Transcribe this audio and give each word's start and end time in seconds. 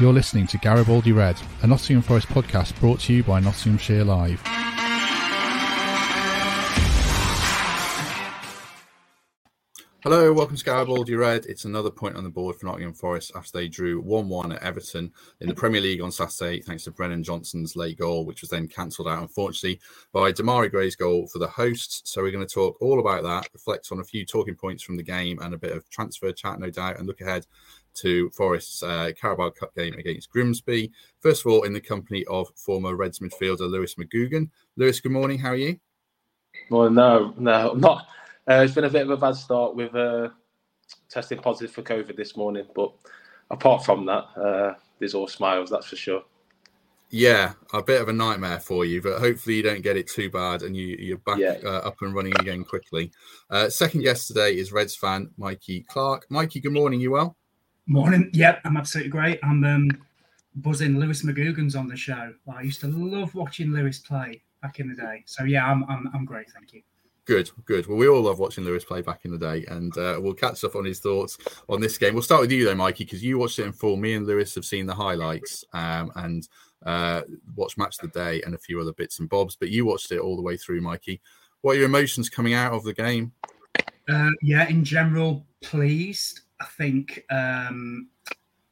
You're 0.00 0.12
listening 0.12 0.46
to 0.48 0.58
Garibaldi 0.58 1.10
Red, 1.10 1.36
a 1.64 1.66
Nottingham 1.66 2.02
Forest 2.02 2.28
podcast 2.28 2.78
brought 2.78 3.00
to 3.00 3.12
you 3.12 3.24
by 3.24 3.40
Nottinghamshire 3.40 4.04
Live. 4.04 4.40
Hello, 10.04 10.32
welcome 10.32 10.54
to 10.54 10.64
Garibaldi 10.64 11.16
Red. 11.16 11.46
It's 11.46 11.64
another 11.64 11.90
point 11.90 12.14
on 12.14 12.22
the 12.22 12.30
board 12.30 12.54
for 12.54 12.66
Nottingham 12.66 12.94
Forest 12.94 13.32
after 13.34 13.58
they 13.58 13.66
drew 13.66 14.00
1 14.00 14.28
1 14.28 14.52
at 14.52 14.62
Everton 14.62 15.12
in 15.40 15.48
the 15.48 15.54
Premier 15.54 15.80
League 15.80 16.00
on 16.00 16.12
Saturday, 16.12 16.62
thanks 16.62 16.84
to 16.84 16.92
Brennan 16.92 17.24
Johnson's 17.24 17.74
late 17.74 17.98
goal, 17.98 18.24
which 18.24 18.40
was 18.40 18.50
then 18.50 18.68
cancelled 18.68 19.08
out, 19.08 19.20
unfortunately, 19.20 19.80
by 20.12 20.30
Demarai 20.30 20.70
Gray's 20.70 20.94
goal 20.94 21.26
for 21.26 21.40
the 21.40 21.48
hosts. 21.48 22.02
So, 22.04 22.22
we're 22.22 22.30
going 22.30 22.46
to 22.46 22.54
talk 22.54 22.80
all 22.80 23.00
about 23.00 23.24
that, 23.24 23.48
reflect 23.52 23.88
on 23.90 23.98
a 23.98 24.04
few 24.04 24.24
talking 24.24 24.54
points 24.54 24.84
from 24.84 24.96
the 24.96 25.02
game, 25.02 25.40
and 25.42 25.52
a 25.52 25.58
bit 25.58 25.76
of 25.76 25.90
transfer 25.90 26.30
chat, 26.30 26.60
no 26.60 26.70
doubt, 26.70 26.98
and 26.98 27.08
look 27.08 27.20
ahead 27.20 27.44
to 28.00 28.30
Forest's 28.30 28.82
uh, 28.82 29.12
Carabao 29.20 29.50
Cup 29.50 29.74
game 29.74 29.94
against 29.94 30.30
Grimsby. 30.30 30.90
First 31.20 31.44
of 31.44 31.52
all, 31.52 31.62
in 31.62 31.72
the 31.72 31.80
company 31.80 32.24
of 32.26 32.48
former 32.56 32.94
Reds 32.94 33.18
midfielder 33.18 33.70
Lewis 33.70 33.94
McGugan. 33.94 34.50
Lewis, 34.76 35.00
good 35.00 35.12
morning. 35.12 35.38
How 35.38 35.50
are 35.50 35.56
you? 35.56 35.78
Well, 36.70 36.90
no, 36.90 37.34
no, 37.38 37.72
not. 37.76 38.06
Uh, 38.48 38.62
it's 38.64 38.74
been 38.74 38.84
a 38.84 38.90
bit 38.90 39.02
of 39.02 39.10
a 39.10 39.16
bad 39.16 39.36
start 39.36 39.74
with 39.74 39.94
uh, 39.94 40.30
testing 41.08 41.38
positive 41.38 41.70
for 41.70 41.82
COVID 41.82 42.16
this 42.16 42.36
morning, 42.36 42.66
but 42.74 42.92
apart 43.50 43.84
from 43.84 44.06
that, 44.06 44.24
uh, 44.36 44.74
there's 44.98 45.14
all 45.14 45.28
smiles, 45.28 45.70
that's 45.70 45.86
for 45.86 45.96
sure. 45.96 46.22
Yeah, 47.10 47.52
a 47.72 47.82
bit 47.82 48.02
of 48.02 48.08
a 48.08 48.12
nightmare 48.12 48.60
for 48.60 48.84
you, 48.84 49.00
but 49.00 49.18
hopefully 49.18 49.56
you 49.56 49.62
don't 49.62 49.82
get 49.82 49.96
it 49.96 50.08
too 50.08 50.28
bad 50.30 50.62
and 50.62 50.76
you, 50.76 51.14
are 51.14 51.18
back 51.18 51.38
yeah. 51.38 51.56
uh, 51.64 51.78
up 51.78 51.96
and 52.02 52.14
running 52.14 52.34
again 52.38 52.64
quickly. 52.64 53.10
Uh, 53.48 53.70
second 53.70 54.02
guest 54.02 54.28
today 54.28 54.56
is 54.56 54.72
Reds 54.72 54.94
fan 54.94 55.30
Mikey 55.38 55.86
Clark. 55.88 56.26
Mikey, 56.28 56.60
good 56.60 56.72
morning. 56.72 57.00
You 57.00 57.12
well? 57.12 57.36
Morning. 57.90 58.28
Yep, 58.34 58.60
I'm 58.66 58.76
absolutely 58.76 59.10
great. 59.10 59.40
I'm 59.42 59.64
um, 59.64 59.88
buzzing. 60.56 61.00
Lewis 61.00 61.24
McGugan's 61.24 61.74
on 61.74 61.88
the 61.88 61.96
show. 61.96 62.34
I 62.54 62.60
used 62.60 62.82
to 62.82 62.88
love 62.88 63.34
watching 63.34 63.72
Lewis 63.72 63.98
play 63.98 64.42
back 64.60 64.78
in 64.78 64.90
the 64.90 64.94
day. 64.94 65.24
So 65.24 65.44
yeah, 65.44 65.64
I'm 65.64 65.84
I'm, 65.84 66.10
I'm 66.12 66.26
great. 66.26 66.50
Thank 66.50 66.74
you. 66.74 66.82
Good, 67.24 67.50
good. 67.64 67.86
Well, 67.86 67.96
we 67.96 68.06
all 68.06 68.20
love 68.20 68.38
watching 68.38 68.64
Lewis 68.64 68.84
play 68.84 69.00
back 69.00 69.24
in 69.24 69.30
the 69.30 69.38
day, 69.38 69.64
and 69.68 69.96
uh, 69.96 70.18
we'll 70.20 70.34
catch 70.34 70.62
up 70.64 70.76
on 70.76 70.84
his 70.84 71.00
thoughts 71.00 71.38
on 71.70 71.80
this 71.80 71.96
game. 71.96 72.12
We'll 72.12 72.22
start 72.22 72.42
with 72.42 72.52
you 72.52 72.66
though, 72.66 72.74
Mikey, 72.74 73.04
because 73.04 73.24
you 73.24 73.38
watched 73.38 73.58
it 73.58 73.64
in 73.64 73.72
full. 73.72 73.96
Me 73.96 74.12
and 74.12 74.26
Lewis 74.26 74.54
have 74.54 74.66
seen 74.66 74.84
the 74.84 74.94
highlights 74.94 75.64
um, 75.72 76.12
and 76.16 76.46
uh, 76.84 77.22
watched 77.56 77.78
match 77.78 77.96
of 78.02 78.12
the 78.12 78.18
day 78.18 78.42
and 78.42 78.54
a 78.54 78.58
few 78.58 78.78
other 78.82 78.92
bits 78.92 79.18
and 79.18 79.30
bobs, 79.30 79.56
but 79.56 79.70
you 79.70 79.86
watched 79.86 80.12
it 80.12 80.20
all 80.20 80.36
the 80.36 80.42
way 80.42 80.58
through, 80.58 80.82
Mikey. 80.82 81.22
What 81.62 81.72
are 81.72 81.76
your 81.76 81.86
emotions 81.86 82.28
coming 82.28 82.52
out 82.52 82.74
of 82.74 82.84
the 82.84 82.92
game? 82.92 83.32
Uh, 84.10 84.30
yeah, 84.42 84.68
in 84.68 84.84
general, 84.84 85.46
pleased. 85.62 86.42
I 86.60 86.64
think 86.64 87.24
um, 87.30 88.08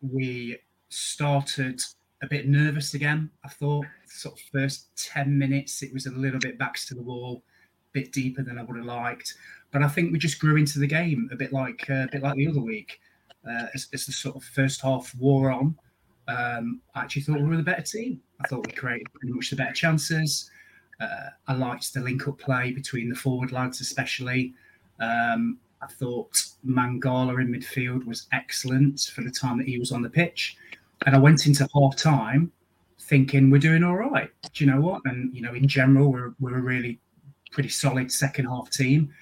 we 0.01 0.59
started 0.89 1.81
a 2.23 2.27
bit 2.27 2.48
nervous 2.48 2.95
again. 2.95 3.31
I 3.45 3.48
thought 3.48 3.87
sort 4.06 4.34
of 4.34 4.41
first 4.53 4.89
10 4.97 5.37
minutes, 5.37 5.83
it 5.83 5.92
was 5.92 6.07
a 6.07 6.11
little 6.11 6.41
bit 6.41 6.59
backs 6.59 6.87
to 6.87 6.95
the 6.95 7.03
wall, 7.03 7.42
a 7.47 8.01
bit 8.01 8.12
deeper 8.12 8.42
than 8.42 8.59
I 8.59 8.62
would 8.62 8.77
have 8.77 8.87
liked. 8.87 9.34
But 9.73 9.83
I 9.83 9.89
think 9.89 10.12
we 10.12 10.19
just 10.19 10.39
grew 10.39 10.57
into 10.57 10.79
the 10.79 10.87
game 10.87 11.29
a 11.33 11.37
bit 11.37 11.53
like 11.53 11.89
uh, 11.91 12.05
a 12.05 12.09
bit 12.11 12.23
like 12.23 12.37
the 12.37 12.48
other 12.48 12.61
week. 12.61 13.01
Uh, 13.48 13.67
as, 13.75 13.89
as, 13.95 14.07
the 14.07 14.12
sort 14.12 14.34
of 14.34 14.42
first 14.42 14.81
half 14.81 15.14
wore 15.20 15.53
on, 15.53 15.77
um, 16.27 16.81
I 16.97 17.03
actually 17.03 17.23
thought 17.23 17.41
we 17.41 17.47
were 17.47 17.57
the 17.57 17.62
better 17.62 17.83
team. 17.83 18.20
I 18.42 18.48
thought 18.48 18.67
we 18.67 18.73
created 18.73 19.07
pretty 19.12 19.33
much 19.33 19.51
the 19.51 19.57
better 19.57 19.73
chances. 19.73 20.51
Uh, 20.98 21.29
I 21.47 21.55
liked 21.55 21.95
the 21.95 22.01
link 22.01 22.27
up 22.27 22.39
play 22.39 22.73
between 22.73 23.09
the 23.09 23.14
forward 23.14 23.53
lads, 23.53 23.81
especially. 23.81 24.55
Um, 24.98 25.59
I 25.87 25.92
thought 25.92 26.33
Mangala 26.67 27.41
in 27.41 27.53
midfield 27.53 28.06
was 28.06 28.27
excellent 28.33 29.12
for 29.15 29.23
the 29.23 29.31
time 29.31 29.59
that 29.59 29.69
he 29.69 29.79
was 29.79 29.92
on 29.92 30.03
the 30.03 30.11
pitch. 30.11 30.56
And 31.05 31.15
I 31.15 31.19
went 31.19 31.47
into 31.47 31.69
half 31.75 31.97
time 31.97 32.51
thinking 32.98 33.51
we're 33.51 33.58
doing 33.58 33.85
all 33.85 33.96
right. 33.96 34.30
Do 34.52 34.64
you 34.64 34.70
know 34.70 34.80
what? 34.80 35.02
And, 35.05 35.33
you 35.35 35.42
know, 35.42 35.55
in 35.55 35.69
general, 35.69 36.11
we're, 36.11 36.35
we're 36.41 36.58
a 36.58 36.63
really 36.63 36.98
pretty 37.52 37.69
solid 37.69 38.11
second 38.11 38.46
half 38.46 38.70
team. 38.70 39.13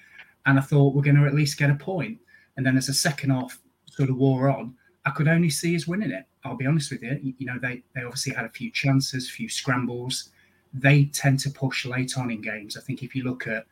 And 0.47 0.59
I 0.59 0.63
thought 0.63 0.95
we're 0.95 1.03
going 1.03 1.17
to 1.17 1.27
at 1.27 1.35
least 1.35 1.59
get 1.59 1.71
a 1.71 1.75
point. 1.75 2.19
And 2.57 2.65
then 2.65 2.79
as 2.79 2.87
the 2.87 2.95
second 2.95 3.31
half 3.31 3.59
sort 3.91 4.09
of 4.09 4.17
wore 4.17 4.49
on, 4.49 4.75
I 5.05 5.11
could 5.11 5.29
only 5.29 5.51
see 5.51 5.77
us 5.77 5.87
winning 5.87 6.13
it. 6.13 6.25
I'll 6.45 6.57
be 6.57 6.67
honest 6.67 6.91
with 6.91 7.03
you. 7.03 7.35
You, 7.39 7.47
know, 7.47 7.59
they, 7.61 7.83
they 7.95 8.05
obviously 8.05 8.33
had 8.33 8.47
a 8.47 8.51
few 8.51 8.71
chances, 8.71 9.29
a 9.29 9.33
few 9.33 9.51
scrambles. 9.51 10.31
They 10.73 11.07
tend 11.07 11.41
to 11.41 11.51
push 11.51 11.85
late 11.85 12.17
on 12.17 12.31
in 12.31 12.41
games. 12.41 12.77
I 12.79 12.81
think 12.81 13.03
if 13.03 13.15
you 13.15 13.25
look 13.25 13.47
at 13.47 13.67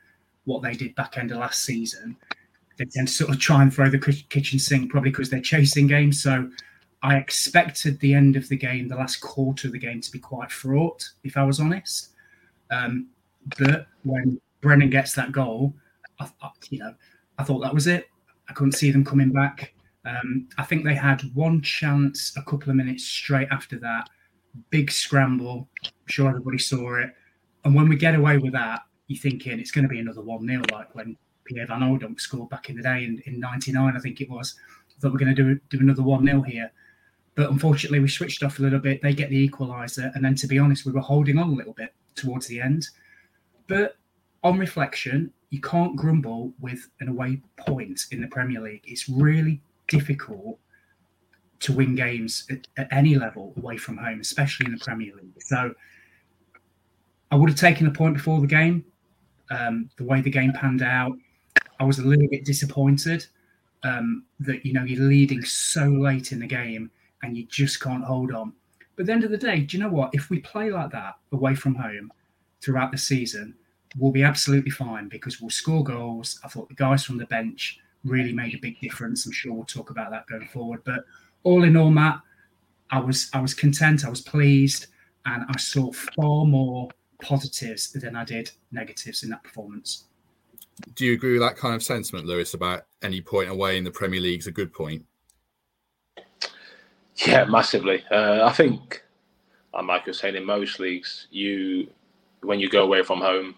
what 0.44 0.62
they 0.62 0.75
did 0.75 0.94
back 0.94 1.16
end 1.16 1.31
of 1.31 1.38
last 1.38 1.62
season, 1.62 2.16
they 2.78 2.84
tend 2.84 3.08
to 3.08 3.14
sort 3.14 3.30
of 3.30 3.38
try 3.38 3.62
and 3.62 3.72
throw 3.72 3.88
the 3.88 3.98
kitchen 3.98 4.58
sink, 4.58 4.90
probably 4.90 5.10
because 5.10 5.30
they're 5.30 5.40
chasing 5.40 5.86
games. 5.86 6.22
So 6.22 6.50
I 7.02 7.16
expected 7.16 7.98
the 8.00 8.14
end 8.14 8.36
of 8.36 8.48
the 8.48 8.56
game, 8.56 8.88
the 8.88 8.96
last 8.96 9.16
quarter 9.16 9.68
of 9.68 9.72
the 9.72 9.78
game, 9.78 10.00
to 10.00 10.12
be 10.12 10.18
quite 10.18 10.50
fraught, 10.50 11.08
if 11.24 11.36
I 11.36 11.44
was 11.44 11.60
honest. 11.60 12.10
Um, 12.70 13.08
but 13.58 13.86
when 14.04 14.40
Brennan 14.60 14.90
gets 14.90 15.14
that 15.14 15.32
goal, 15.32 15.74
I, 16.20 16.30
I, 16.40 16.50
you 16.70 16.78
know, 16.78 16.94
I 17.38 17.44
thought 17.44 17.60
that 17.60 17.74
was 17.74 17.86
it. 17.86 18.08
I 18.48 18.52
couldn't 18.52 18.72
see 18.72 18.90
them 18.90 19.04
coming 19.04 19.32
back. 19.32 19.74
Um, 20.04 20.48
I 20.58 20.64
think 20.64 20.84
they 20.84 20.94
had 20.94 21.22
one 21.34 21.60
chance 21.62 22.36
a 22.36 22.42
couple 22.42 22.70
of 22.70 22.76
minutes 22.76 23.04
straight 23.04 23.48
after 23.50 23.78
that. 23.80 24.08
Big 24.70 24.90
scramble. 24.90 25.68
I'm 25.84 25.90
sure 26.06 26.28
everybody 26.28 26.58
saw 26.58 26.96
it. 26.96 27.10
And 27.64 27.74
when 27.74 27.88
we 27.88 27.96
get 27.96 28.14
away 28.14 28.38
with 28.38 28.52
that, 28.52 28.82
you're 29.06 29.20
thinking 29.20 29.58
it's 29.58 29.70
going 29.70 29.84
to 29.84 29.88
be 29.88 30.00
another 30.00 30.22
1 30.22 30.46
0, 30.46 30.62
like 30.72 30.94
when 30.94 31.16
Pierre 31.44 31.66
Van 31.66 31.80
Hooijdonk 31.80 32.20
scored 32.20 32.50
back 32.50 32.70
in 32.70 32.76
the 32.76 32.82
day 32.82 33.04
in, 33.04 33.22
in 33.26 33.41
99, 33.41 33.97
I 33.97 34.00
think 34.00 34.20
it 34.20 34.30
was. 34.30 34.54
I 34.91 35.00
thought 35.00 35.12
we 35.12 35.16
are 35.16 35.25
going 35.25 35.34
to 35.34 35.42
do, 35.42 35.60
do 35.70 35.80
another 35.80 36.03
1 36.03 36.25
0 36.25 36.42
here. 36.42 36.70
But 37.34 37.50
unfortunately, 37.50 38.00
we 38.00 38.08
switched 38.08 38.42
off 38.42 38.58
a 38.58 38.62
little 38.62 38.78
bit. 38.78 39.00
They 39.03 39.14
get 39.14 39.30
the 39.30 39.48
equaliser. 39.48 40.14
And 40.14 40.25
then, 40.25 40.34
to 40.36 40.47
be 40.47 40.58
honest, 40.58 40.84
we 40.84 40.92
were 40.92 41.00
holding 41.00 41.38
on 41.38 41.48
a 41.48 41.54
little 41.54 41.72
bit 41.72 41.94
towards 42.14 42.47
the 42.47 42.60
end. 42.60 42.88
But 43.69 43.97
on 44.44 44.58
reflection, 44.58 45.32
you 45.50 45.60
can't 45.60 45.97
grumble 45.97 46.52
with 46.60 46.88
an 47.00 47.08
away 47.08 47.41
point 47.56 48.02
in 48.10 48.20
the 48.20 48.26
Premier 48.26 48.60
League. 48.60 48.82
It's 48.84 49.08
really 49.08 49.62
difficult 49.88 50.58
to 51.60 51.72
win 51.72 51.94
games 51.94 52.47
at, 52.50 52.66
at 52.76 52.88
any 52.92 53.14
level 53.14 53.54
away 53.56 53.76
from 53.76 53.97
home, 53.97 54.20
especially 54.20 54.66
in 54.66 54.72
the 54.72 54.84
Premier 54.84 55.14
League. 55.14 55.41
So 55.41 55.75
I 57.31 57.36
would 57.36 57.48
have 57.48 57.58
taken 57.58 57.86
a 57.86 57.91
point 57.91 58.14
before 58.14 58.41
the 58.41 58.47
game. 58.47 58.84
Um, 59.50 59.91
the 59.97 60.04
way 60.04 60.20
the 60.20 60.31
game 60.31 60.52
panned 60.52 60.82
out, 60.82 61.12
I 61.82 61.84
was 61.84 61.98
a 61.98 62.06
little 62.06 62.28
bit 62.28 62.44
disappointed 62.44 63.26
um, 63.82 64.25
that 64.38 64.65
you 64.65 64.72
know 64.72 64.84
you're 64.84 65.09
leading 65.09 65.44
so 65.44 65.88
late 65.88 66.31
in 66.31 66.38
the 66.38 66.47
game 66.47 66.93
and 67.25 67.37
you 67.37 67.44
just 67.47 67.81
can't 67.81 68.04
hold 68.04 68.32
on. 68.32 68.53
But 68.94 69.03
at 69.03 69.06
the 69.06 69.12
end 69.12 69.25
of 69.25 69.32
the 69.32 69.37
day, 69.37 69.60
do 69.62 69.76
you 69.76 69.82
know 69.82 69.91
what? 69.91 70.10
If 70.15 70.31
we 70.31 70.38
play 70.38 70.70
like 70.70 70.93
that 70.93 71.16
away 71.32 71.56
from 71.56 71.75
home 71.75 72.12
throughout 72.60 72.93
the 72.93 72.98
season, 72.98 73.56
we'll 73.98 74.12
be 74.12 74.22
absolutely 74.22 74.70
fine 74.70 75.09
because 75.09 75.41
we'll 75.41 75.50
score 75.50 75.82
goals. 75.82 76.38
I 76.44 76.48
thought 76.48 76.69
the 76.69 76.76
guys 76.76 77.04
from 77.04 77.19
the 77.19 77.26
bench 77.26 77.81
really 78.04 78.32
made 78.32 78.54
a 78.54 78.59
big 78.59 78.78
difference. 78.81 79.26
I'm 79.26 79.32
sure 79.32 79.53
we'll 79.53 79.64
talk 79.64 79.91
about 79.91 80.12
that 80.12 80.28
going 80.28 80.47
forward. 80.47 80.82
But 80.84 81.04
all 81.43 81.64
in 81.64 81.76
all, 81.76 81.91
Matt, 81.91 82.20
I 82.93 83.00
was 83.00 83.28
I 83.32 83.41
was 83.41 83.54
content. 83.54 84.04
I 84.04 84.09
was 84.09 84.20
pleased, 84.20 84.87
and 85.26 85.47
I 85.49 85.59
saw 85.59 85.91
far 85.91 86.44
more 86.44 86.91
positives 87.20 87.91
than 87.91 88.14
I 88.14 88.25
did 88.25 88.53
negatives 88.70 89.25
in 89.25 89.31
that 89.31 89.43
performance 89.43 90.04
do 90.94 91.06
you 91.06 91.14
agree 91.14 91.32
with 91.32 91.42
that 91.42 91.56
kind 91.56 91.74
of 91.74 91.82
sentiment, 91.82 92.26
Lewis, 92.26 92.54
about 92.54 92.84
any 93.02 93.20
point 93.20 93.50
away 93.50 93.76
in 93.78 93.84
the 93.84 93.90
Premier 93.90 94.20
League 94.20 94.40
is 94.40 94.46
a 94.46 94.52
good 94.52 94.72
point? 94.72 95.04
Yeah, 97.16 97.44
massively. 97.44 98.02
Uh, 98.10 98.44
I 98.44 98.52
think, 98.52 99.02
like 99.74 100.06
was 100.06 100.18
saying, 100.18 100.36
in 100.36 100.44
most 100.44 100.80
leagues, 100.80 101.28
you 101.30 101.88
when 102.42 102.58
you 102.58 102.68
go 102.68 102.82
away 102.82 103.02
from 103.02 103.20
home, 103.20 103.54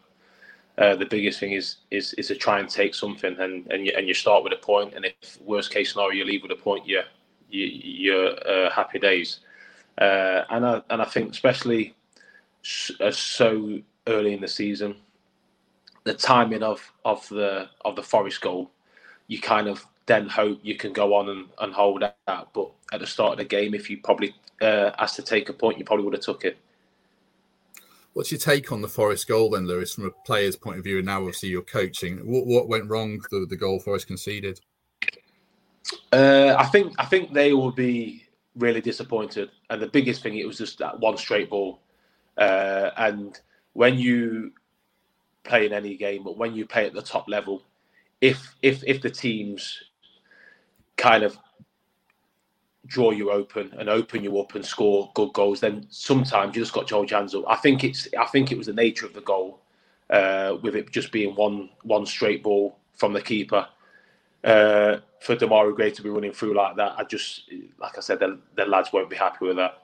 uh, 0.76 0.96
the 0.96 1.06
biggest 1.06 1.40
thing 1.40 1.52
is 1.52 1.76
is 1.90 2.14
is 2.14 2.28
to 2.28 2.34
try 2.34 2.58
and 2.58 2.68
take 2.68 2.94
something, 2.94 3.36
and 3.38 3.66
and 3.70 3.86
you, 3.86 3.92
and 3.96 4.08
you 4.08 4.14
start 4.14 4.42
with 4.44 4.52
a 4.52 4.56
point, 4.56 4.94
and 4.94 5.04
if 5.04 5.40
worst 5.40 5.70
case 5.70 5.92
scenario 5.92 6.18
you 6.18 6.24
leave 6.24 6.42
with 6.42 6.50
a 6.50 6.56
point, 6.56 6.86
yeah, 6.86 7.02
you, 7.48 7.64
you're 7.64 8.32
uh, 8.48 8.70
happy 8.70 8.98
days. 8.98 9.40
Uh, 9.98 10.42
and 10.50 10.66
I 10.66 10.82
and 10.90 11.00
I 11.00 11.04
think 11.04 11.30
especially 11.30 11.94
uh, 13.00 13.10
so 13.10 13.78
early 14.08 14.34
in 14.34 14.40
the 14.40 14.48
season, 14.48 14.96
the 16.04 16.14
timing 16.14 16.62
of 16.62 16.80
of 17.04 17.28
the 17.28 17.68
of 17.84 17.96
the 17.96 18.02
Forest 18.02 18.40
goal, 18.40 18.70
you 19.26 19.40
kind 19.40 19.68
of 19.68 19.84
then 20.06 20.28
hope 20.28 20.60
you 20.62 20.76
can 20.76 20.92
go 20.92 21.14
on 21.14 21.30
and, 21.30 21.46
and 21.60 21.72
hold 21.72 22.04
out. 22.28 22.52
But 22.52 22.70
at 22.92 23.00
the 23.00 23.06
start 23.06 23.32
of 23.32 23.38
the 23.38 23.44
game, 23.44 23.74
if 23.74 23.88
you 23.88 23.98
probably 23.98 24.34
uh, 24.60 24.90
asked 24.98 25.16
to 25.16 25.22
take 25.22 25.48
a 25.48 25.52
point, 25.52 25.78
you 25.78 25.84
probably 25.84 26.04
would 26.04 26.14
have 26.14 26.22
took 26.22 26.44
it. 26.44 26.58
What's 28.12 28.30
your 28.30 28.38
take 28.38 28.70
on 28.70 28.80
the 28.80 28.88
Forest 28.88 29.26
goal 29.26 29.50
then, 29.50 29.66
Lewis, 29.66 29.94
from 29.94 30.04
a 30.04 30.10
player's 30.24 30.54
point 30.54 30.78
of 30.78 30.84
view? 30.84 30.98
And 30.98 31.06
now, 31.06 31.18
obviously, 31.18 31.48
you're 31.48 31.62
coaching. 31.62 32.18
What, 32.18 32.46
what 32.46 32.68
went 32.68 32.88
wrong? 32.88 33.20
The, 33.30 33.46
the 33.48 33.56
goal 33.56 33.80
Forest 33.80 34.06
conceded. 34.06 34.60
Uh, 36.12 36.54
I 36.56 36.66
think 36.66 36.94
I 36.98 37.06
think 37.06 37.32
they 37.32 37.52
will 37.52 37.72
be 37.72 38.24
really 38.56 38.80
disappointed. 38.80 39.50
And 39.70 39.82
the 39.82 39.88
biggest 39.88 40.22
thing, 40.22 40.38
it 40.38 40.46
was 40.46 40.58
just 40.58 40.78
that 40.78 41.00
one 41.00 41.16
straight 41.16 41.50
ball. 41.50 41.80
Uh, 42.38 42.90
and 42.96 43.40
when 43.72 43.98
you 43.98 44.52
play 45.44 45.66
in 45.66 45.72
any 45.72 45.96
game, 45.96 46.24
but 46.24 46.36
when 46.36 46.54
you 46.54 46.66
play 46.66 46.86
at 46.86 46.94
the 46.94 47.02
top 47.02 47.28
level, 47.28 47.62
if 48.20 48.54
if 48.62 48.82
if 48.86 49.02
the 49.02 49.10
teams 49.10 49.82
kind 50.96 51.22
of 51.22 51.38
draw 52.86 53.10
you 53.10 53.30
open 53.30 53.72
and 53.78 53.88
open 53.88 54.22
you 54.22 54.38
up 54.38 54.54
and 54.54 54.64
score 54.64 55.10
good 55.14 55.32
goals, 55.32 55.60
then 55.60 55.86
sometimes 55.88 56.54
you 56.54 56.62
just 56.62 56.72
got 56.72 56.86
to 56.88 56.94
hold 56.94 57.10
your 57.10 57.18
hands 57.18 57.34
up. 57.34 57.44
I 57.46 57.56
think 57.56 57.84
it's 57.84 58.08
I 58.18 58.26
think 58.26 58.52
it 58.52 58.58
was 58.58 58.66
the 58.66 58.72
nature 58.72 59.06
of 59.06 59.14
the 59.14 59.20
goal, 59.20 59.60
uh, 60.10 60.56
with 60.62 60.76
it 60.76 60.90
just 60.90 61.12
being 61.12 61.34
one 61.34 61.70
one 61.82 62.06
straight 62.06 62.42
ball 62.42 62.78
from 62.94 63.12
the 63.12 63.22
keeper. 63.22 63.68
Uh, 64.42 64.98
for 65.20 65.36
Demarai 65.36 65.74
Gray 65.74 65.90
to 65.90 66.02
be 66.02 66.10
running 66.10 66.32
through 66.32 66.54
like 66.54 66.76
that, 66.76 66.94
I 66.98 67.04
just 67.04 67.50
like 67.78 67.96
I 67.96 68.00
said, 68.00 68.18
the, 68.20 68.38
the 68.56 68.66
lads 68.66 68.92
won't 68.92 69.08
be 69.08 69.16
happy 69.16 69.46
with 69.46 69.56
that. 69.56 69.82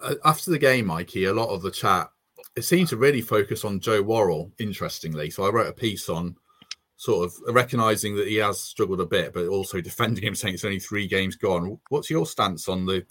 Uh, 0.00 0.14
after 0.24 0.50
the 0.50 0.58
game, 0.58 0.86
Mikey, 0.86 1.24
a 1.24 1.32
lot 1.32 1.50
of 1.50 1.62
the 1.62 1.70
chat 1.70 2.10
it 2.56 2.62
seemed 2.62 2.88
to 2.88 2.96
really 2.96 3.20
focus 3.20 3.64
on 3.64 3.80
Joe 3.80 4.02
Worrall. 4.02 4.52
Interestingly, 4.58 5.30
so 5.30 5.44
I 5.44 5.50
wrote 5.50 5.68
a 5.68 5.72
piece 5.72 6.08
on 6.08 6.36
sort 6.96 7.26
of 7.26 7.54
recognizing 7.54 8.16
that 8.16 8.28
he 8.28 8.36
has 8.36 8.60
struggled 8.60 9.00
a 9.00 9.06
bit, 9.06 9.32
but 9.32 9.46
also 9.48 9.80
defending 9.80 10.24
him, 10.24 10.34
saying 10.34 10.54
it's 10.54 10.64
only 10.64 10.78
three 10.78 11.06
games 11.06 11.36
gone. 11.36 11.78
What's 11.88 12.10
your 12.10 12.26
stance 12.26 12.68
on 12.68 12.86
the 12.86 13.04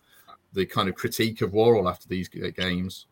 the 0.53 0.65
kind 0.67 0.87
of 0.87 0.93
critique 0.93 1.41
of 1.41 1.53
Worrall 1.53 1.89
after 1.89 2.07
these 2.07 2.29
games? 2.29 3.07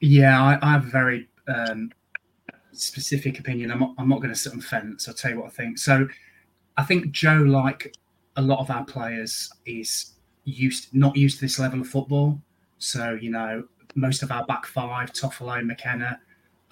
Yeah, 0.00 0.42
I, 0.42 0.58
I 0.62 0.72
have 0.72 0.86
a 0.86 0.90
very 0.90 1.28
um, 1.46 1.92
specific 2.72 3.38
opinion. 3.38 3.70
I'm 3.70 3.80
not, 3.80 3.94
I'm 3.98 4.08
not 4.08 4.18
going 4.18 4.30
to 4.30 4.38
sit 4.38 4.54
on 4.54 4.62
fence. 4.62 5.06
I'll 5.06 5.14
tell 5.14 5.30
you 5.30 5.40
what 5.40 5.48
I 5.48 5.50
think. 5.50 5.78
So, 5.78 6.08
I 6.78 6.84
think 6.84 7.10
Joe, 7.10 7.36
like 7.36 7.94
a 8.36 8.42
lot 8.42 8.60
of 8.60 8.70
our 8.70 8.84
players, 8.84 9.52
is 9.66 10.12
used 10.44 10.94
not 10.94 11.16
used 11.16 11.38
to 11.38 11.44
this 11.44 11.58
level 11.58 11.82
of 11.82 11.88
football. 11.88 12.40
So, 12.78 13.18
you 13.20 13.30
know, 13.30 13.64
most 13.96 14.22
of 14.22 14.30
our 14.30 14.44
back 14.46 14.66
five, 14.66 15.12
Toffolo, 15.12 15.64
McKenna, 15.64 16.20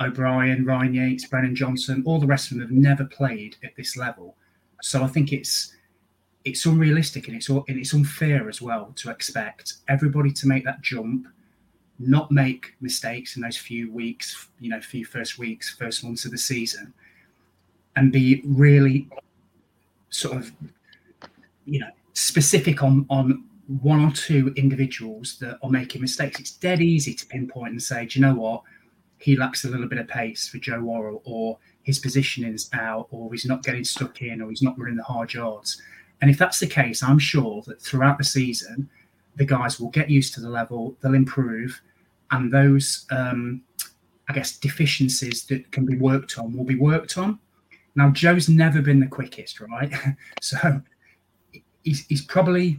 O'Brien, 0.00 0.64
Ryan 0.64 0.94
Yates, 0.94 1.26
Brennan 1.26 1.56
Johnson, 1.56 2.02
all 2.06 2.20
the 2.20 2.26
rest 2.26 2.50
of 2.50 2.58
them 2.58 2.66
have 2.66 2.76
never 2.76 3.04
played 3.04 3.56
at 3.64 3.74
this 3.76 3.96
level. 3.96 4.36
So 4.82 5.02
I 5.02 5.06
think 5.06 5.32
it's 5.32 5.74
it's 6.44 6.66
unrealistic 6.66 7.26
and 7.28 7.36
it's 7.36 7.48
and 7.48 7.64
it's 7.68 7.94
unfair 7.94 8.48
as 8.48 8.60
well 8.60 8.92
to 8.96 9.10
expect 9.10 9.74
everybody 9.88 10.30
to 10.32 10.46
make 10.46 10.64
that 10.64 10.82
jump, 10.82 11.26
not 11.98 12.30
make 12.30 12.74
mistakes 12.80 13.36
in 13.36 13.42
those 13.42 13.56
few 13.56 13.90
weeks, 13.90 14.48
you 14.60 14.68
know, 14.68 14.80
few 14.80 15.04
first 15.04 15.38
weeks, 15.38 15.74
first 15.74 16.04
months 16.04 16.24
of 16.24 16.32
the 16.32 16.38
season, 16.38 16.92
and 17.96 18.12
be 18.12 18.42
really 18.44 19.08
sort 20.10 20.36
of, 20.36 20.52
you 21.64 21.80
know, 21.80 21.90
specific 22.12 22.82
on 22.82 23.06
on 23.08 23.44
one 23.66 24.04
or 24.04 24.12
two 24.12 24.52
individuals 24.56 25.38
that 25.40 25.58
are 25.62 25.70
making 25.70 26.00
mistakes. 26.02 26.38
It's 26.38 26.52
dead 26.52 26.80
easy 26.80 27.14
to 27.14 27.26
pinpoint 27.26 27.72
and 27.72 27.82
say, 27.82 28.06
do 28.06 28.18
you 28.18 28.26
know 28.26 28.34
what? 28.34 28.62
he 29.24 29.36
lacks 29.36 29.64
a 29.64 29.68
little 29.68 29.88
bit 29.88 29.98
of 29.98 30.06
pace 30.06 30.48
for 30.48 30.58
Joe 30.58 30.80
Worrall, 30.80 31.22
or 31.24 31.58
his 31.82 31.98
positioning 31.98 32.52
is 32.52 32.68
out, 32.74 33.08
or 33.10 33.32
he's 33.32 33.46
not 33.46 33.62
getting 33.62 33.82
stuck 33.82 34.20
in, 34.20 34.42
or 34.42 34.50
he's 34.50 34.60
not 34.60 34.78
running 34.78 34.96
the 34.96 35.02
hard 35.02 35.32
yards. 35.32 35.80
And 36.20 36.30
if 36.30 36.36
that's 36.36 36.60
the 36.60 36.66
case, 36.66 37.02
I'm 37.02 37.18
sure 37.18 37.62
that 37.66 37.80
throughout 37.80 38.18
the 38.18 38.24
season, 38.24 38.86
the 39.36 39.46
guys 39.46 39.80
will 39.80 39.88
get 39.88 40.10
used 40.10 40.34
to 40.34 40.42
the 40.42 40.50
level, 40.50 40.96
they'll 41.00 41.14
improve, 41.14 41.80
and 42.32 42.52
those, 42.52 43.06
um, 43.10 43.62
I 44.28 44.34
guess, 44.34 44.58
deficiencies 44.58 45.46
that 45.46 45.72
can 45.72 45.86
be 45.86 45.96
worked 45.96 46.38
on 46.38 46.54
will 46.54 46.64
be 46.64 46.78
worked 46.78 47.16
on. 47.16 47.38
Now, 47.94 48.10
Joe's 48.10 48.50
never 48.50 48.82
been 48.82 49.00
the 49.00 49.06
quickest, 49.06 49.58
right? 49.58 49.90
so 50.42 50.82
he's, 51.82 52.04
he's 52.08 52.26
probably 52.26 52.78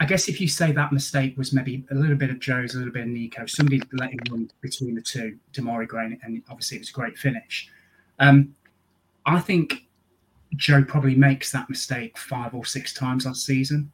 I 0.00 0.06
guess 0.06 0.28
if 0.28 0.40
you 0.40 0.48
say 0.48 0.72
that 0.72 0.92
mistake 0.92 1.36
was 1.36 1.52
maybe 1.52 1.84
a 1.90 1.94
little 1.94 2.16
bit 2.16 2.30
of 2.30 2.38
Joe's, 2.40 2.74
a 2.74 2.78
little 2.78 2.92
bit 2.92 3.02
of 3.02 3.08
Nico, 3.08 3.46
somebody 3.46 3.80
let 3.92 4.10
him 4.10 4.20
run 4.30 4.50
between 4.60 4.94
the 4.94 5.02
two, 5.02 5.38
Demarai 5.52 5.86
Gray, 5.86 6.18
and 6.22 6.42
obviously 6.48 6.76
it 6.76 6.80
was 6.80 6.90
a 6.90 6.92
great 6.92 7.16
finish. 7.18 7.68
Um, 8.18 8.54
I 9.26 9.40
think 9.40 9.86
Joe 10.56 10.84
probably 10.84 11.14
makes 11.14 11.50
that 11.52 11.68
mistake 11.68 12.16
five 12.18 12.54
or 12.54 12.64
six 12.64 12.92
times 12.92 13.26
last 13.26 13.44
season, 13.44 13.90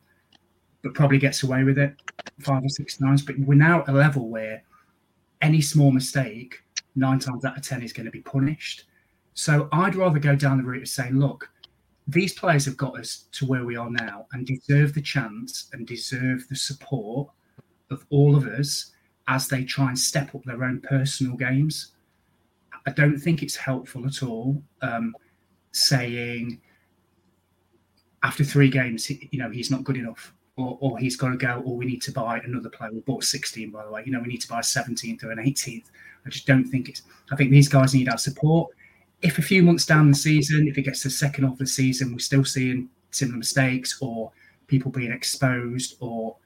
but 0.83 0.95
probably 0.95 1.19
gets 1.19 1.43
away 1.43 1.65
with 1.65 1.79
it 1.79 1.95
five 2.41 2.65
or 2.65 2.69
six 2.69 2.97
times. 2.97 3.23
But 3.23 3.39
we're 3.39 3.55
now 3.55 3.83
at 3.83 3.89
a 3.89 3.93
level 3.93 4.29
where 4.29 4.63
any 5.41 5.61
small 5.61 5.91
mistake, 5.91 6.63
nine 6.97 7.19
times 7.19 7.45
out 7.45 7.57
of 7.57 7.63
ten, 7.63 7.83
is 7.83 7.93
going 7.93 8.07
to 8.07 8.13
be 8.13 8.21
punished. 8.21 8.85
So 9.35 9.69
I'd 9.73 9.95
rather 9.95 10.19
go 10.19 10.37
down 10.37 10.59
the 10.59 10.65
route 10.65 10.83
of 10.83 10.89
saying, 10.89 11.19
look, 11.19 11.49
these 12.11 12.33
players 12.33 12.65
have 12.65 12.77
got 12.77 12.99
us 12.99 13.27
to 13.33 13.47
where 13.47 13.65
we 13.65 13.77
are 13.77 13.91
now 13.91 14.27
and 14.33 14.47
deserve 14.47 14.95
the 14.95 15.03
chance 15.03 15.69
and 15.73 15.87
deserve 15.87 16.47
the 16.49 16.57
support 16.57 17.29
of 17.91 18.05
all 18.11 18.37
of 18.37 18.47
us 18.47 18.93
as 19.29 19.49
they 19.49 19.65
try 19.65 19.89
and 19.89 19.99
step 19.99 20.35
up 20.35 20.43
their 20.45 20.65
own 20.65 20.81
personal 20.81 21.37
games. 21.37 21.93
I 22.87 22.91
don't 22.93 23.19
think 23.19 23.43
it's 23.43 23.57
helpful 23.57 24.07
at 24.07 24.23
all 24.23 24.63
um, 24.83 25.15
saying 25.73 26.61
after 28.23 28.45
three 28.45 28.71
games, 28.71 29.09
you 29.11 29.39
know, 29.39 29.51
he's 29.51 29.71
not 29.71 29.85
good 29.85 29.97
enough. 29.97 30.35
Or, 30.57 30.77
or 30.81 30.99
he's 30.99 31.17
got 31.17 31.31
to 31.31 31.39
go, 31.39 31.63
or 31.65 31.75
we 31.75 31.87
need 31.87 32.03
to 32.03 32.13
buy 32.13 32.39
another 32.41 32.69
player. 32.69 32.91
We 32.93 33.01
bought 33.01 33.25
16, 33.25 33.71
by 33.71 33.83
the 33.83 33.91
way. 33.91 34.03
You 34.05 34.13
know, 34.13 34.21
we 34.21 34.29
need 34.29 34.43
to 34.43 34.49
buy 34.49 34.59
a 34.59 34.63
17th 34.63 35.25
or 35.25 35.31
an 35.31 35.39
18th. 35.39 35.85
I 36.27 36.29
just 36.29 36.47
don't 36.47 36.67
think 36.67 36.91
it's. 36.91 37.03
I 37.33 37.37
think 37.37 37.51
these 37.51 37.69
guys 37.69 37.95
need 37.95 38.11
our 38.11 38.19
support 38.19 38.71
if 39.23 39.39
a 39.39 39.43
few 39.43 39.63
months 39.63 39.85
down 39.85 40.11
the 40.11 40.17
season, 40.17 40.69
if 40.69 40.79
it 40.79 40.83
gets 40.83 41.03
to 41.03 41.09
the 41.09 41.15
second 41.15 41.45
half 41.45 41.55
of 41.55 41.59
the 41.59 41.67
season, 41.67 42.13
we're 42.13 42.19
still 42.19 42.45
seeing 42.45 42.89
similar 43.11 43.39
mistakes 43.39 43.99
or 44.01 44.33
people 44.67 44.91
being 44.91 45.13
exposed 45.13 45.97
or 46.01 46.37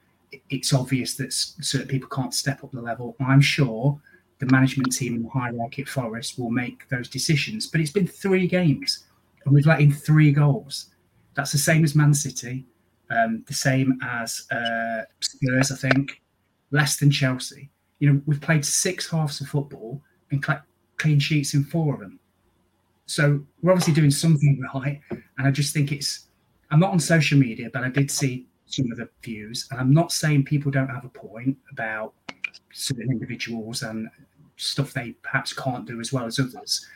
it's 0.50 0.72
obvious 0.72 1.14
that 1.14 1.32
certain 1.32 1.86
people 1.86 2.08
can't 2.08 2.34
step 2.34 2.64
up 2.64 2.72
the 2.72 2.80
level, 2.80 3.16
I'm 3.20 3.40
sure 3.40 4.00
the 4.38 4.46
management 4.46 4.92
team 4.92 5.14
and 5.14 5.24
the 5.24 5.28
hierarchy 5.28 5.82
at 5.82 5.88
Forest 5.88 6.38
will 6.38 6.50
make 6.50 6.88
those 6.88 7.08
decisions. 7.08 7.66
But 7.66 7.80
it's 7.80 7.92
been 7.92 8.06
three 8.06 8.48
games 8.48 9.04
and 9.44 9.54
we've 9.54 9.66
let 9.66 9.80
in 9.80 9.92
three 9.92 10.32
goals. 10.32 10.86
That's 11.34 11.52
the 11.52 11.58
same 11.58 11.84
as 11.84 11.94
Man 11.94 12.14
City, 12.14 12.66
um, 13.10 13.44
the 13.46 13.54
same 13.54 13.98
as 14.02 14.46
uh, 14.50 15.02
Spurs, 15.20 15.70
I 15.70 15.76
think, 15.76 16.20
less 16.70 16.96
than 16.96 17.10
Chelsea. 17.10 17.70
You 18.00 18.12
know, 18.12 18.22
we've 18.26 18.40
played 18.40 18.64
six 18.64 19.08
halves 19.08 19.40
of 19.40 19.48
football 19.48 20.02
and 20.30 20.44
cl- 20.44 20.62
clean 20.96 21.20
sheets 21.20 21.54
in 21.54 21.64
four 21.64 21.94
of 21.94 22.00
them. 22.00 22.18
So 23.06 23.44
we're 23.62 23.72
obviously 23.72 23.94
doing 23.94 24.10
something 24.10 24.62
right. 24.74 25.00
And 25.10 25.46
I 25.46 25.50
just 25.50 25.74
think 25.74 25.92
it's, 25.92 26.26
I'm 26.70 26.80
not 26.80 26.90
on 26.90 27.00
social 27.00 27.38
media, 27.38 27.68
but 27.72 27.84
I 27.84 27.90
did 27.90 28.10
see 28.10 28.46
some 28.66 28.90
of 28.90 28.98
the 28.98 29.08
views. 29.22 29.68
And 29.70 29.80
I'm 29.80 29.92
not 29.92 30.12
saying 30.12 30.44
people 30.44 30.70
don't 30.70 30.88
have 30.88 31.04
a 31.04 31.08
point 31.08 31.56
about 31.70 32.14
certain 32.72 33.10
individuals 33.10 33.82
and 33.82 34.08
stuff 34.56 34.92
they 34.92 35.12
perhaps 35.22 35.52
can't 35.52 35.86
do 35.86 36.00
as 36.00 36.12
well 36.12 36.24
as 36.24 36.38
others. 36.38 36.86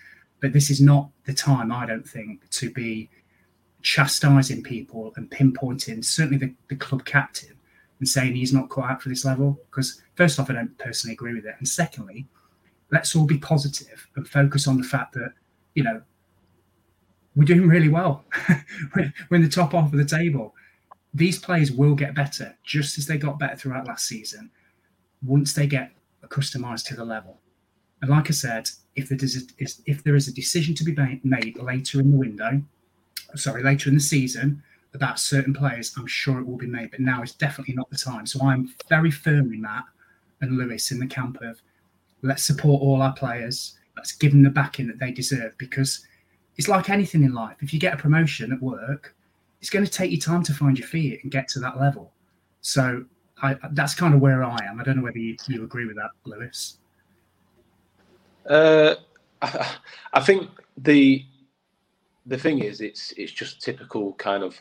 But 0.40 0.52
this 0.52 0.70
is 0.70 0.81
not 0.81 1.10
the 1.25 1.34
time, 1.34 1.72
I 1.72 1.84
don't 1.87 2.08
think, 2.08 2.49
to 2.50 2.70
be 2.70 3.10
chastising 3.82 4.62
people 4.62 5.12
and 5.17 5.31
pinpointing, 5.31 6.05
certainly 6.05 6.38
the, 6.38 6.55
the 6.69 6.77
club 6.77 7.05
captain, 7.05 7.56
and 7.98 8.08
saying 8.08 8.34
he's 8.34 8.53
not 8.53 8.69
quite 8.69 8.93
up 8.93 9.03
for 9.03 9.08
this 9.08 9.24
level. 9.24 9.58
Because, 9.70 10.03
first 10.15 10.38
off, 10.38 10.48
I 10.50 10.55
don't 10.55 10.79
personally 10.79 11.15
agree 11.15 11.34
with 11.34 11.44
it. 11.44 11.56
And 11.58 11.69
secondly, 11.69 12.27
let's 12.91 13.15
all 13.15 13.27
be 13.27 13.38
positive 13.38 14.06
and 14.17 14.27
focus 14.27 14.67
on 14.69 14.79
the 14.79 14.86
fact 14.86 15.12
that 15.15 15.32
you 15.79 15.85
know, 15.85 16.03
we're 17.37 17.44
doing 17.44 17.69
really 17.69 17.89
well. 17.89 18.25
we're, 18.97 19.13
in 19.31 19.43
the 19.43 19.49
top 19.49 19.70
half 19.70 19.93
of 19.93 19.97
the 19.97 20.05
table. 20.05 20.56
These 21.15 21.39
players 21.39 21.70
will 21.70 21.94
get 21.94 22.17
better, 22.17 22.56
just 22.65 22.99
as 22.99 23.06
they 23.06 23.17
got 23.17 23.39
better 23.39 23.55
throughout 23.55 23.87
last 23.87 24.08
season, 24.08 24.51
once 25.25 25.53
they 25.53 25.69
get 25.69 25.93
accustomed 26.25 26.79
to 26.79 26.97
the 26.97 27.05
level. 27.05 27.39
And 28.03 28.11
like 28.11 28.29
I 28.29 28.32
said, 28.32 28.69
if 28.97 29.08
there 29.08 29.19
is 29.23 29.37
a, 29.37 29.67
if 29.89 30.03
there 30.03 30.17
is 30.17 30.27
a 30.27 30.32
decision 30.32 30.75
to 30.75 30.85
be 30.85 30.97
made 31.23 31.56
later 31.56 32.01
in 32.01 32.11
the 32.11 32.17
window, 32.17 32.61
sorry, 33.37 33.63
later 33.63 33.89
in 33.89 33.94
the 33.94 34.01
season 34.01 34.61
about 34.94 35.20
certain 35.20 35.55
players, 35.55 35.94
I'm 35.97 36.08
sure 36.08 36.41
it 36.41 36.47
will 36.47 36.56
be 36.56 36.67
made. 36.67 36.91
But 36.91 37.01
now 37.01 37.23
is 37.23 37.35
definitely 37.35 37.77
not 37.77 37.89
the 37.89 37.99
time. 37.99 38.27
So 38.27 38.44
I'm 38.44 38.75
very 38.89 39.13
firm 39.13 39.53
in 39.53 39.63
that, 39.63 39.85
and 40.41 40.58
Lewis 40.58 40.91
in 40.91 40.99
the 40.99 41.06
camp 41.06 41.41
of 41.41 41.63
let's 42.23 42.43
support 42.43 42.82
all 42.82 43.01
our 43.01 43.13
players 43.13 43.78
let's 43.98 44.12
give 44.12 44.31
them 44.31 44.44
the 44.44 44.50
backing 44.50 44.86
that 44.86 45.00
they 45.00 45.10
deserve 45.10 45.58
because 45.58 46.06
it's 46.56 46.69
like 46.69 46.88
anything 46.88 47.24
in 47.24 47.34
life. 47.34 47.56
If 47.60 47.74
you 47.74 47.81
get 47.81 47.94
a 47.94 47.96
promotion 47.96 48.52
at 48.52 48.62
work, 48.62 49.14
it's 49.60 49.70
going 49.70 49.84
to 49.84 49.90
take 49.90 50.12
you 50.12 50.20
time 50.20 50.44
to 50.44 50.55
find 50.55 50.78
your 50.78 50.86
feet 50.86 51.20
and 51.22 51.32
get 51.32 51.48
to 51.48 51.58
that 51.60 51.81
level. 51.81 52.12
So 52.60 53.05
I, 53.43 53.56
that's 53.72 53.94
kind 53.94 54.14
of 54.14 54.20
where 54.20 54.44
I 54.44 54.56
am. 54.69 54.81
I 54.81 54.84
don't 54.84 54.96
know 54.96 55.02
whether 55.02 55.19
you, 55.19 55.36
you 55.48 55.64
agree 55.64 55.86
with 55.86 55.96
that, 55.96 56.10
Lewis. 56.24 56.78
Uh, 58.48 58.94
I, 59.43 59.76
I 60.14 60.20
think 60.20 60.48
the 60.76 61.24
the 62.26 62.38
thing 62.38 62.60
is, 62.60 62.81
it's 62.81 63.12
it's 63.17 63.32
just 63.32 63.60
typical 63.60 64.12
kind 64.14 64.44
of 64.44 64.60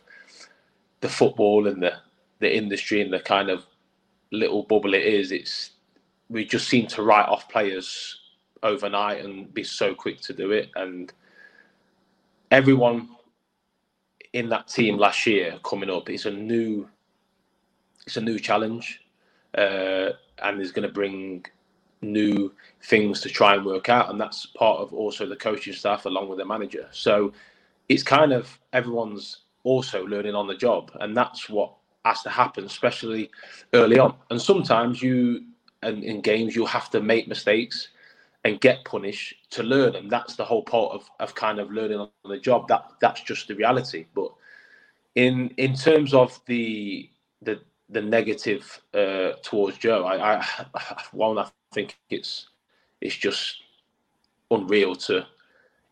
the 1.01 1.09
football 1.09 1.67
and 1.67 1.81
the 1.81 1.93
the 2.39 2.55
industry 2.55 3.01
and 3.01 3.13
the 3.13 3.19
kind 3.19 3.49
of 3.49 3.65
little 4.31 4.63
bubble 4.63 4.93
it 4.93 5.03
is. 5.03 5.31
It's 5.31 5.71
we 6.29 6.45
just 6.45 6.67
seem 6.67 6.87
to 6.87 7.03
write 7.03 7.27
off 7.27 7.49
players 7.49 8.19
overnight 8.63 9.23
and 9.23 9.53
be 9.53 9.63
so 9.63 9.93
quick 9.93 10.21
to 10.21 10.33
do 10.33 10.51
it. 10.51 10.69
And 10.75 11.11
everyone 12.51 13.09
in 14.33 14.49
that 14.49 14.67
team 14.67 14.97
last 14.97 15.25
year 15.25 15.57
coming 15.63 15.89
up 15.89 16.09
is 16.09 16.25
a 16.25 16.31
new, 16.31 16.87
it's 18.05 18.17
a 18.17 18.21
new 18.21 18.39
challenge, 18.39 19.01
uh, 19.57 20.09
and 20.43 20.61
is 20.61 20.71
going 20.71 20.87
to 20.87 20.93
bring 20.93 21.45
new 22.01 22.53
things 22.83 23.21
to 23.21 23.29
try 23.29 23.55
and 23.55 23.65
work 23.65 23.89
out, 23.89 24.09
and 24.09 24.19
that's 24.19 24.45
part 24.45 24.79
of 24.79 24.93
also 24.93 25.25
the 25.25 25.35
coaching 25.35 25.73
staff 25.73 26.05
along 26.05 26.29
with 26.29 26.37
the 26.37 26.45
manager. 26.45 26.87
So 26.91 27.33
it's 27.89 28.03
kind 28.03 28.31
of 28.31 28.59
everyone's 28.73 29.39
also 29.63 30.05
learning 30.05 30.35
on 30.35 30.47
the 30.47 30.55
job, 30.55 30.91
and 31.01 31.15
that's 31.15 31.49
what 31.49 31.73
has 32.05 32.21
to 32.23 32.29
happen, 32.29 32.65
especially 32.65 33.29
early 33.73 33.99
on. 33.99 34.15
And 34.29 34.41
sometimes 34.41 35.01
you, 35.01 35.45
and 35.81 36.03
in 36.03 36.21
games, 36.21 36.55
you 36.55 36.65
have 36.65 36.89
to 36.91 37.01
make 37.01 37.27
mistakes 37.27 37.89
and 38.47 38.61
get 38.61 38.85
punished 38.85 39.35
to 39.51 39.61
learn, 39.61 39.95
and 39.95 40.09
that's 40.09 40.35
the 40.37 40.45
whole 40.45 40.63
part 40.63 40.93
of, 40.93 41.09
of 41.19 41.35
kind 41.35 41.59
of 41.59 41.69
learning 41.69 41.99
on 41.99 42.09
the 42.25 42.39
job. 42.39 42.67
That 42.69 42.89
that's 43.01 43.21
just 43.21 43.47
the 43.47 43.55
reality. 43.55 44.05
But 44.15 44.31
in 45.15 45.49
in 45.57 45.75
terms 45.75 46.13
of 46.13 46.39
the 46.45 47.09
the 47.41 47.59
the 47.89 48.01
negative 48.01 48.81
uh, 48.93 49.33
towards 49.43 49.77
Joe, 49.77 50.05
I, 50.05 50.37
I 50.37 50.45
one 51.11 51.37
I 51.37 51.49
think 51.73 51.97
it's 52.09 52.47
it's 53.01 53.15
just 53.15 53.63
unreal 54.49 54.95
to 54.95 55.25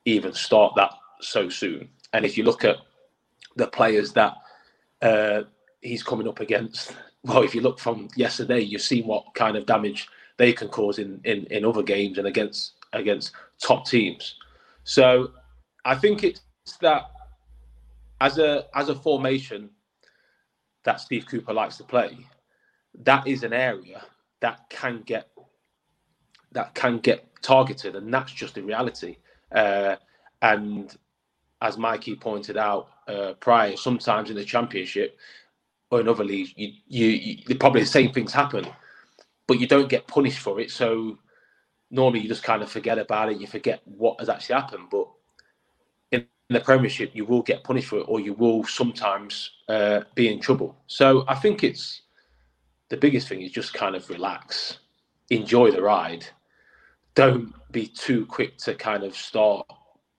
even 0.05 0.33
start 0.33 0.73
that 0.77 0.93
so 1.19 1.49
soon. 1.49 1.89
And 2.13 2.25
if 2.25 2.37
you 2.37 2.45
look 2.45 2.63
at 2.63 2.77
the 3.57 3.67
players 3.67 4.13
that 4.13 4.33
uh, 5.01 5.43
he's 5.81 6.03
coming 6.03 6.27
up 6.27 6.39
against, 6.39 6.95
well, 7.23 7.43
if 7.43 7.53
you 7.53 7.59
look 7.59 7.79
from 7.79 8.07
yesterday, 8.15 8.61
you've 8.61 8.81
seen 8.81 9.05
what 9.07 9.33
kind 9.33 9.57
of 9.57 9.65
damage 9.65 10.07
they 10.37 10.53
can 10.53 10.67
cause 10.67 10.99
in, 10.99 11.21
in, 11.23 11.45
in 11.45 11.65
other 11.65 11.83
games 11.83 12.17
and 12.17 12.27
against 12.27 12.73
against 12.93 13.31
top 13.59 13.85
teams. 13.85 14.35
So 14.83 15.31
I 15.83 15.95
think 15.95 16.23
it's 16.23 16.41
that 16.81 17.11
as 18.21 18.37
a 18.37 18.65
as 18.75 18.89
a 18.89 18.95
formation 18.95 19.69
that 20.83 20.99
Steve 20.99 21.25
Cooper 21.25 21.53
likes 21.53 21.77
to 21.77 21.83
play, 21.83 22.17
that 23.03 23.27
is 23.27 23.43
an 23.43 23.53
area 23.53 24.01
that 24.41 24.69
can 24.69 25.01
get 25.05 25.29
that 26.51 26.73
can 26.73 26.99
get 26.99 27.27
targeted, 27.41 27.95
and 27.95 28.13
that's 28.13 28.31
just 28.31 28.55
the 28.55 28.61
reality. 28.61 29.17
Uh, 29.51 29.95
and 30.41 30.97
as 31.61 31.77
Mikey 31.77 32.15
pointed 32.15 32.57
out 32.57 32.89
uh, 33.07 33.33
prior, 33.39 33.75
sometimes 33.75 34.29
in 34.29 34.35
the 34.35 34.43
championship 34.43 35.17
or 35.91 36.01
in 36.01 36.07
other 36.07 36.23
leagues, 36.23 36.53
you, 36.55 36.73
you, 36.87 37.37
you 37.47 37.55
probably 37.55 37.81
the 37.81 37.87
same 37.87 38.11
things 38.11 38.33
happen, 38.33 38.65
but 39.47 39.59
you 39.59 39.67
don't 39.67 39.89
get 39.89 40.07
punished 40.07 40.39
for 40.39 40.59
it. 40.59 40.71
So 40.71 41.17
normally 41.91 42.21
you 42.21 42.27
just 42.27 42.43
kind 42.43 42.61
of 42.61 42.71
forget 42.71 42.97
about 42.97 43.31
it. 43.31 43.39
You 43.39 43.47
forget 43.47 43.81
what 43.85 44.19
has 44.19 44.29
actually 44.29 44.55
happened. 44.55 44.87
But 44.89 45.07
in, 46.11 46.27
the 46.49 46.59
Premiership, 46.59 47.11
you 47.13 47.25
will 47.25 47.41
get 47.41 47.63
punished 47.63 47.87
for 47.87 47.99
it, 47.99 48.05
or 48.07 48.19
you 48.19 48.33
will 48.33 48.63
sometimes 48.65 49.49
uh, 49.67 50.01
be 50.13 50.31
in 50.31 50.39
trouble. 50.39 50.75
So 50.85 51.25
I 51.27 51.35
think 51.35 51.63
it's 51.63 52.03
the 52.89 52.97
biggest 52.97 53.27
thing 53.27 53.41
is 53.41 53.51
just 53.51 53.73
kind 53.73 53.95
of 53.95 54.07
relax, 54.09 54.77
enjoy 55.31 55.71
the 55.71 55.81
ride. 55.81 56.25
Don't 57.15 57.53
be 57.71 57.87
too 57.87 58.27
quick 58.27 58.57
to 58.59 58.75
kind 58.75 59.03
of 59.03 59.15
start 59.15 59.65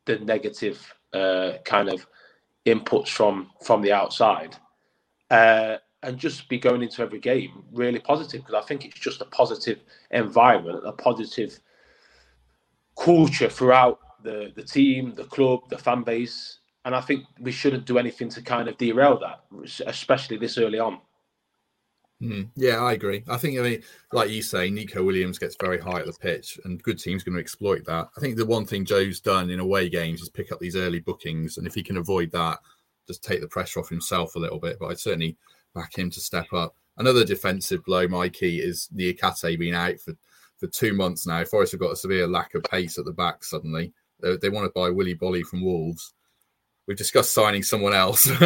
the 0.06 0.18
negative 0.18 0.92
uh, 1.12 1.52
kind 1.64 1.88
of 1.88 2.06
inputs 2.66 3.08
from 3.08 3.50
from 3.62 3.82
the 3.82 3.92
outside, 3.92 4.56
uh, 5.30 5.76
and 6.02 6.18
just 6.18 6.48
be 6.48 6.58
going 6.58 6.82
into 6.82 7.02
every 7.02 7.18
game 7.18 7.64
really 7.72 7.98
positive 7.98 8.42
because 8.44 8.62
I 8.62 8.66
think 8.66 8.84
it's 8.84 8.98
just 8.98 9.20
a 9.20 9.26
positive 9.26 9.80
environment, 10.10 10.82
a 10.84 10.92
positive 10.92 11.58
culture 12.98 13.48
throughout 13.48 14.00
the 14.22 14.52
the 14.54 14.62
team, 14.62 15.14
the 15.14 15.24
club, 15.24 15.68
the 15.68 15.78
fan 15.78 16.02
base, 16.02 16.60
and 16.84 16.94
I 16.94 17.00
think 17.00 17.24
we 17.40 17.52
shouldn't 17.52 17.86
do 17.86 17.98
anything 17.98 18.28
to 18.30 18.42
kind 18.42 18.68
of 18.68 18.78
derail 18.78 19.18
that, 19.20 19.44
especially 19.86 20.36
this 20.36 20.58
early 20.58 20.78
on. 20.78 21.00
Mm, 22.22 22.48
yeah, 22.56 22.82
I 22.82 22.94
agree. 22.94 23.22
I 23.28 23.36
think, 23.36 23.58
I 23.58 23.62
mean, 23.62 23.82
like 24.12 24.30
you 24.30 24.40
say, 24.40 24.70
Nico 24.70 25.04
Williams 25.04 25.38
gets 25.38 25.56
very 25.60 25.78
high 25.78 26.00
at 26.00 26.06
the 26.06 26.14
pitch, 26.14 26.58
and 26.64 26.82
good 26.82 26.98
teams 26.98 27.22
going 27.22 27.34
to 27.34 27.40
exploit 27.40 27.84
that. 27.86 28.08
I 28.16 28.20
think 28.20 28.36
the 28.36 28.46
one 28.46 28.64
thing 28.64 28.84
Joe's 28.86 29.20
done 29.20 29.50
in 29.50 29.60
away 29.60 29.88
games 29.90 30.22
is 30.22 30.30
pick 30.30 30.50
up 30.50 30.58
these 30.58 30.76
early 30.76 31.00
bookings, 31.00 31.58
and 31.58 31.66
if 31.66 31.74
he 31.74 31.82
can 31.82 31.98
avoid 31.98 32.30
that, 32.32 32.58
just 33.06 33.22
take 33.22 33.40
the 33.40 33.48
pressure 33.48 33.80
off 33.80 33.88
himself 33.88 34.34
a 34.34 34.38
little 34.38 34.58
bit. 34.58 34.78
But 34.78 34.86
I'd 34.86 34.98
certainly 34.98 35.36
back 35.76 35.96
him 35.96 36.10
to 36.10 36.20
step 36.20 36.52
up. 36.52 36.74
Another 36.98 37.24
defensive 37.24 37.84
blow, 37.84 38.08
Mikey, 38.08 38.58
is 38.58 38.88
Niakhaté 38.94 39.58
being 39.58 39.74
out 39.74 40.00
for, 40.00 40.14
for 40.58 40.66
two 40.66 40.94
months 40.94 41.26
now. 41.26 41.44
Forest 41.44 41.72
have 41.72 41.80
got 41.80 41.92
a 41.92 41.96
severe 41.96 42.26
lack 42.26 42.54
of 42.54 42.64
pace 42.64 42.98
at 42.98 43.04
the 43.04 43.12
back 43.12 43.44
suddenly. 43.44 43.92
They, 44.20 44.36
they 44.38 44.48
want 44.48 44.64
to 44.64 44.80
buy 44.80 44.90
Willy 44.90 45.14
Boly 45.14 45.42
from 45.42 45.62
Wolves 45.62 46.14
we've 46.86 46.96
discussed 46.96 47.32
signing 47.32 47.62
someone 47.62 47.92
else. 47.92 48.30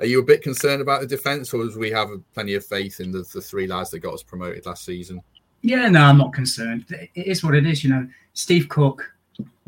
Are 0.00 0.06
you 0.06 0.20
a 0.20 0.24
bit 0.24 0.42
concerned 0.42 0.82
about 0.82 1.00
the 1.00 1.06
defence, 1.06 1.52
or 1.54 1.64
do 1.64 1.78
we 1.78 1.90
have 1.90 2.08
plenty 2.32 2.54
of 2.54 2.64
faith 2.64 3.00
in 3.00 3.10
the, 3.10 3.26
the 3.32 3.40
three 3.40 3.66
lads 3.66 3.90
that 3.90 4.00
got 4.00 4.14
us 4.14 4.22
promoted 4.22 4.66
last 4.66 4.84
season? 4.84 5.22
Yeah, 5.62 5.88
no, 5.88 6.02
I'm 6.02 6.18
not 6.18 6.32
concerned. 6.32 6.84
It 6.90 7.26
is 7.26 7.42
what 7.42 7.54
it 7.54 7.66
is. 7.66 7.82
You 7.82 7.90
know, 7.90 8.08
Steve 8.34 8.68
Cook, 8.68 9.10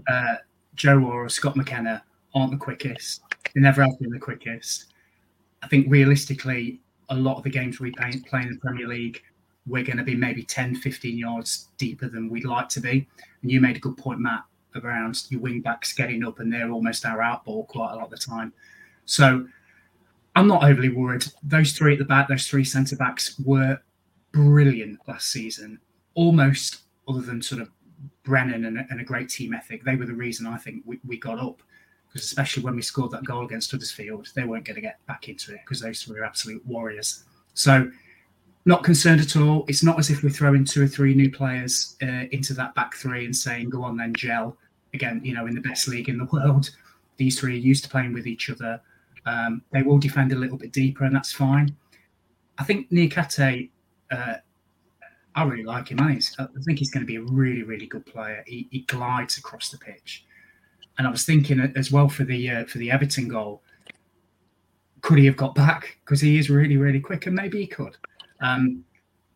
uh, 0.08 0.36
Joe 0.74 1.02
or 1.02 1.28
Scott 1.28 1.56
McKenna 1.56 2.02
aren't 2.34 2.50
the 2.50 2.58
quickest. 2.58 3.22
They 3.54 3.60
never 3.60 3.82
have 3.82 3.98
been 3.98 4.10
the 4.10 4.18
quickest. 4.18 4.86
I 5.62 5.68
think 5.68 5.86
realistically, 5.88 6.80
a 7.08 7.14
lot 7.14 7.36
of 7.36 7.44
the 7.44 7.50
games 7.50 7.80
we 7.80 7.90
play, 7.92 8.12
play 8.28 8.42
in 8.42 8.52
the 8.52 8.58
Premier 8.58 8.88
League, 8.88 9.22
we're 9.66 9.84
going 9.84 9.96
to 9.96 10.04
be 10.04 10.14
maybe 10.14 10.42
10, 10.42 10.76
15 10.76 11.18
yards 11.18 11.68
deeper 11.76 12.08
than 12.08 12.28
we'd 12.28 12.44
like 12.44 12.68
to 12.70 12.80
be. 12.80 13.08
And 13.42 13.50
you 13.50 13.60
made 13.60 13.76
a 13.76 13.80
good 13.80 13.96
point, 13.96 14.20
Matt 14.20 14.44
around 14.84 15.22
your 15.30 15.40
wing 15.40 15.60
backs 15.60 15.92
getting 15.92 16.24
up 16.24 16.40
and 16.40 16.52
they're 16.52 16.70
almost 16.70 17.04
our 17.04 17.22
outball 17.22 17.64
quite 17.66 17.92
a 17.92 17.96
lot 17.96 18.04
of 18.04 18.10
the 18.10 18.16
time. 18.16 18.52
So 19.04 19.46
I'm 20.34 20.48
not 20.48 20.64
overly 20.64 20.88
worried. 20.88 21.24
Those 21.42 21.72
three 21.72 21.94
at 21.94 21.98
the 21.98 22.04
back, 22.04 22.28
those 22.28 22.46
three 22.46 22.64
centre 22.64 22.96
backs 22.96 23.38
were 23.44 23.78
brilliant 24.32 25.00
last 25.08 25.30
season. 25.30 25.80
Almost, 26.14 26.82
other 27.08 27.20
than 27.20 27.40
sort 27.40 27.62
of 27.62 27.70
Brennan 28.24 28.64
and 28.64 28.78
a, 28.78 28.86
and 28.90 29.00
a 29.00 29.04
great 29.04 29.28
team 29.28 29.54
ethic, 29.54 29.84
they 29.84 29.96
were 29.96 30.06
the 30.06 30.14
reason 30.14 30.46
I 30.46 30.58
think 30.58 30.82
we, 30.84 30.98
we 31.06 31.18
got 31.18 31.38
up. 31.38 31.62
Especially 32.20 32.62
when 32.62 32.76
we 32.76 32.82
scored 32.82 33.10
that 33.12 33.24
goal 33.24 33.44
against 33.44 33.70
Huddersfield, 33.70 34.28
they 34.34 34.44
weren't 34.44 34.64
going 34.64 34.76
to 34.76 34.80
get 34.80 35.04
back 35.06 35.28
into 35.28 35.52
it 35.52 35.60
because 35.64 35.80
those 35.80 36.08
are 36.10 36.24
absolute 36.24 36.64
warriors. 36.66 37.24
So 37.54 37.90
not 38.64 38.82
concerned 38.82 39.20
at 39.20 39.36
all. 39.36 39.64
It's 39.68 39.82
not 39.82 39.98
as 39.98 40.10
if 40.10 40.22
we're 40.22 40.30
throwing 40.30 40.64
two 40.64 40.82
or 40.82 40.88
three 40.88 41.14
new 41.14 41.30
players 41.30 41.96
uh, 42.02 42.24
into 42.32 42.52
that 42.54 42.74
back 42.74 42.94
three 42.94 43.24
and 43.24 43.34
saying, 43.34 43.70
"Go 43.70 43.82
on 43.82 43.96
then, 43.96 44.14
gel." 44.14 44.56
again, 44.96 45.20
you 45.22 45.34
know, 45.34 45.46
in 45.46 45.54
the 45.54 45.60
best 45.60 45.86
league 45.86 46.08
in 46.08 46.18
the 46.18 46.24
world, 46.32 46.70
these 47.16 47.38
three 47.38 47.54
are 47.54 47.58
used 47.58 47.84
to 47.84 47.90
playing 47.90 48.12
with 48.12 48.26
each 48.26 48.50
other. 48.50 48.80
Um, 49.24 49.62
they 49.72 49.82
will 49.82 49.98
defend 49.98 50.32
a 50.32 50.36
little 50.36 50.58
bit 50.58 50.72
deeper, 50.72 51.04
and 51.04 51.14
that's 51.14 51.32
fine. 51.32 51.76
I 52.58 52.64
think 52.64 52.90
Niakhaté, 52.90 53.70
uh, 54.10 54.34
I 55.34 55.44
really 55.44 55.64
like 55.64 55.88
him. 55.88 56.00
I 56.00 56.18
think 56.64 56.78
he's 56.78 56.90
going 56.90 57.02
to 57.02 57.06
be 57.06 57.16
a 57.16 57.22
really, 57.22 57.62
really 57.62 57.86
good 57.86 58.06
player. 58.06 58.42
He, 58.46 58.68
he, 58.70 58.80
glides 58.80 59.36
across 59.36 59.70
the 59.70 59.78
pitch, 59.78 60.24
and 60.98 61.06
I 61.06 61.10
was 61.10 61.24
thinking 61.24 61.60
as 61.76 61.92
well 61.92 62.08
for 62.08 62.24
the 62.24 62.50
uh, 62.50 62.64
for 62.66 62.78
the 62.78 62.90
Everton 62.90 63.28
goal, 63.28 63.62
could 65.02 65.18
he 65.18 65.26
have 65.26 65.36
got 65.36 65.54
back? 65.54 65.98
Because 66.04 66.20
he 66.20 66.38
is 66.38 66.50
really, 66.50 66.76
really 66.76 67.00
quick, 67.00 67.26
and 67.26 67.34
maybe 67.34 67.60
he 67.60 67.66
could. 67.66 67.96
Um, 68.40 68.84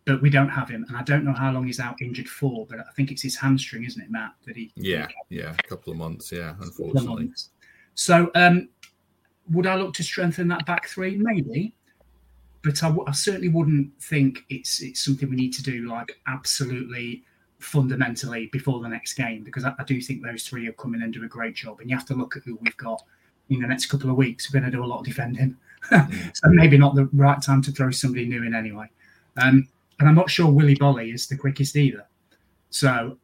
but 0.07 0.23
we 0.23 0.31
don't 0.31 0.49
have 0.49 0.69
him, 0.69 0.85
and 0.89 0.97
I 0.97 1.03
don't 1.03 1.25
know 1.25 1.33
how 1.33 1.53
long 1.53 1.67
he's 1.67 1.79
out 1.79 2.01
injured 2.01 2.29
for. 2.29 2.67
But 2.67 2.81
I 2.81 2.93
think 2.97 3.11
it's 3.11 3.23
his 3.23 3.37
hamstring, 3.37 3.85
isn't 3.85 4.03
it, 4.03 4.11
Matt? 4.11 4.33
That 4.47 4.57
he 4.57 4.73
yeah 4.77 5.07
yeah 5.29 5.55
a 5.59 5.69
couple 5.69 5.93
of 5.93 5.99
months, 5.99 6.33
yeah, 6.33 6.55
unfortunately. 6.61 7.27
Months. 7.27 7.51
So 7.95 8.31
um, 8.35 8.69
would 9.51 9.67
I 9.67 9.77
look 9.77 9.95
to 9.95 10.03
strengthen 10.03 10.49
that 10.49 10.65
back 10.67 10.89
three? 10.89 11.17
Maybe, 11.17 11.75
but 12.63 12.83
I, 12.83 12.89
w- 12.89 13.05
I 13.07 13.13
certainly 13.13 13.49
wouldn't 13.49 13.91
think 14.03 14.41
it's 14.49 14.83
it's 14.83 15.05
something 15.05 15.29
we 15.29 15.37
need 15.37 15.53
to 15.55 15.63
do 15.63 15.87
like 15.87 16.19
absolutely 16.27 17.25
fundamentally 17.61 18.47
before 18.53 18.81
the 18.81 18.89
next 18.89 19.15
game 19.15 19.45
because 19.45 19.65
I, 19.65 19.73
I 19.79 19.85
do 19.85 20.01
think 20.01 20.23
those 20.23 20.45
three 20.45 20.67
are 20.67 20.73
coming 20.73 21.03
and 21.03 21.13
do 21.13 21.25
a 21.25 21.29
great 21.29 21.55
job, 21.55 21.81
and 21.81 21.89
you 21.89 21.97
have 21.97 22.07
to 22.07 22.15
look 22.15 22.37
at 22.37 22.43
who 22.45 22.59
we've 22.61 22.77
got 22.77 23.03
in 23.49 23.61
the 23.61 23.69
next 23.69 23.87
couple 23.87 24.11
of 24.11 24.17
weeks. 24.17 24.53
We're 24.53 24.61
going 24.61 24.71
to 24.71 24.77
do 24.77 24.85
a 24.85 24.87
lot 24.87 25.01
of 25.01 25.07
defending, 25.07 25.57
mm. 25.91 26.37
so 26.37 26.51
maybe 26.51 26.79
not 26.79 26.95
the 26.95 27.09
right 27.13 27.41
time 27.41 27.63
to 27.63 27.73
throw 27.73 27.91
somebody 27.91 28.27
new 28.27 28.43
in 28.43 28.55
anyway. 28.55 28.87
Um, 29.41 29.69
and 30.01 30.09
I'm 30.09 30.15
not 30.15 30.31
sure 30.31 30.51
Willy 30.51 30.77
Boly 30.77 31.15
is 31.15 31.27
the 31.27 31.37
quickest 31.37 31.77
either. 31.77 32.07
So 32.71 33.19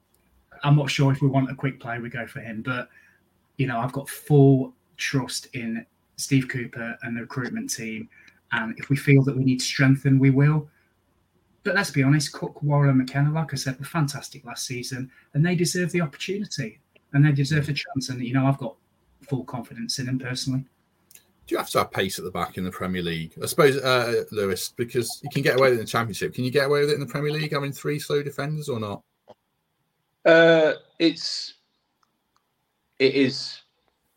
I'm 0.62 0.76
not 0.76 0.90
sure 0.90 1.10
if 1.10 1.22
we 1.22 1.28
want 1.28 1.50
a 1.50 1.54
quick 1.54 1.80
play, 1.80 1.98
we 1.98 2.10
go 2.10 2.26
for 2.26 2.40
him. 2.40 2.62
But, 2.62 2.88
you 3.56 3.66
know, 3.66 3.78
I've 3.78 3.92
got 3.92 4.08
full 4.08 4.74
trust 4.98 5.48
in 5.54 5.86
Steve 6.16 6.48
Cooper 6.48 6.96
and 7.02 7.16
the 7.16 7.22
recruitment 7.22 7.72
team. 7.72 8.08
And 8.52 8.78
if 8.78 8.90
we 8.90 8.96
feel 8.96 9.22
that 9.24 9.36
we 9.36 9.44
need 9.44 9.60
to 9.60 9.64
strengthen, 9.64 10.18
we 10.18 10.30
will. 10.30 10.68
But 11.66 11.74
let's 11.74 11.90
be 11.90 12.04
honest, 12.04 12.32
Cook, 12.32 12.62
Worrall, 12.62 12.90
and 12.90 12.98
McKenna, 12.98 13.32
like 13.32 13.52
I 13.52 13.56
said, 13.56 13.78
were 13.78 13.84
fantastic 13.84 14.44
last 14.44 14.66
season 14.66 15.10
and 15.34 15.44
they 15.44 15.56
deserve 15.56 15.90
the 15.90 16.00
opportunity 16.00 16.78
and 17.12 17.26
they 17.26 17.32
deserve 17.32 17.66
the 17.66 17.74
chance. 17.74 18.08
And, 18.08 18.24
you 18.24 18.32
know, 18.32 18.46
I've 18.46 18.58
got 18.58 18.76
full 19.28 19.44
confidence 19.44 19.98
in 19.98 20.06
them 20.06 20.18
personally 20.18 20.64
do 21.46 21.54
you 21.54 21.58
have 21.58 21.70
to 21.70 21.78
have 21.78 21.92
pace 21.92 22.18
at 22.18 22.24
the 22.24 22.30
back 22.30 22.58
in 22.58 22.64
the 22.64 22.70
Premier 22.70 23.02
League? 23.02 23.32
I 23.40 23.46
suppose, 23.46 23.76
uh, 23.76 24.24
Lewis, 24.32 24.70
because 24.76 25.20
you 25.22 25.30
can 25.30 25.42
get 25.42 25.56
away 25.56 25.70
with 25.70 25.78
it 25.78 25.80
in 25.80 25.86
the 25.86 25.90
Championship. 25.90 26.34
Can 26.34 26.42
you 26.42 26.50
get 26.50 26.66
away 26.66 26.80
with 26.80 26.90
it 26.90 26.94
in 26.94 27.00
the 27.00 27.06
Premier 27.06 27.30
League 27.30 27.52
having 27.52 27.70
three 27.70 28.00
slow 28.00 28.22
defenders 28.22 28.68
or 28.68 28.80
not? 28.80 29.02
Uh, 30.24 30.72
it's 30.98 31.54
it 32.98 33.14
is, 33.14 33.60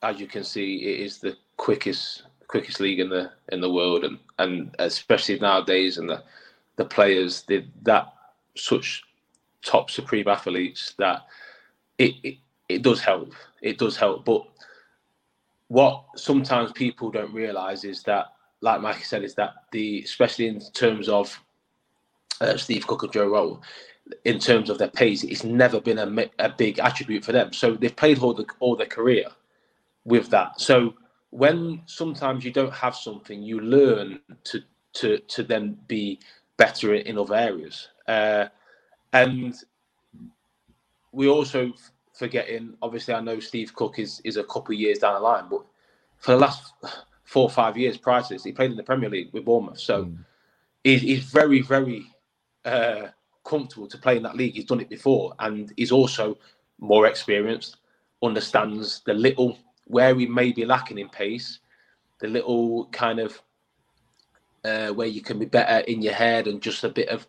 as 0.02 0.20
you 0.20 0.26
can 0.26 0.44
see, 0.44 0.78
it 0.78 1.02
is 1.02 1.20
the 1.20 1.38
quickest 1.58 2.24
quickest 2.48 2.80
league 2.80 3.00
in 3.00 3.10
the 3.10 3.32
in 3.52 3.62
the 3.62 3.72
world, 3.72 4.06
and 4.06 4.18
and 4.40 4.76
especially 4.80 5.38
nowadays, 5.38 6.00
and 6.00 6.10
the 6.10 6.24
the 6.80 6.86
players 6.86 7.42
did 7.42 7.70
that 7.82 8.14
such 8.56 9.04
top 9.62 9.92
supreme 9.92 10.30
athletes 10.30 10.96
that 10.98 11.26
it, 11.98 12.16
it 12.24 12.36
it 12.70 12.82
does 12.84 13.02
help. 13.02 13.34
It 13.62 13.78
does 13.78 13.98
help, 13.98 14.24
but 14.24 14.48
what 15.68 16.06
sometimes 16.16 16.72
people 16.72 17.12
don't 17.12 17.34
realize 17.34 17.84
is 17.84 18.02
that 18.04 18.28
like 18.62 18.80
Mike 18.82 19.04
said, 19.04 19.24
is 19.24 19.36
that 19.36 19.52
the 19.74 20.02
especially 20.04 20.48
in 20.48 20.62
terms 20.72 21.10
of 21.10 21.38
uh, 22.40 22.56
Steve 22.56 22.88
Cook 22.88 23.04
and 23.04 23.12
Joe 23.12 23.30
Worrall, 23.32 23.62
in 24.24 24.40
terms 24.40 24.70
of 24.70 24.78
their 24.78 24.90
pace, 24.90 25.24
it's 25.24 25.44
never 25.44 25.82
been 25.82 26.00
a, 26.00 26.30
a 26.40 26.50
big 26.50 26.80
attribute 26.80 27.26
for 27.26 27.34
them. 27.34 27.52
So 27.52 27.74
they've 27.74 27.96
played 27.96 28.20
all, 28.20 28.34
the, 28.34 28.46
all 28.60 28.76
their 28.78 28.88
career 28.88 29.26
with 30.06 30.30
that. 30.30 30.62
So 30.62 30.94
when 31.32 31.82
sometimes 31.88 32.46
you 32.46 32.52
don't 32.52 32.74
have 32.74 32.96
something, 32.96 33.44
you 33.44 33.60
learn 33.60 34.22
to 34.46 34.62
to 34.94 35.20
to 35.20 35.44
then 35.44 35.78
be 35.88 36.20
better 36.60 36.94
in 36.94 37.18
other 37.18 37.36
areas. 37.36 37.88
Uh, 38.08 38.46
and 39.14 39.56
we 41.12 41.28
also 41.28 41.74
forgetting, 42.14 42.76
obviously, 42.84 43.16
I 43.16 43.22
know 43.22 43.40
Steve 43.40 43.74
Cook 43.74 43.98
is 43.98 44.22
is 44.24 44.38
a 44.38 44.44
couple 44.44 44.76
of 44.76 44.80
years 44.80 45.00
down 45.00 45.16
the 45.16 45.22
line, 45.22 45.46
but 45.50 45.66
for 46.18 46.34
the 46.34 46.38
last 46.38 46.74
four 47.24 47.44
or 47.44 47.50
five 47.50 47.78
years 47.78 47.98
prior 47.98 48.22
to 48.22 48.34
this, 48.34 48.44
he 48.44 48.52
played 48.52 48.72
in 48.72 48.78
the 48.78 48.84
Premier 48.84 49.10
League 49.10 49.32
with 49.34 49.46
Bournemouth. 49.46 49.80
So 49.80 50.06
mm. 50.06 50.18
he's, 50.84 51.02
he's 51.02 51.24
very, 51.24 51.62
very 51.62 52.06
uh, 52.66 53.08
comfortable 53.46 53.88
to 53.88 53.98
play 53.98 54.18
in 54.18 54.24
that 54.24 54.36
league. 54.36 54.56
He's 54.56 54.66
done 54.66 54.82
it 54.82 54.90
before, 54.90 55.34
and 55.40 55.72
he's 55.78 55.92
also 55.92 56.38
more 56.80 57.08
experienced, 57.08 57.78
understands 58.22 59.02
the 59.06 59.14
little 59.14 59.58
where 59.86 60.14
we 60.14 60.28
may 60.28 60.52
be 60.52 60.66
lacking 60.66 61.00
in 61.00 61.10
pace, 61.10 61.60
the 62.20 62.28
little 62.28 62.88
kind 62.88 63.20
of 63.20 63.42
uh, 64.64 64.90
where 64.90 65.08
you 65.08 65.22
can 65.22 65.40
be 65.40 65.46
better 65.46 65.80
in 65.86 66.02
your 66.02 66.14
head 66.14 66.48
and 66.48 66.62
just 66.62 66.84
a 66.84 66.90
bit 66.90 67.10
of 67.10 67.28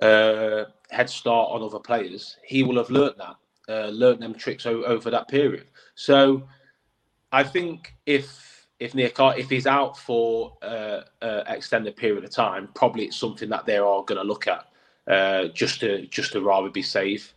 uh, 0.00 0.64
head 0.90 1.10
start 1.10 1.50
on 1.50 1.62
other 1.62 1.78
players. 1.78 2.36
He 2.44 2.62
will 2.62 2.76
have 2.76 2.90
learnt 2.90 3.18
that, 3.18 3.36
uh, 3.68 3.88
learnt 3.88 4.20
them 4.20 4.34
tricks 4.34 4.66
o- 4.66 4.84
over 4.84 5.10
that 5.10 5.28
period. 5.28 5.66
So 5.94 6.48
I 7.32 7.44
think 7.44 7.94
if 8.06 8.66
if 8.78 8.94
Niakhaté, 8.94 9.38
if 9.38 9.50
he's 9.50 9.66
out 9.66 9.98
for 9.98 10.56
uh, 10.62 11.02
uh, 11.20 11.44
extended 11.48 11.96
period 11.96 12.24
of 12.24 12.30
time, 12.30 12.68
probably 12.74 13.04
it's 13.04 13.16
something 13.16 13.50
that 13.50 13.66
they 13.66 13.76
are 13.76 14.02
going 14.04 14.18
to 14.18 14.24
look 14.26 14.48
at 14.48 14.66
uh, 15.06 15.48
just 15.48 15.80
to 15.80 16.06
just 16.06 16.32
to 16.32 16.40
rather 16.40 16.70
be 16.70 16.82
safe. 16.82 17.34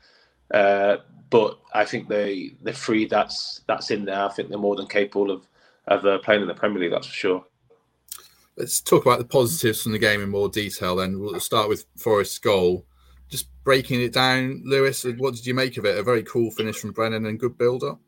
Uh, 0.54 0.98
but 1.30 1.60
I 1.74 1.84
think 1.84 2.08
the 2.08 2.56
the 2.62 2.74
three 2.74 3.06
that's 3.06 3.62
that's 3.68 3.92
in 3.92 4.06
there, 4.06 4.24
I 4.24 4.30
think 4.30 4.50
they're 4.50 4.58
more 4.58 4.76
than 4.76 4.88
capable 4.88 5.32
of 5.32 5.48
of 5.88 6.06
uh, 6.06 6.20
playing 6.20 6.42
in 6.42 6.48
the 6.48 6.54
Premier 6.54 6.80
League. 6.80 6.92
That's 6.92 7.08
for 7.08 7.14
sure. 7.14 7.46
Let's 8.58 8.82
talk 8.82 9.06
about 9.06 9.20
the 9.20 9.26
positives 9.26 9.82
from 9.82 9.94
the 9.94 10.00
game 10.00 10.22
in 10.22 10.30
more 10.30 10.50
detail. 10.50 10.96
Then 10.96 11.20
we'll 11.20 11.40
start 11.40 11.70
with 11.70 11.86
Forest's 11.98 12.38
goal. 12.38 12.86
Just 13.30 13.48
breaking 13.64 14.02
it 14.02 14.14
down, 14.14 14.62
Lewis. 14.66 15.06
What 15.18 15.34
did 15.34 15.46
you 15.46 15.56
make 15.56 15.78
of 15.78 15.86
it? 15.86 15.98
A 15.98 16.04
very 16.04 16.24
cool 16.24 16.52
finish 16.52 16.78
from 16.78 16.92
Brennan 16.92 17.26
and 17.26 17.40
good 17.40 17.58
build 17.58 17.84
up. 17.84 18.00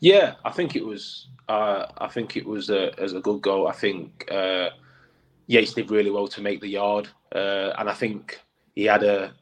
Yeah, 0.00 0.34
I 0.44 0.50
think 0.50 0.74
it 0.74 0.84
was. 0.84 1.28
Uh, 1.48 1.86
I 1.98 2.08
think 2.08 2.36
it 2.36 2.44
was 2.44 2.70
a 2.70 2.98
as 2.98 3.12
a 3.12 3.20
good 3.20 3.42
goal. 3.42 3.68
I 3.68 3.72
think 3.72 4.28
uh, 4.30 4.70
Yates 5.46 5.74
did 5.74 5.90
really 5.90 6.10
well 6.10 6.26
to 6.28 6.40
make 6.40 6.60
the 6.60 6.68
yard, 6.68 7.08
uh, 7.34 7.72
and 7.78 7.88
I 7.88 7.94
think 7.94 8.40
he 8.74 8.84
had 8.84 9.04
a 9.04 9.34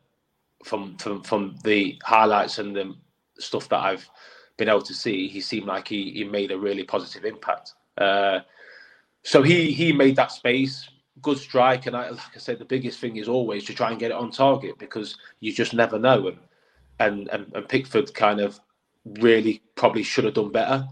from 0.64 0.96
from 0.98 1.22
from 1.22 1.56
the 1.64 1.98
highlights 2.04 2.58
and 2.58 2.76
the 2.76 2.94
stuff 3.38 3.68
that 3.70 3.80
I've 3.80 4.08
been 4.56 4.68
able 4.68 4.82
to 4.82 4.94
see. 4.94 5.28
He 5.28 5.40
seemed 5.40 5.66
like 5.66 5.88
he 5.88 6.10
he 6.12 6.24
made 6.24 6.50
a 6.50 6.58
really 6.58 6.84
positive 6.84 7.24
impact. 7.24 7.72
Uh, 7.98 8.40
so 9.22 9.42
he 9.42 9.72
he 9.72 9.92
made 9.92 10.16
that 10.16 10.32
space. 10.32 10.88
Good 11.20 11.38
strike, 11.38 11.86
and 11.86 11.96
I, 11.96 12.10
like 12.10 12.34
I 12.34 12.38
said, 12.38 12.58
the 12.58 12.64
biggest 12.64 12.98
thing 12.98 13.16
is 13.16 13.28
always 13.28 13.64
to 13.66 13.74
try 13.74 13.90
and 13.90 13.98
get 13.98 14.10
it 14.10 14.16
on 14.16 14.30
target 14.30 14.78
because 14.78 15.16
you 15.40 15.52
just 15.52 15.74
never 15.74 15.98
know. 15.98 16.28
And 16.28 16.38
and 16.98 17.28
and, 17.28 17.52
and 17.54 17.68
Pickford 17.68 18.12
kind 18.14 18.40
of 18.40 18.58
really 19.20 19.62
probably 19.74 20.02
should 20.02 20.24
have 20.24 20.34
done 20.34 20.50
better, 20.50 20.86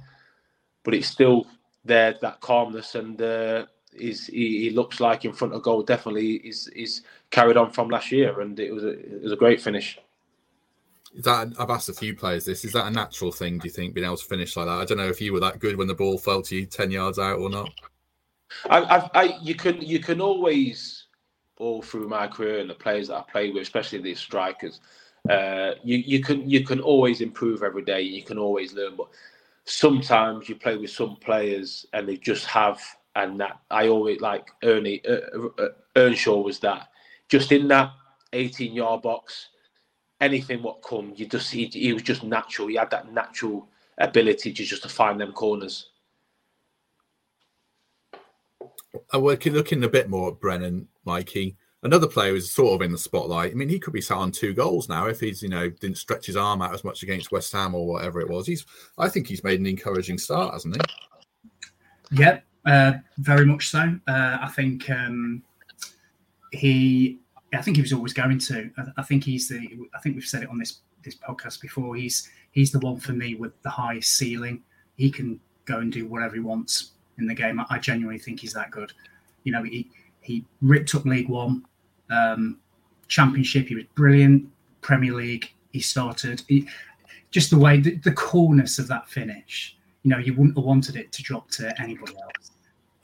but 0.85 0.95
it's 0.95 1.09
still 1.09 1.47
there 1.85 2.15
that 2.21 2.41
calmness 2.41 2.95
and 2.95 3.21
uh, 3.23 3.65
is 3.93 4.27
he, 4.27 4.61
he, 4.61 4.71
looks 4.71 5.01
like 5.01 5.25
in 5.25 5.33
front 5.33 5.55
of 5.55 5.63
goal 5.63 5.83
definitely 5.83 6.35
is 6.37 6.69
is 6.69 7.03
carried 7.31 7.57
on 7.57 7.71
from 7.71 7.89
last 7.89 8.13
year 8.13 8.41
and 8.41 8.61
it 8.61 8.73
was 8.73 8.85
a, 8.85 8.91
it 8.91 9.23
was 9.23 9.33
a 9.33 9.37
great 9.37 9.61
finish. 9.61 9.99
Is 11.15 11.25
that 11.25 11.53
I've 11.59 11.71
asked 11.71 11.89
a 11.89 11.93
few 11.93 12.15
players 12.15 12.45
this. 12.45 12.65
Is 12.65 12.73
that 12.73 12.87
a 12.87 12.91
natural 12.91 13.33
thing? 13.33 13.59
Do 13.59 13.67
you 13.67 13.73
think 13.73 13.95
being 13.95 14.05
able 14.05 14.17
to 14.17 14.25
finish 14.25 14.57
like 14.57 14.67
that? 14.67 14.81
I 14.81 14.85
don't 14.85 14.99
know 14.99 15.09
if 15.09 15.21
you 15.21 15.33
were 15.33 15.41
that 15.41 15.59
good 15.59 15.77
when 15.77 15.89
the 15.89 15.95
ball 15.95 16.19
fell 16.19 16.43
to 16.43 16.55
you 16.55 16.67
ten 16.67 16.91
yards 16.91 17.19
out 17.19 17.41
or 17.41 17.51
not. 17.51 17.71
I, 18.69 18.79
I, 18.81 19.11
I 19.15 19.39
you 19.43 19.55
can 19.55 19.81
you 19.81 20.01
can 20.01 20.21
always 20.21 21.05
all 21.59 21.83
through 21.83 22.09
my 22.09 22.27
career 22.27 22.59
and 22.59 22.71
the 22.71 22.75
players 22.75 23.09
that 23.09 23.17
I 23.17 23.23
play 23.31 23.51
with, 23.51 23.63
especially 23.63 24.01
these 24.01 24.19
strikers, 24.19 24.81
uh, 25.29 25.73
you 25.85 25.99
you 25.99 26.21
can 26.23 26.49
you 26.49 26.65
can 26.65 26.81
always 26.81 27.21
improve 27.21 27.63
every 27.63 27.83
day. 27.85 28.01
You 28.01 28.23
can 28.23 28.39
always 28.39 28.73
learn, 28.73 28.97
but 28.97 29.09
sometimes 29.65 30.49
you 30.49 30.57
play 30.57 30.77
with 30.77 30.91
some 30.91 31.17
players 31.17 31.87
and 31.93 32.09
they 32.09 32.17
just 32.17 32.47
have 32.47 32.81
and 33.17 33.39
that 33.41 33.61
I 33.71 33.89
always 33.89 34.21
like 34.21 34.51
Ernie 34.63 35.03
uh, 35.07 35.49
uh, 35.59 35.69
Earnshaw 35.97 36.39
was 36.39 36.59
that 36.61 36.89
just 37.29 37.53
in 37.53 37.69
that 37.69 37.93
18 38.33 38.73
yard 38.73 39.03
box. 39.03 39.49
Anything 40.21 40.63
what 40.63 40.83
come, 40.83 41.15
you 41.17 41.27
just 41.27 41.51
he, 41.51 41.67
he 41.67 41.93
was 41.95 42.03
just 42.03 42.23
natural. 42.23 42.69
He 42.69 42.77
had 42.77 42.91
that 42.91 43.13
natural 43.13 43.69
ability 43.99 44.53
to 44.53 44.65
just 44.65 44.83
to 44.83 44.89
find 44.89 45.19
them 45.21 45.33
corners. 45.33 45.91
I 48.63 48.80
uh, 49.15 49.21
work 49.21 49.45
looking 49.47 49.85
a 49.85 49.89
bit 49.89 50.09
more 50.09 50.31
at 50.31 50.41
Brennan, 50.41 50.89
Mikey 51.05 51.57
another 51.83 52.07
player 52.07 52.33
who's 52.33 52.51
sort 52.51 52.75
of 52.75 52.83
in 52.83 52.93
the 52.93 52.99
spotlight. 52.99 53.53
I 53.53 53.55
mean, 53.55 53.69
he 53.69 53.79
could 53.79 53.93
be 53.93 54.01
sat 54.01 54.19
on 54.19 54.31
two 54.31 54.53
goals 54.53 54.89
now 54.89 55.07
if 55.07 55.21
he's, 55.21 55.43
you 55.43 55.49
know, 55.49 55.69
didn't 55.69 55.99
stretch 55.99 56.27
his 56.27 56.37
arm 56.37 56.63
out 56.63 56.75
as 56.75 56.85
much 56.85 57.03
against 57.03 57.33
West 57.33 57.53
Ham 57.53 57.75
or 57.75 57.87
whatever 57.87 58.21
it 58.21 58.29
was. 58.29 58.47
He's, 58.47 58.67
I 58.99 59.09
think 59.09 59.27
he's 59.27 59.45
made 59.45 59.61
an 59.61 59.67
encouraging 59.67 60.19
start, 60.19 60.53
hasn't 60.53 60.77
he? 60.77 62.19
Yep, 62.23 62.45
uh, 62.67 62.93
very 63.19 63.47
much 63.47 63.69
so. 63.69 63.99
Uh, 64.07 64.39
I 64.43 64.49
think 64.55 64.91
um, 64.91 65.43
he, 66.53 67.21
I 67.55 67.63
think 67.63 67.77
he 67.77 67.83
was 67.83 67.93
always 67.93 68.13
going 68.13 68.39
to. 68.39 68.71
I, 68.77 68.83
I, 68.99 69.03
think 69.03 69.25
he's 69.25 69.49
the. 69.49 69.61
I 69.95 70.01
think 70.01 70.17
we've 70.17 70.25
said 70.25 70.43
it 70.43 70.49
on 70.49 70.59
this 70.59 70.81
this 71.05 71.17
podcast 71.17 71.61
before. 71.61 71.95
He's 71.97 72.29
he's 72.51 72.73
the 72.73 72.81
one 72.81 72.99
for 72.99 73.13
me 73.13 73.37
with 73.37 73.61
the 73.63 73.71
highest 73.71 74.15
ceiling. 74.17 74.63
He 74.97 75.11
can 75.11 75.41
go 75.65 75.79
and 75.79 75.93
do 75.93 76.07
whatever 76.07 76.35
he 76.35 76.41
wants 76.41 76.93
in 77.21 77.27
the 77.27 77.35
game. 77.35 77.61
I, 77.61 77.67
I 77.71 77.79
genuinely 77.79 78.19
think 78.19 78.41
he's 78.41 78.53
that 78.55 78.71
good. 78.71 78.93
You 79.45 79.53
know, 79.53 79.63
he 79.63 79.91
he 80.21 80.45
ripped 80.61 80.95
up 80.95 81.05
League 81.05 81.29
One 81.29 81.65
um, 82.11 82.59
Championship, 83.09 83.69
he 83.69 83.75
was 83.75 83.85
brilliant. 83.95 84.49
Premier 84.81 85.13
League, 85.13 85.53
he 85.73 85.81
started. 85.81 86.43
He, 86.49 86.69
just 87.31 87.51
the 87.51 87.59
way, 87.59 87.79
the, 87.79 87.97
the 87.97 88.13
coolness 88.13 88.79
of 88.79 88.89
that 88.89 89.09
finish. 89.09 89.77
You 90.03 90.11
know, 90.11 90.19
you 90.19 90.35
wouldn't 90.35 90.57
have 90.57 90.65
wanted 90.65 90.97
it 90.97 91.13
to 91.13 91.23
drop 91.23 91.51
to 91.53 91.73
anybody 91.81 92.15
else. 92.15 92.53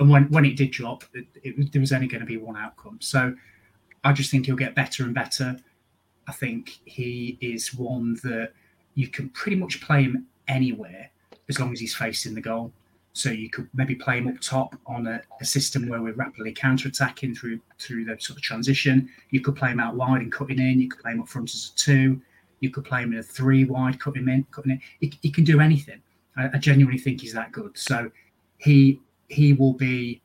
And 0.00 0.10
when, 0.10 0.24
when 0.30 0.44
it 0.44 0.56
did 0.56 0.72
drop, 0.72 1.04
it, 1.14 1.26
it, 1.42 1.72
there 1.72 1.80
was 1.80 1.92
only 1.92 2.06
going 2.06 2.20
to 2.20 2.26
be 2.26 2.36
one 2.36 2.56
outcome. 2.56 2.98
So 3.00 3.34
I 4.04 4.12
just 4.12 4.30
think 4.30 4.46
he'll 4.46 4.56
get 4.56 4.74
better 4.74 5.04
and 5.04 5.14
better. 5.14 5.56
I 6.28 6.32
think 6.32 6.78
he 6.84 7.38
is 7.40 7.74
one 7.74 8.14
that 8.24 8.52
you 8.94 9.08
can 9.08 9.28
pretty 9.30 9.56
much 9.56 9.80
play 9.80 10.02
him 10.02 10.26
anywhere 10.48 11.10
as 11.48 11.60
long 11.60 11.72
as 11.72 11.80
he's 11.80 11.94
facing 11.94 12.34
the 12.34 12.40
goal. 12.40 12.72
So 13.16 13.30
you 13.30 13.48
could 13.48 13.66
maybe 13.72 13.94
play 13.94 14.18
him 14.18 14.28
up 14.28 14.38
top 14.42 14.76
on 14.86 15.06
a, 15.06 15.22
a 15.40 15.44
system 15.44 15.88
where 15.88 16.02
we're 16.02 16.12
rapidly 16.12 16.52
counter-attacking 16.52 17.34
through 17.34 17.60
through 17.78 18.04
the 18.04 18.18
sort 18.20 18.36
of 18.36 18.42
transition. 18.42 19.08
You 19.30 19.40
could 19.40 19.56
play 19.56 19.70
him 19.70 19.80
out 19.80 19.94
wide 19.94 20.20
and 20.20 20.30
cutting 20.30 20.58
in. 20.58 20.80
You 20.80 20.90
could 20.90 21.00
play 21.00 21.12
him 21.12 21.22
up 21.22 21.28
front 21.28 21.54
as 21.54 21.72
a 21.72 21.78
two. 21.78 22.20
You 22.60 22.68
could 22.68 22.84
play 22.84 23.02
him 23.02 23.14
in 23.14 23.18
a 23.20 23.22
three 23.22 23.64
wide, 23.64 23.98
cutting 23.98 24.28
in, 24.28 24.44
cutting 24.50 24.72
in. 24.72 24.80
He, 25.00 25.18
he 25.22 25.30
can 25.30 25.44
do 25.44 25.60
anything. 25.60 26.02
I, 26.36 26.50
I 26.52 26.58
genuinely 26.58 26.98
think 26.98 27.22
he's 27.22 27.32
that 27.32 27.52
good. 27.52 27.78
So 27.78 28.10
he 28.58 29.00
he 29.28 29.54
will 29.54 29.72
be 29.72 30.20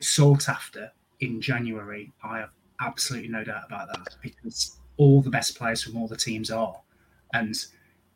sought 0.00 0.50
after 0.50 0.92
in 1.20 1.40
January. 1.40 2.12
I 2.22 2.40
have 2.40 2.50
absolutely 2.82 3.30
no 3.30 3.44
doubt 3.44 3.62
about 3.66 3.88
that 3.94 4.16
because 4.20 4.76
all 4.98 5.22
the 5.22 5.30
best 5.30 5.56
players 5.56 5.82
from 5.82 5.96
all 5.96 6.06
the 6.06 6.18
teams 6.18 6.50
are. 6.50 6.76
And 7.32 7.54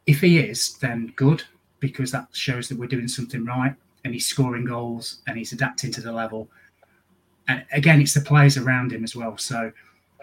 if 0.06 0.20
he 0.20 0.40
is, 0.40 0.74
then 0.74 1.14
good 1.16 1.42
because 1.80 2.10
that 2.12 2.28
shows 2.32 2.68
that 2.68 2.78
we're 2.78 2.86
doing 2.86 3.08
something 3.08 3.46
right 3.46 3.74
and 4.04 4.12
he's 4.12 4.26
scoring 4.26 4.64
goals 4.64 5.22
and 5.26 5.36
he's 5.36 5.52
adapting 5.52 5.90
to 5.92 6.00
the 6.00 6.12
level. 6.12 6.48
And 7.48 7.64
again, 7.72 8.00
it's 8.00 8.14
the 8.14 8.20
players 8.20 8.56
around 8.56 8.92
him 8.92 9.04
as 9.04 9.16
well. 9.16 9.36
So 9.36 9.72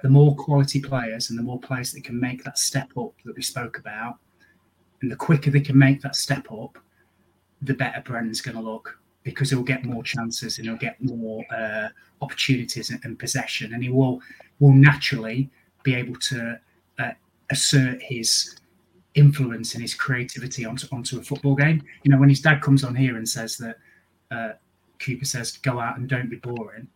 the 0.01 0.09
more 0.09 0.35
quality 0.35 0.81
players 0.81 1.29
and 1.29 1.37
the 1.37 1.43
more 1.43 1.59
players 1.59 1.91
that 1.91 2.03
can 2.03 2.19
make 2.19 2.43
that 2.43 2.57
step 2.57 2.89
up 2.97 3.13
that 3.25 3.35
we 3.35 3.41
spoke 3.41 3.77
about, 3.77 4.17
and 5.01 5.11
the 5.11 5.15
quicker 5.15 5.49
they 5.49 5.61
can 5.61 5.77
make 5.77 6.01
that 6.01 6.15
step 6.15 6.51
up, 6.51 6.77
the 7.61 7.73
better 7.73 8.01
Brennan's 8.01 8.41
going 8.41 8.57
to 8.57 8.63
look 8.63 8.99
because 9.23 9.51
he'll 9.51 9.63
get 9.63 9.85
more 9.85 10.03
chances 10.03 10.57
and 10.57 10.67
he'll 10.67 10.77
get 10.77 11.01
more 11.03 11.43
uh, 11.53 11.89
opportunities 12.21 12.89
and, 12.89 12.99
and, 13.03 13.19
possession, 13.19 13.73
and 13.73 13.83
he 13.83 13.89
will 13.89 14.19
will 14.59 14.73
naturally 14.73 15.49
be 15.83 15.93
able 15.93 16.15
to 16.15 16.59
uh, 16.99 17.11
assert 17.51 18.01
his 18.01 18.55
influence 19.15 19.73
and 19.73 19.81
his 19.81 19.93
creativity 19.93 20.65
onto 20.65 20.87
onto 20.91 21.19
a 21.19 21.23
football 21.23 21.55
game. 21.55 21.83
You 22.03 22.11
know, 22.11 22.17
when 22.17 22.29
his 22.29 22.41
dad 22.41 22.61
comes 22.61 22.83
on 22.83 22.95
here 22.95 23.17
and 23.17 23.27
says 23.27 23.57
that 23.57 23.77
uh, 24.31 24.53
Cooper 24.99 25.25
says, 25.25 25.57
"Go 25.57 25.79
out 25.79 25.97
and 25.97 26.07
don't 26.07 26.29
be 26.29 26.37
boring," 26.37 26.87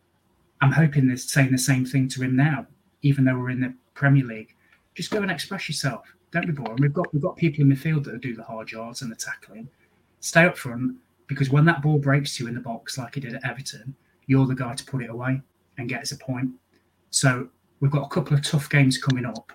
I'm 0.62 0.72
hoping 0.72 1.08
they're 1.08 1.18
saying 1.18 1.52
the 1.52 1.58
same 1.58 1.86
thing 1.86 2.08
to 2.10 2.24
him 2.24 2.36
now, 2.36 2.68
even 3.02 3.26
though 3.26 3.38
we're 3.38 3.50
in 3.50 3.62
the 3.62 3.74
Premier 3.94 4.26
League. 4.26 4.56
Just 4.94 5.12
go 5.12 5.22
and 5.22 5.32
express 5.32 5.68
yourself. 5.68 6.06
Don't 6.32 6.48
be 6.48 6.54
boring. 6.54 6.78
We've 6.80 6.94
got 6.94 7.14
we've 7.14 7.22
got 7.22 7.36
people 7.36 7.62
in 7.62 7.72
midfield 7.72 8.04
that 8.06 8.22
do 8.22 8.36
the 8.36 8.44
hard 8.44 8.72
yards 8.72 9.02
and 9.02 9.12
the 9.12 9.16
tackling. 9.16 9.68
Stay 10.22 10.46
up 10.46 10.58
front 10.58 10.96
because 11.28 11.50
when 11.50 11.66
that 11.66 11.82
ball 11.82 11.98
breaks 11.98 12.38
to 12.38 12.44
you 12.44 12.50
in 12.50 12.56
the 12.56 12.62
box 12.62 12.98
like 12.98 13.16
he 13.16 13.22
did 13.22 13.34
at 13.36 13.46
Everton, 13.46 13.96
you're 14.28 14.46
the 14.46 14.56
guy 14.56 14.74
to 14.74 14.86
put 14.86 15.04
it 15.04 15.10
away 15.10 15.42
and 15.78 15.90
get 15.90 16.02
us 16.02 16.12
a 16.12 16.18
point. 16.18 16.52
So 17.10 17.50
we've 17.80 17.92
got 17.92 18.06
a 18.06 18.10
couple 18.10 18.34
of 18.34 18.44
tough 18.44 18.70
games 18.70 18.98
coming 18.98 19.26
up. 19.26 19.52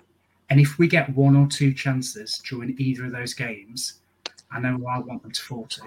And 0.51 0.59
if 0.59 0.77
we 0.77 0.89
get 0.89 1.09
one 1.15 1.37
or 1.37 1.47
two 1.47 1.73
chances 1.73 2.41
during 2.45 2.75
either 2.77 3.05
of 3.05 3.13
those 3.13 3.33
games, 3.33 4.01
I 4.51 4.59
know 4.59 4.75
who 4.75 4.85
I 4.85 4.99
want 4.99 5.23
them 5.23 5.31
to 5.31 5.41
fall 5.41 5.65
to. 5.67 5.81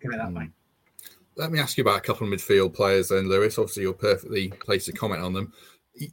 Put 0.00 0.14
it 0.14 0.18
that 0.18 0.28
mm. 0.28 0.38
way. 0.38 0.50
Let 1.34 1.50
me 1.50 1.58
ask 1.58 1.76
you 1.76 1.82
about 1.82 1.98
a 1.98 2.00
couple 2.00 2.24
of 2.24 2.32
midfield 2.32 2.74
players 2.74 3.08
then, 3.08 3.28
Lewis. 3.28 3.58
Obviously, 3.58 3.82
you're 3.82 3.92
perfectly 3.92 4.50
placed 4.50 4.86
to 4.86 4.92
comment 4.92 5.20
on 5.20 5.32
them. 5.32 5.52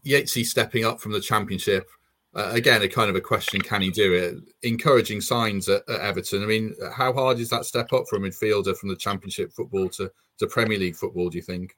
Yatesy 0.03 0.43
stepping 0.43 0.83
up 0.83 0.99
from 0.99 1.11
the 1.11 1.21
championship. 1.21 1.87
Uh, 2.33 2.49
again, 2.53 2.81
a 2.81 2.87
kind 2.87 3.07
of 3.07 3.15
a 3.15 3.21
question: 3.21 3.61
Can 3.61 3.83
he 3.83 3.91
do 3.91 4.13
it? 4.13 4.35
Encouraging 4.67 5.21
signs 5.21 5.69
at, 5.69 5.87
at, 5.87 5.99
Everton. 5.99 6.41
I 6.41 6.47
mean, 6.47 6.73
how 6.91 7.13
hard 7.13 7.37
is 7.37 7.51
that 7.51 7.65
step 7.65 7.93
up 7.93 8.05
for 8.09 8.15
a 8.15 8.19
midfielder 8.19 8.75
from 8.75 8.89
the 8.89 8.95
Championship 8.95 9.53
football 9.53 9.89
to, 9.89 10.11
to 10.39 10.47
Premier 10.47 10.79
League 10.79 10.95
football? 10.95 11.29
Do 11.29 11.37
you 11.37 11.43
think? 11.43 11.77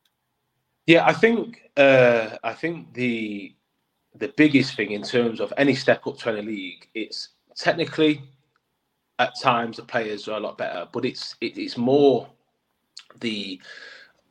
Yeah, 0.88 1.06
I 1.06 1.12
think 1.12 1.70
uh, 1.76 2.38
I 2.46 2.54
think 2.54 2.94
the 2.94 3.54
the 4.16 4.34
biggest 4.38 4.76
thing 4.76 4.92
in 4.92 5.02
terms 5.02 5.40
of 5.40 5.54
any 5.58 5.76
step 5.76 6.06
up 6.06 6.18
to 6.20 6.30
any 6.30 6.42
league, 6.42 6.88
it's 6.94 7.30
technically 7.56 8.22
at 9.20 9.34
times 9.42 9.78
the 9.78 9.84
players 9.84 10.28
are 10.28 10.38
a 10.38 10.40
lot 10.40 10.58
better, 10.58 10.88
but 10.92 11.06
it's 11.06 11.36
it, 11.42 11.58
it's 11.58 11.78
more 11.78 12.28
the 13.20 13.60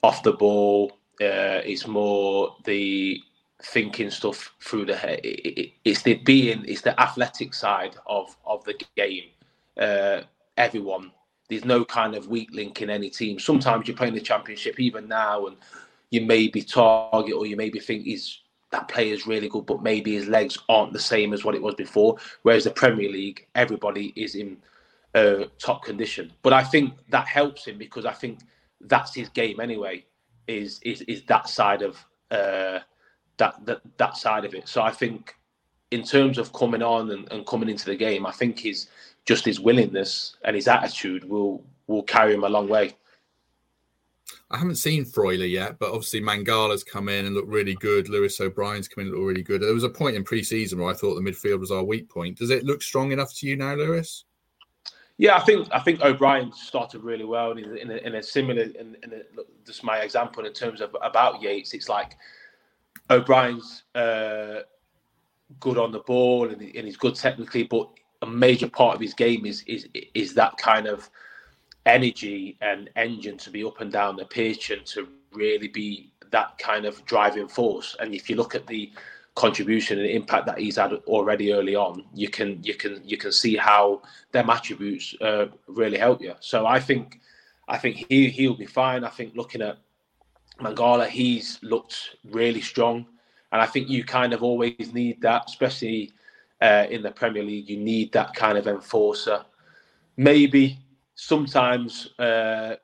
off 0.02 0.22
the 0.22 0.32
ball. 0.32 0.92
Uh, 1.20 1.62
it's 1.64 1.86
more 1.86 2.56
the 2.64 3.20
thinking 3.62 4.10
stuff 4.10 4.54
through 4.60 4.84
the 4.86 4.96
head. 4.96 5.20
It, 5.22 5.58
it, 5.58 5.72
it's 5.84 6.02
the 6.02 6.14
being, 6.14 6.64
it's 6.66 6.80
the 6.82 6.98
athletic 7.00 7.54
side 7.54 7.96
of 8.06 8.36
of 8.44 8.64
the 8.64 8.80
game. 8.96 9.30
Uh, 9.76 10.22
everyone, 10.56 11.12
there's 11.48 11.64
no 11.64 11.84
kind 11.84 12.14
of 12.14 12.28
weak 12.28 12.50
link 12.52 12.82
in 12.82 12.90
any 12.90 13.10
team. 13.10 13.38
Sometimes 13.38 13.86
you're 13.86 13.96
playing 13.96 14.14
the 14.14 14.20
championship, 14.20 14.78
even 14.78 15.08
now, 15.08 15.46
and 15.46 15.56
you 16.10 16.20
maybe 16.20 16.62
target 16.62 17.34
or 17.34 17.46
you 17.46 17.56
maybe 17.56 17.78
think 17.78 18.04
he's 18.04 18.41
that 18.72 18.88
player 18.88 19.14
is 19.14 19.26
really 19.26 19.48
good, 19.48 19.66
but 19.66 19.82
maybe 19.82 20.14
his 20.14 20.28
legs 20.28 20.58
aren't 20.68 20.92
the 20.92 20.98
same 20.98 21.32
as 21.32 21.44
what 21.44 21.54
it 21.54 21.62
was 21.62 21.74
before. 21.74 22.16
Whereas 22.42 22.64
the 22.64 22.70
Premier 22.70 23.10
League, 23.10 23.46
everybody 23.54 24.12
is 24.16 24.34
in 24.34 24.56
uh, 25.14 25.44
top 25.58 25.84
condition. 25.84 26.32
But 26.42 26.54
I 26.54 26.64
think 26.64 26.94
that 27.10 27.28
helps 27.28 27.66
him 27.66 27.78
because 27.78 28.06
I 28.06 28.12
think 28.12 28.40
that's 28.80 29.14
his 29.14 29.28
game 29.28 29.60
anyway. 29.60 30.04
Is 30.48 30.80
is 30.82 31.02
is 31.02 31.22
that 31.24 31.48
side 31.48 31.82
of 31.82 32.04
uh, 32.30 32.80
that 33.36 33.54
that 33.64 33.80
that 33.98 34.16
side 34.16 34.44
of 34.44 34.54
it. 34.54 34.66
So 34.68 34.82
I 34.82 34.90
think 34.90 35.36
in 35.90 36.02
terms 36.02 36.38
of 36.38 36.52
coming 36.52 36.82
on 36.82 37.10
and, 37.10 37.30
and 37.30 37.46
coming 37.46 37.68
into 37.68 37.86
the 37.86 37.96
game, 37.96 38.26
I 38.26 38.32
think 38.32 38.58
his 38.58 38.88
just 39.26 39.44
his 39.44 39.60
willingness 39.60 40.36
and 40.44 40.56
his 40.56 40.66
attitude 40.66 41.24
will 41.28 41.62
will 41.86 42.02
carry 42.02 42.34
him 42.34 42.44
a 42.44 42.48
long 42.48 42.68
way. 42.68 42.96
I 44.52 44.58
haven't 44.58 44.76
seen 44.76 45.06
Freuler 45.06 45.50
yet, 45.50 45.78
but 45.78 45.88
obviously 45.88 46.20
Mangala's 46.20 46.84
come 46.84 47.08
in 47.08 47.24
and 47.24 47.34
looked 47.34 47.48
really 47.48 47.74
good. 47.74 48.10
Lewis 48.10 48.38
O'Brien's 48.38 48.86
come 48.86 49.02
in 49.02 49.08
and 49.08 49.16
looked 49.16 49.26
really 49.26 49.42
good. 49.42 49.62
There 49.62 49.72
was 49.72 49.82
a 49.82 49.88
point 49.88 50.14
in 50.14 50.24
pre-season 50.24 50.78
where 50.78 50.90
I 50.90 50.94
thought 50.94 51.14
the 51.14 51.22
midfield 51.22 51.58
was 51.60 51.70
our 51.70 51.82
weak 51.82 52.10
point. 52.10 52.36
Does 52.36 52.50
it 52.50 52.64
look 52.64 52.82
strong 52.82 53.12
enough 53.12 53.34
to 53.36 53.46
you 53.46 53.56
now, 53.56 53.74
Lewis? 53.74 54.24
Yeah, 55.16 55.36
I 55.36 55.40
think 55.40 55.68
I 55.72 55.78
think 55.78 56.02
O'Brien 56.02 56.52
started 56.52 57.02
really 57.02 57.24
well 57.24 57.52
in, 57.52 57.76
in, 57.76 57.90
a, 57.90 57.96
in 57.96 58.14
a 58.16 58.22
similar. 58.22 58.62
In, 58.62 58.96
in 59.02 59.12
a, 59.12 59.22
just 59.64 59.84
my 59.84 59.98
example 59.98 60.44
in 60.44 60.52
terms 60.52 60.80
of 60.80 60.96
about 61.00 61.40
Yates, 61.40 61.74
it's 61.74 61.88
like 61.88 62.16
O'Brien's 63.08 63.84
uh, 63.94 64.60
good 65.60 65.78
on 65.78 65.92
the 65.92 66.00
ball 66.00 66.48
and, 66.48 66.60
and 66.60 66.86
he's 66.86 66.96
good 66.96 67.14
technically, 67.14 67.62
but 67.62 67.88
a 68.22 68.26
major 68.26 68.68
part 68.68 68.94
of 68.94 69.00
his 69.00 69.14
game 69.14 69.46
is 69.46 69.62
is 69.66 69.88
is 70.14 70.34
that 70.34 70.56
kind 70.56 70.86
of 70.86 71.08
energy 71.86 72.56
and 72.60 72.90
engine 72.96 73.36
to 73.38 73.50
be 73.50 73.64
up 73.64 73.80
and 73.80 73.92
down 73.92 74.16
the 74.16 74.24
pitch 74.24 74.70
and 74.70 74.84
to 74.86 75.08
really 75.32 75.68
be 75.68 76.12
that 76.30 76.56
kind 76.58 76.84
of 76.84 77.04
driving 77.04 77.48
force. 77.48 77.96
And 78.00 78.14
if 78.14 78.28
you 78.28 78.36
look 78.36 78.54
at 78.54 78.66
the 78.66 78.92
contribution 79.34 79.98
and 79.98 80.08
impact 80.08 80.46
that 80.46 80.58
he's 80.58 80.76
had 80.76 80.92
already 81.06 81.52
early 81.52 81.74
on, 81.74 82.04
you 82.14 82.28
can 82.28 82.62
you 82.62 82.74
can 82.74 83.00
you 83.04 83.16
can 83.16 83.32
see 83.32 83.56
how 83.56 84.02
them 84.32 84.50
attributes 84.50 85.14
uh, 85.20 85.46
really 85.66 85.98
help 85.98 86.20
you. 86.20 86.34
So 86.40 86.66
I 86.66 86.80
think 86.80 87.20
I 87.68 87.78
think 87.78 88.04
he 88.08 88.28
he'll 88.28 88.56
be 88.56 88.66
fine. 88.66 89.04
I 89.04 89.08
think 89.08 89.34
looking 89.34 89.62
at 89.62 89.78
Mangala, 90.60 91.08
he's 91.08 91.58
looked 91.62 92.16
really 92.30 92.60
strong, 92.60 93.06
and 93.52 93.60
I 93.60 93.66
think 93.66 93.88
you 93.88 94.04
kind 94.04 94.32
of 94.32 94.42
always 94.42 94.92
need 94.92 95.20
that, 95.22 95.44
especially 95.48 96.12
uh, 96.60 96.86
in 96.90 97.02
the 97.02 97.10
Premier 97.10 97.42
League. 97.42 97.68
You 97.68 97.78
need 97.78 98.12
that 98.12 98.34
kind 98.34 98.58
of 98.58 98.66
enforcer. 98.66 99.44
Maybe 100.16 100.78
sometimes 101.22 102.08
uh, 102.18 102.74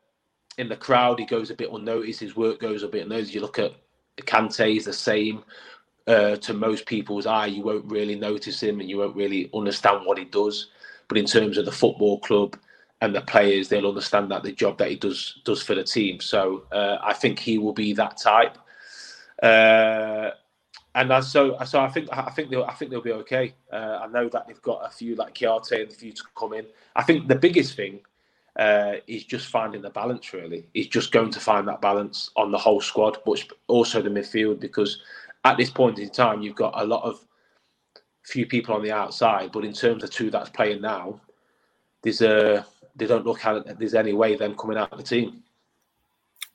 in 0.59 0.69
the 0.69 0.77
crowd 0.77 1.19
he 1.19 1.27
goes 1.27 1.51
a 1.51 1.55
bit 1.55 1.73
unnoticed. 1.73 2.21
His 2.21 2.37
work 2.37 2.61
goes 2.61 2.83
a 2.85 2.89
bit 2.89 3.03
unnoticed. 3.03 3.35
You 3.35 3.41
look 3.41 3.59
at 3.59 3.73
Kante, 4.19 4.73
he's 4.73 4.85
the 4.85 4.93
same. 4.93 5.43
Uh, 6.07 6.37
to 6.37 6.55
most 6.55 6.87
people's 6.87 7.27
eye, 7.27 7.47
you 7.47 7.63
won't 7.63 7.85
really 7.91 8.15
notice 8.15 8.63
him 8.63 8.81
and 8.81 8.89
you 8.89 8.97
won't 8.97 9.17
really 9.17 9.51
understand 9.53 10.07
what 10.07 10.17
he 10.19 10.25
does. 10.25 10.71
But 11.09 11.19
in 11.19 11.27
terms 11.27 11.59
of 11.59 11.65
the 11.67 11.73
football 11.73 12.21
club 12.21 12.57
and 13.03 13.15
the 13.15 13.21
players, 13.21 13.69
they'll 13.69 13.89
understand 13.89 14.31
that 14.31 14.43
the 14.43 14.53
job 14.53 14.79
that 14.79 14.89
he 14.89 14.97
does 14.97 15.41
does 15.45 15.63
for 15.63 15.75
the 15.75 15.85
team. 15.85 16.21
So 16.21 16.65
uh, 16.73 16.97
I 17.03 17.13
think 17.15 17.39
he 17.39 17.59
will 17.59 17.75
be 17.75 17.93
that 17.95 18.17
type. 18.17 18.57
Uh, 19.43 20.31
and 20.95 21.25
so, 21.25 21.59
so 21.65 21.81
I 21.81 21.89
think 21.89 22.09
I 22.11 22.31
think 22.31 22.51
they'll 22.51 22.65
I 22.65 22.73
think 22.75 22.91
they'll 22.91 23.03
be 23.03 23.13
okay. 23.13 23.55
Uh, 23.73 23.99
I 24.03 24.07
know 24.07 24.29
that 24.31 24.47
they've 24.47 24.63
got 24.63 24.87
a 24.87 24.91
few 24.91 25.15
like 25.17 25.35
Kouyaté 25.35 25.83
and 25.83 25.91
a 25.91 25.95
few 25.95 26.13
to 26.13 26.23
come 26.37 26.55
in. 26.55 26.67
I 26.97 27.03
think 27.03 27.29
the 27.29 27.37
biggest 27.37 27.75
thing 27.75 28.01
uh, 28.59 28.95
is 29.07 29.25
just 29.25 29.47
finding 29.47 29.83
the 29.83 29.91
balance. 29.91 30.33
Really, 30.33 30.67
he's 30.75 30.89
just 30.89 31.13
going 31.13 31.31
to 31.31 31.41
find 31.41 31.67
that 31.69 31.81
balance 31.81 32.31
on 32.37 32.51
the 32.51 32.59
whole 32.59 32.81
squad, 32.81 33.19
but 33.25 33.43
also 33.69 34.03
the 34.03 34.11
midfield 34.11 34.61
because 34.61 35.01
at 35.45 35.57
this 35.57 35.71
point 35.71 35.99
in 35.99 36.11
time 36.11 36.43
you've 36.43 36.57
got 36.57 36.75
a 36.77 36.85
lot 36.85 37.05
of 37.05 37.25
few 38.25 38.47
people 38.47 38.75
on 38.75 38.83
the 38.83 38.93
outside. 38.93 39.53
But 39.53 39.65
in 39.65 39.73
terms 39.73 40.03
of 40.03 40.11
two 40.11 40.31
that's 40.31 40.51
playing 40.51 40.83
now, 40.83 41.21
there's 42.03 42.21
a 42.23 42.67
they 42.97 43.07
don't 43.07 43.27
look 43.27 43.45
at 43.45 43.79
there's 43.79 43.95
any 43.95 44.13
way 44.13 44.37
them 44.37 44.57
coming 44.57 44.77
out 44.77 44.93
of 44.93 44.99
the 44.99 45.05
team. 45.05 45.43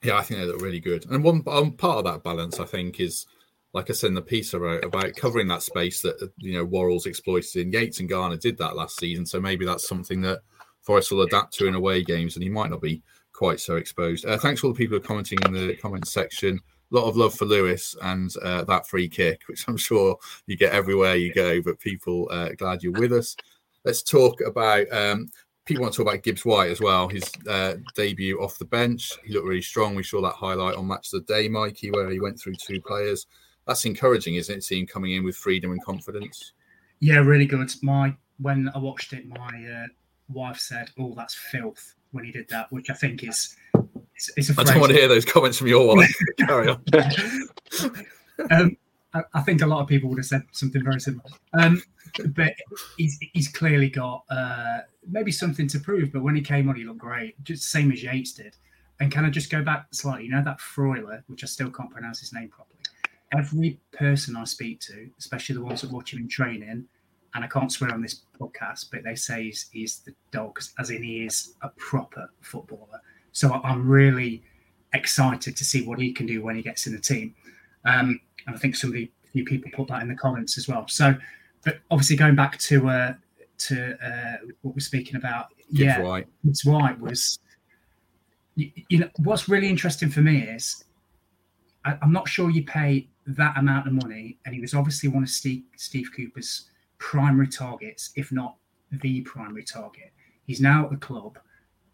Yeah, 0.04 0.18
I 0.18 0.24
think 0.24 0.42
they 0.42 0.46
look 0.46 0.62
really 0.62 0.82
good. 0.82 1.10
And 1.10 1.24
one 1.24 1.44
um, 1.48 1.72
part 1.72 2.00
of 2.00 2.04
that 2.06 2.24
balance, 2.24 2.60
I 2.60 2.66
think, 2.66 3.00
is 3.00 3.26
like 3.74 3.90
I 3.90 3.94
said 3.94 4.10
in 4.10 4.14
the 4.14 4.22
piece 4.22 4.54
I 4.54 4.58
wrote 4.58 4.84
about 4.84 5.16
covering 5.16 5.48
that 5.48 5.64
space 5.64 6.02
that 6.02 6.32
you 6.38 6.54
know 6.54 6.66
Worrall's 6.66 7.06
exploited. 7.06 7.56
in 7.56 7.72
Yates 7.72 8.00
and 8.00 8.10
Garner 8.10 8.38
did 8.38 8.58
that 8.58 8.76
last 8.76 9.00
season, 9.00 9.26
so 9.26 9.40
maybe 9.40 9.66
that's 9.66 9.88
something 9.88 10.22
that 10.22 10.42
Forest 10.84 11.12
will 11.12 11.22
adapt 11.22 11.54
to 11.56 11.68
in 11.68 11.76
away 11.76 12.04
games, 12.04 12.36
and 12.36 12.44
he 12.44 12.50
might 12.50 12.70
not 12.70 12.82
be 12.82 13.02
quite 13.32 13.60
so 13.60 13.76
exposed. 13.76 14.26
Uh, 14.26 14.38
thanks 14.38 14.62
to 14.62 14.68
all 14.68 14.74
the 14.74 14.78
people 14.78 14.98
who 14.98 15.04
are 15.04 15.08
commenting 15.08 15.40
in 15.46 15.54
the 15.54 15.76
comments 15.76 16.12
section. 16.12 16.60
A 16.92 16.96
lot 16.96 17.10
of 17.10 17.18
love 17.18 17.34
for 17.34 17.46
Lewis 17.46 17.96
and 18.04 18.32
uh, 18.44 18.64
that 18.66 18.88
free 18.88 19.10
kick, 19.10 19.42
which 19.48 19.68
I'm 19.68 19.78
sure 19.78 20.18
you 20.46 20.56
get 20.56 20.74
everywhere 20.74 21.16
you 21.16 21.34
go. 21.34 21.62
But 21.62 21.80
people, 21.80 22.28
uh, 22.32 22.50
glad 22.58 22.84
you're 22.84 22.94
with 22.94 23.14
us. 23.14 23.36
Let's 23.84 24.04
talk 24.04 24.40
about. 24.46 24.92
Um, 24.92 25.30
people 25.66 25.82
want 25.82 25.94
to 25.94 26.04
talk 26.04 26.12
about 26.12 26.24
Gibbs 26.24 26.46
White 26.46 26.72
as 26.72 26.82
well. 26.82 27.08
His 27.08 27.24
uh, 27.50 27.76
debut 27.96 28.42
off 28.42 28.58
the 28.58 28.66
bench, 28.66 29.14
he 29.24 29.34
looked 29.34 29.48
really 29.48 29.62
strong. 29.62 29.96
We 29.96 30.04
saw 30.04 30.22
that 30.22 30.34
highlight 30.34 30.76
on 30.76 30.88
Match 30.88 31.14
of 31.14 31.26
the 31.26 31.34
Day, 31.34 31.48
Mikey, 31.48 31.92
where 31.92 32.10
he 32.10 32.20
went 32.20 32.40
through 32.40 32.56
two 32.56 32.82
players. 32.82 33.28
That's 33.66 33.86
encouraging, 33.86 34.36
isn't 34.36 34.58
it? 34.58 34.64
Seeing 34.64 34.86
coming 34.86 35.14
in 35.14 35.24
with 35.24 35.38
freedom 35.38 35.72
and 35.72 35.84
confidence. 35.84 36.54
Yeah, 37.00 37.20
really 37.20 37.46
good. 37.46 37.72
My 37.82 38.16
when 38.40 38.70
I 38.76 38.78
watched 38.78 39.14
it, 39.14 39.28
my 39.28 39.36
uh, 39.46 39.88
wife 40.30 40.60
said, 40.60 40.90
"Oh, 40.98 41.14
that's 41.16 41.36
filth" 41.36 41.96
when 42.12 42.24
he 42.24 42.32
did 42.32 42.48
that, 42.50 42.72
which 42.72 42.90
I 42.90 42.94
think 42.94 43.24
is 43.24 43.56
it's, 44.16 44.32
it's 44.38 44.50
a. 44.58 44.62
I 44.62 44.64
don't 44.64 44.80
want 44.80 44.92
to 44.92 44.98
hear 44.98 45.08
those 45.08 45.26
comments 45.26 45.58
from 45.58 45.68
your 45.68 45.96
wife. 45.96 46.16
Carry 46.40 46.70
on. 46.70 46.84
um, 48.52 48.78
I, 49.14 49.24
I, 49.34 49.42
think 49.42 49.62
a 49.62 49.68
lot 49.68 49.82
of 49.82 49.88
people 49.88 50.10
would 50.10 50.20
have 50.20 50.26
said 50.26 50.44
something 50.52 50.84
very 50.84 51.00
similar. 51.00 51.24
Um, 51.54 51.82
but 52.28 52.54
he's 52.98 53.20
he's 53.34 53.48
clearly 53.48 53.90
got 53.90 54.24
uh, 54.30 54.80
maybe 55.10 55.32
something 55.32 55.68
to 55.68 55.80
prove. 55.80 56.12
But 56.12 56.24
when 56.24 56.36
he 56.36 56.42
came 56.42 56.70
on, 56.70 56.76
he 56.76 56.84
looked 56.84 57.00
great, 57.00 57.42
just 57.44 57.70
same 57.70 57.92
as 57.92 58.04
Yates 58.04 58.34
did. 58.34 58.56
And 59.00 59.12
can 59.12 59.26
I 59.26 59.30
just 59.30 59.50
go 59.52 59.64
back 59.64 59.88
slightly? 59.92 60.26
You 60.26 60.32
know 60.32 60.44
that 60.44 60.60
Freuler, 60.60 61.24
which 61.28 61.44
I 61.44 61.48
still 61.48 61.72
can't 61.72 61.92
pronounce 61.92 62.20
his 62.20 62.32
name 62.32 62.50
properly. 62.50 62.80
Every 63.36 63.80
person 63.92 64.36
I 64.36 64.44
speak 64.44 64.80
to, 64.82 65.10
especially 65.18 65.56
the 65.56 65.64
ones 65.64 65.82
that 65.82 65.92
watch 65.92 66.14
him 66.14 66.20
in 66.20 66.30
training, 66.30 66.86
and 67.36 67.44
I 67.44 67.48
can't 67.48 67.72
swear 67.72 67.92
on 67.92 68.02
this 68.02 68.22
podcast, 68.40 68.88
but 68.92 69.04
they 69.04 69.16
say 69.16 69.46
he's, 69.46 69.70
he's 69.72 70.00
the 70.00 70.14
dog, 70.32 70.60
as 70.80 70.90
in 70.90 71.04
he 71.04 71.26
is 71.26 71.56
a 71.62 71.70
proper 71.70 72.30
footballer. 72.42 73.02
So 73.32 73.54
I'm 73.64 73.88
really 73.88 74.44
excited 74.94 75.58
to 75.58 75.66
see 75.66 75.86
what 75.86 76.00
he 76.00 76.14
can 76.14 76.26
do 76.28 76.44
when 76.44 76.56
he 76.56 76.62
gets 76.62 76.86
in 76.86 76.94
the 76.94 77.00
team. 77.00 77.34
Um, 77.86 78.20
and 78.46 78.56
I 78.56 78.60
think 78.60 78.76
some 78.76 78.92
of 78.92 78.94
the 78.94 79.10
few 79.32 79.44
people 79.44 79.72
put 79.74 79.88
that 79.88 80.02
in 80.02 80.08
the 80.08 80.16
comments 80.16 80.58
as 80.58 80.68
well. 80.68 80.88
So, 80.88 81.16
but 81.64 81.80
obviously 81.92 82.16
going 82.16 82.36
back 82.36 82.58
to 82.60 82.88
uh, 82.88 83.14
to 83.58 83.98
uh, 84.06 84.38
what 84.62 84.76
we're 84.76 84.80
speaking 84.80 85.16
about, 85.16 85.48
Gibbs 85.74 85.80
yeah, 85.80 86.02
White. 86.02 86.28
Gibbs 86.46 86.64
White 86.66 87.00
was. 87.00 87.40
You, 88.56 88.72
you, 88.88 89.00
know 89.00 89.10
what's 89.18 89.50
really 89.50 89.68
interesting 89.68 90.10
for 90.10 90.22
me 90.22 90.42
is 90.44 90.84
I, 91.86 91.98
am 92.04 92.12
not 92.12 92.30
sure 92.30 92.52
you 92.52 92.64
pay 92.64 93.08
that 93.26 93.58
amount 93.58 93.88
of 93.88 93.94
money, 93.94 94.38
and 94.46 94.54
he 94.54 94.62
was 94.62 94.76
obviously 94.76 95.10
one 95.10 95.24
of 95.24 95.30
Steve, 95.30 95.64
Steve 95.76 96.10
Cooper's 96.16 96.70
primary 97.04 97.48
targets, 97.48 98.12
if 98.16 98.32
not 98.32 98.56
the 98.92 99.22
primary 99.22 99.64
target. 99.64 100.12
He's 100.46 100.62
now 100.62 100.86
at 100.86 100.92
the 100.92 100.98
club. 100.98 101.38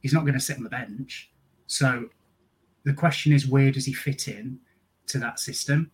He's 0.01 0.13
not 0.13 0.21
going 0.21 0.33
to 0.33 0.39
sit 0.39 0.57
on 0.57 0.63
the 0.63 0.69
bench. 0.69 1.31
So 1.67 2.09
the 2.83 2.93
question 2.93 3.33
is, 3.33 3.47
where 3.47 3.71
does 3.71 3.85
he 3.85 3.93
fit 3.93 4.27
in? 4.27 4.59
to 5.09 5.19
that 5.19 5.39
system. 5.39 5.91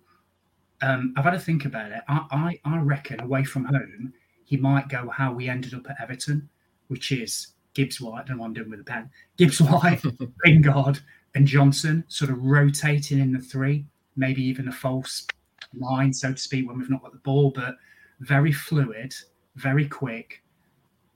Um, 0.81 1.13
I've 1.17 1.23
had 1.23 1.31
to 1.31 1.39
think 1.39 1.65
about 1.65 1.91
it. 1.91 2.01
I, 2.07 2.25
I, 2.31 2.59
I 2.65 2.77
reckon 2.79 3.21
away 3.21 3.43
from 3.43 3.65
home, 3.65 4.13
he 4.43 4.57
might 4.57 4.89
go 4.89 5.09
how 5.09 5.33
we 5.33 5.49
ended 5.49 5.73
up 5.73 5.89
at 5.89 5.99
Everton, 6.01 6.47
which 6.89 7.11
is 7.11 7.53
Gibbs 7.73 7.99
White. 7.99 8.21
I 8.21 8.23
don't 8.25 8.37
know 8.37 8.41
what 8.41 8.47
I'm 8.47 8.53
doing 8.53 8.69
with 8.69 8.79
the 8.79 8.85
pen. 8.85 9.09
Gibbs 9.37 9.59
White, 9.61 10.01
Lingard, 10.45 10.99
and 11.33 11.47
Johnson 11.47 12.03
sort 12.07 12.29
of 12.29 12.43
rotating 12.43 13.19
in 13.19 13.31
the 13.31 13.39
three, 13.39 13.85
maybe 14.15 14.43
even 14.43 14.67
a 14.67 14.71
false 14.71 15.25
nine, 15.73 16.13
so 16.13 16.31
to 16.31 16.37
speak, 16.37 16.67
when 16.67 16.77
we've 16.77 16.89
not 16.89 17.01
got 17.01 17.11
the 17.11 17.17
ball, 17.19 17.51
but 17.55 17.75
very 18.19 18.51
fluid, 18.51 19.13
very 19.55 19.87
quick, 19.87 20.41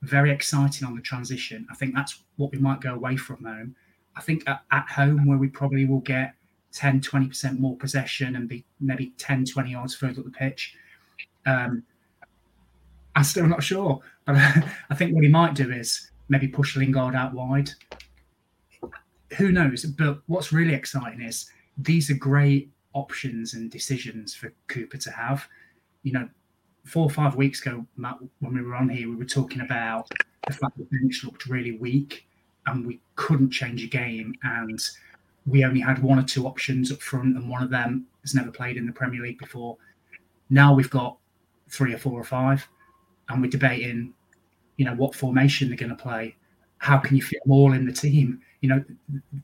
very 0.02 0.32
exciting 0.32 0.88
on 0.88 0.96
the 0.96 1.02
transition. 1.02 1.68
I 1.72 1.76
think 1.76 1.94
that's 1.94 2.24
what 2.38 2.52
we 2.52 2.60
might 2.60 2.82
go 2.82 2.94
away 2.94 3.18
from 3.18 3.44
home. 3.44 3.76
I 4.16 4.22
think 4.22 4.48
at, 4.48 4.62
at 4.72 4.88
home, 4.90 5.26
where 5.26 5.38
we 5.38 5.48
probably 5.48 5.86
will 5.86 6.00
get 6.00 6.34
10, 6.72 7.02
20% 7.02 7.60
more 7.60 7.76
possession 7.78 8.36
and 8.36 8.48
be 8.48 8.66
maybe 8.80 9.14
10, 9.18 9.46
20 9.46 9.72
yards 9.72 9.96
further 9.96 10.20
up 10.20 10.26
the 10.26 10.32
pitch. 10.32 10.76
Um, 11.46 11.84
I'm 13.16 13.24
still 13.24 13.48
not 13.48 13.64
sure, 13.64 14.00
but 14.26 14.36
I 14.90 14.96
think 14.96 15.14
what 15.14 15.24
he 15.24 15.30
might 15.30 15.56
do 15.56 15.72
is 15.72 16.12
maybe 16.30 16.48
push 16.48 16.76
Lingard 16.76 17.16
out 17.16 17.34
wide. 17.34 17.72
Who 19.38 19.52
knows? 19.52 19.86
But 19.86 20.22
what's 20.28 20.52
really 20.52 20.74
exciting 20.74 21.22
is 21.22 21.50
these 21.78 22.10
are 22.10 22.16
great 22.16 22.70
options 22.94 23.54
and 23.54 23.70
decisions 23.70 24.34
for 24.34 24.54
Cooper 24.68 24.98
to 24.98 25.12
have. 25.12 25.48
You 26.04 26.14
know, 26.14 26.30
four 26.90 27.04
or 27.04 27.10
five 27.10 27.36
weeks 27.36 27.62
ago, 27.62 27.86
Matt, 27.98 28.18
when 28.40 28.54
we 28.54 28.62
were 28.62 28.76
on 28.76 28.90
here, 28.90 29.10
we 29.10 29.16
were 29.16 29.26
talking 29.26 29.62
about 29.62 30.10
the 30.48 30.54
fact 30.54 30.78
that 30.78 30.90
the 30.90 30.98
bench 30.98 31.24
looked 31.24 31.46
really 31.46 31.78
weak 31.78 32.28
and 32.66 32.86
we 32.86 33.00
couldn't 33.16 33.52
change 33.52 33.84
a 33.84 33.88
game. 33.88 34.34
And 34.44 34.80
we 35.46 35.64
only 35.64 35.80
had 35.80 36.02
one 36.02 36.20
or 36.20 36.24
two 36.24 36.48
options 36.48 36.92
up 36.92 37.02
front, 37.02 37.36
and 37.36 37.50
one 37.50 37.64
of 37.64 37.70
them 37.70 38.06
has 38.22 38.36
never 38.36 38.52
played 38.52 38.78
in 38.78 38.86
the 38.86 38.92
Premier 38.92 39.22
League 39.22 39.40
before. 39.40 39.78
Now 40.50 40.74
we've 40.74 40.90
got 40.90 41.18
three 41.70 41.94
or 41.94 41.98
four 41.98 42.20
or 42.20 42.24
five, 42.24 42.68
and 43.30 43.42
we're 43.42 43.50
debating, 43.50 44.14
you 44.78 44.86
know, 44.86 44.96
what 44.96 45.16
formation 45.16 45.68
they're 45.70 45.78
going 45.78 45.96
to 45.96 46.04
play. 46.04 46.36
How 46.80 46.98
can 46.98 47.16
you 47.16 47.22
fit 47.22 47.44
them 47.44 47.52
all 47.52 47.74
in 47.74 47.86
the 47.86 47.94
team? 47.94 48.42
You 48.62 48.70
know, 48.70 48.84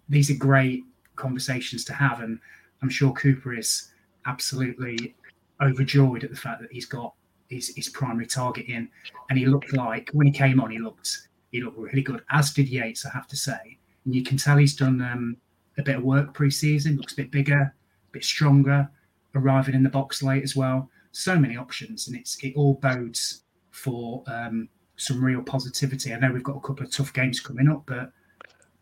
these 0.10 0.32
are 0.32 0.36
great 0.36 0.84
conversations 1.16 1.86
to 1.86 1.94
have, 1.94 2.22
and 2.22 2.40
I'm 2.82 2.90
sure 2.90 3.14
Cooper 3.14 3.54
is 3.54 3.92
absolutely 4.26 5.16
overjoyed 5.62 6.24
at 6.24 6.32
the 6.32 6.36
fact 6.36 6.62
that 6.62 6.72
he's 6.72 6.86
got 6.86 7.14
his, 7.50 7.74
his 7.76 7.90
primary 7.90 8.26
target 8.26 8.66
in, 8.68 8.90
and 9.30 9.38
he 9.40 9.46
looked 9.46 9.74
like 9.74 10.10
when 10.14 10.28
he 10.28 10.34
came 10.34 10.60
on, 10.60 10.72
he 10.72 10.80
looked 10.80 11.28
he 11.52 11.62
looked 11.62 11.78
really 11.78 12.02
good. 12.02 12.22
As 12.32 12.52
did 12.52 12.68
Yates, 12.68 13.06
I 13.06 13.10
have 13.12 13.28
to 13.28 13.38
say, 13.38 13.78
and 14.06 14.16
you 14.16 14.24
can 14.24 14.38
tell 14.38 14.58
he's 14.58 14.76
done 14.76 15.02
um, 15.02 15.38
a 15.78 15.84
bit 15.84 15.98
of 15.98 16.04
work 16.04 16.34
pre-season. 16.34 16.98
Looks 16.98 17.14
a 17.14 17.18
bit 17.18 17.32
bigger, 17.32 17.62
a 17.62 18.12
bit 18.12 18.24
stronger, 18.24 18.90
arriving 19.36 19.76
in 19.76 19.84
the 19.84 19.90
box 19.90 20.22
late 20.24 20.44
as 20.44 20.56
well. 20.56 20.90
So 21.12 21.38
many 21.40 21.56
options, 21.56 22.08
and 22.08 22.18
it's 22.18 22.38
it 22.44 22.54
all 22.56 22.76
bodes 22.76 23.44
for 23.72 24.24
um, 24.28 24.70
some 24.98 25.24
real 25.24 25.42
positivity. 25.42 26.14
I 26.14 26.20
know 26.20 26.32
we've 26.32 26.44
got 26.44 26.58
a 26.58 26.62
couple 26.62 26.86
of 26.86 26.92
tough 26.92 27.14
games 27.14 27.40
coming 27.40 27.70
up, 27.70 27.84
but 27.86 28.12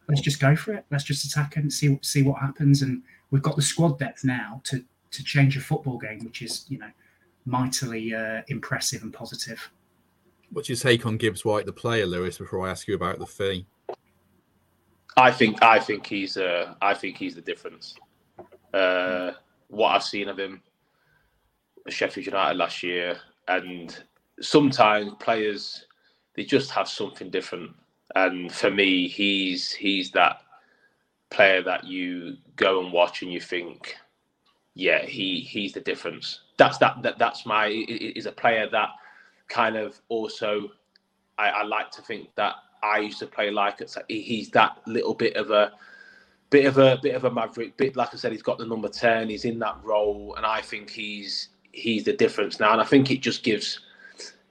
let's 0.07 0.21
just 0.21 0.39
go 0.39 0.55
for 0.55 0.73
it. 0.73 0.85
Let's 0.91 1.03
just 1.03 1.25
attack 1.25 1.57
and 1.57 1.71
see 1.71 1.99
see 2.01 2.23
what 2.23 2.39
happens. 2.39 2.81
And 2.81 3.03
we've 3.31 3.41
got 3.41 3.55
the 3.55 3.61
squad 3.61 3.99
depth 3.99 4.23
now 4.23 4.61
to 4.65 4.83
to 5.11 5.23
change 5.23 5.57
a 5.57 5.61
football 5.61 5.97
game, 5.97 6.23
which 6.23 6.41
is 6.41 6.65
you 6.69 6.79
know 6.79 6.89
mightily 7.45 8.13
uh, 8.13 8.41
impressive 8.47 9.03
and 9.03 9.13
positive. 9.13 9.69
What's 10.51 10.69
your 10.69 10.77
take 10.77 11.05
on 11.05 11.17
Gibbs 11.17 11.43
White, 11.43 11.65
the 11.65 11.73
player, 11.73 12.05
Lewis? 12.05 12.37
Before 12.37 12.67
I 12.67 12.71
ask 12.71 12.87
you 12.87 12.95
about 12.95 13.19
the 13.19 13.25
fee, 13.25 13.65
I 15.17 15.31
think 15.31 15.61
I 15.63 15.79
think 15.79 16.05
he's 16.05 16.37
uh, 16.37 16.75
I 16.81 16.93
think 16.93 17.17
he's 17.17 17.35
the 17.35 17.41
difference. 17.41 17.95
Uh, 18.73 19.31
what 19.67 19.89
I've 19.89 20.03
seen 20.03 20.29
of 20.29 20.39
him, 20.39 20.61
at 21.85 21.93
Sheffield 21.93 22.27
United 22.27 22.57
last 22.57 22.83
year, 22.83 23.17
and 23.47 23.97
sometimes 24.41 25.11
players 25.19 25.85
they 26.35 26.43
just 26.43 26.71
have 26.71 26.87
something 26.87 27.29
different. 27.29 27.71
And 28.15 28.51
for 28.51 28.69
me, 28.69 29.07
he's 29.07 29.71
he's 29.71 30.11
that 30.11 30.41
player 31.29 31.63
that 31.63 31.83
you 31.83 32.37
go 32.55 32.83
and 32.83 32.93
watch 32.93 33.23
and 33.23 33.31
you 33.33 33.41
think, 33.41 33.95
yeah, 34.75 35.03
he 35.03 35.39
he's 35.39 35.73
the 35.73 35.81
difference. 35.81 36.41
That's 36.63 36.77
that, 36.77 37.01
that 37.01 37.17
that's 37.19 37.45
my 37.45 37.67
is 37.67 38.25
a 38.25 38.31
player 38.31 38.69
that 38.71 38.87
kind 39.49 39.75
of 39.75 39.99
also 40.07 40.71
I, 41.37 41.49
I 41.49 41.63
like 41.63 41.91
to 41.91 42.01
think 42.01 42.33
that 42.35 42.55
I 42.81 42.99
used 42.99 43.19
to 43.19 43.27
play 43.27 43.51
like 43.51 43.81
it's 43.81 43.97
he's 44.07 44.49
that 44.51 44.77
little 44.87 45.13
bit 45.13 45.35
of 45.35 45.51
a 45.51 45.73
bit 46.51 46.65
of 46.65 46.77
a 46.77 46.99
bit 47.03 47.15
of 47.15 47.25
a 47.25 47.31
maverick. 47.31 47.75
Bit 47.75 47.97
like 47.97 48.13
I 48.13 48.17
said, 48.17 48.31
he's 48.31 48.41
got 48.41 48.59
the 48.59 48.65
number 48.65 48.87
ten. 48.87 49.27
He's 49.27 49.43
in 49.43 49.59
that 49.59 49.77
role, 49.83 50.35
and 50.37 50.45
I 50.45 50.61
think 50.61 50.89
he's 50.89 51.49
he's 51.73 52.05
the 52.05 52.13
difference 52.13 52.61
now. 52.61 52.71
And 52.71 52.79
I 52.79 52.85
think 52.85 53.11
it 53.11 53.19
just 53.19 53.43
gives 53.43 53.81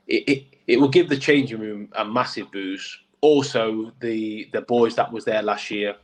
it 0.06 0.28
it, 0.28 0.44
it 0.66 0.76
will 0.78 0.90
give 0.90 1.08
the 1.08 1.16
changing 1.16 1.60
room 1.60 1.88
a 1.96 2.04
massive 2.04 2.52
boost. 2.52 2.98
Also, 3.22 3.90
the 4.00 4.50
the 4.52 4.60
boys 4.60 4.94
that 4.96 5.10
was 5.10 5.24
there 5.24 5.40
last 5.40 5.70
year, 5.70 5.96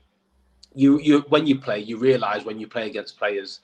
you 0.75 1.01
you 1.01 1.21
when 1.29 1.47
you 1.47 1.59
play, 1.59 1.81
you 1.81 1.99
realise 1.99 2.47
when 2.47 2.59
you 2.59 2.67
play 2.67 2.87
against 2.87 3.19
players 3.19 3.61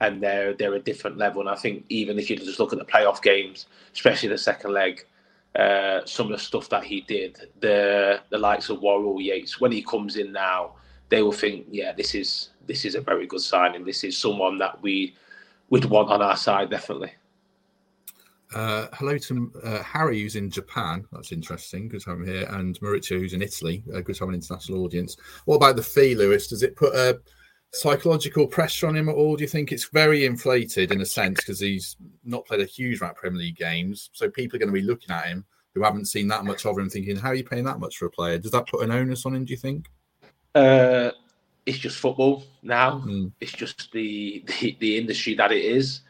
and 0.00 0.22
they're 0.22 0.54
they're 0.54 0.74
a 0.74 0.80
different 0.80 1.18
level. 1.18 1.40
And 1.40 1.50
I 1.50 1.56
think 1.56 1.84
even 1.88 2.18
if 2.18 2.30
you 2.30 2.36
just 2.36 2.60
look 2.60 2.72
at 2.72 2.78
the 2.78 2.84
playoff 2.84 3.22
games, 3.22 3.66
especially 3.92 4.28
the 4.28 4.38
second 4.38 4.72
leg, 4.72 5.04
uh, 5.56 6.00
some 6.04 6.26
of 6.26 6.32
the 6.32 6.38
stuff 6.38 6.68
that 6.68 6.84
he 6.84 7.02
did, 7.02 7.38
the 7.60 8.20
the 8.30 8.38
likes 8.38 8.68
of 8.68 8.80
Worrall 8.80 9.20
Yates, 9.20 9.60
when 9.60 9.72
he 9.72 9.82
comes 9.82 10.16
in 10.16 10.32
now, 10.32 10.74
they 11.08 11.22
will 11.22 11.32
think, 11.32 11.66
yeah, 11.70 11.92
this 11.92 12.14
is 12.14 12.50
this 12.66 12.84
is 12.84 12.94
a 12.94 13.00
very 13.00 13.26
good 13.26 13.40
signing. 13.40 13.84
This 13.84 14.04
is 14.04 14.16
someone 14.16 14.58
that 14.58 14.80
we 14.82 15.14
would 15.70 15.84
want 15.84 16.10
on 16.10 16.22
our 16.22 16.36
side, 16.36 16.70
definitely. 16.70 17.12
Uh, 18.54 18.86
hello 18.94 19.18
to 19.18 19.52
uh, 19.62 19.82
Harry, 19.82 20.22
who's 20.22 20.36
in 20.36 20.48
Japan. 20.48 21.06
That's 21.12 21.32
interesting. 21.32 21.88
Good 21.88 22.00
to 22.02 22.10
have 22.10 22.20
him 22.20 22.26
here. 22.26 22.46
And 22.50 22.80
Maurizio, 22.80 23.18
who's 23.18 23.34
in 23.34 23.42
Italy. 23.42 23.84
Uh, 23.94 24.00
good 24.00 24.16
to 24.16 24.20
have 24.20 24.30
an 24.30 24.34
international 24.34 24.84
audience. 24.84 25.18
What 25.44 25.56
about 25.56 25.76
the 25.76 25.82
fee, 25.82 26.14
Lewis? 26.14 26.48
Does 26.48 26.62
it 26.62 26.74
put 26.74 26.94
a 26.94 27.20
psychological 27.72 28.46
pressure 28.46 28.86
on 28.86 28.96
him 28.96 29.08
at 29.08 29.14
all? 29.14 29.36
Do 29.36 29.42
you 29.42 29.48
think 29.48 29.72
it's 29.72 29.88
very 29.88 30.24
inflated 30.24 30.92
in 30.92 31.00
a 31.00 31.06
sense 31.06 31.38
because 31.38 31.60
he's 31.60 31.96
not 32.24 32.46
played 32.46 32.60
a 32.60 32.66
huge 32.66 33.00
amount 33.00 33.16
of 33.16 33.18
Premier 33.18 33.40
League 33.40 33.56
games? 33.56 34.10
So 34.12 34.30
people 34.30 34.56
are 34.56 34.60
going 34.60 34.72
to 34.72 34.80
be 34.80 34.86
looking 34.86 35.14
at 35.14 35.26
him 35.26 35.44
who 35.74 35.82
haven't 35.82 36.06
seen 36.06 36.28
that 36.28 36.44
much 36.44 36.66
of 36.66 36.78
him, 36.78 36.88
thinking, 36.88 37.16
"How 37.16 37.28
are 37.28 37.34
you 37.34 37.44
paying 37.44 37.64
that 37.64 37.80
much 37.80 37.96
for 37.96 38.06
a 38.06 38.10
player?" 38.10 38.38
Does 38.38 38.52
that 38.52 38.66
put 38.66 38.82
an 38.82 38.90
onus 38.90 39.26
on 39.26 39.34
him? 39.34 39.44
Do 39.44 39.52
you 39.52 39.58
think? 39.58 39.90
Uh, 40.54 41.10
it's 41.66 41.78
just 41.78 41.98
football 41.98 42.44
now. 42.62 43.00
Mm. 43.00 43.32
It's 43.40 43.52
just 43.52 43.92
the, 43.92 44.42
the, 44.46 44.76
the 44.80 44.96
industry 44.96 45.34
that 45.34 45.52
it 45.52 45.64
is. 45.64 46.00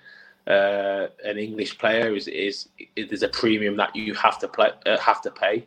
Uh, 0.46 1.08
an 1.24 1.36
English 1.36 1.76
player 1.76 2.14
is, 2.16 2.26
is 2.26 2.70
is 2.96 3.08
there's 3.08 3.22
a 3.22 3.28
premium 3.28 3.76
that 3.76 3.94
you 3.94 4.14
have 4.14 4.38
to 4.38 4.48
play 4.48 4.70
uh, 4.86 4.96
have 4.96 5.20
to 5.20 5.30
pay. 5.30 5.66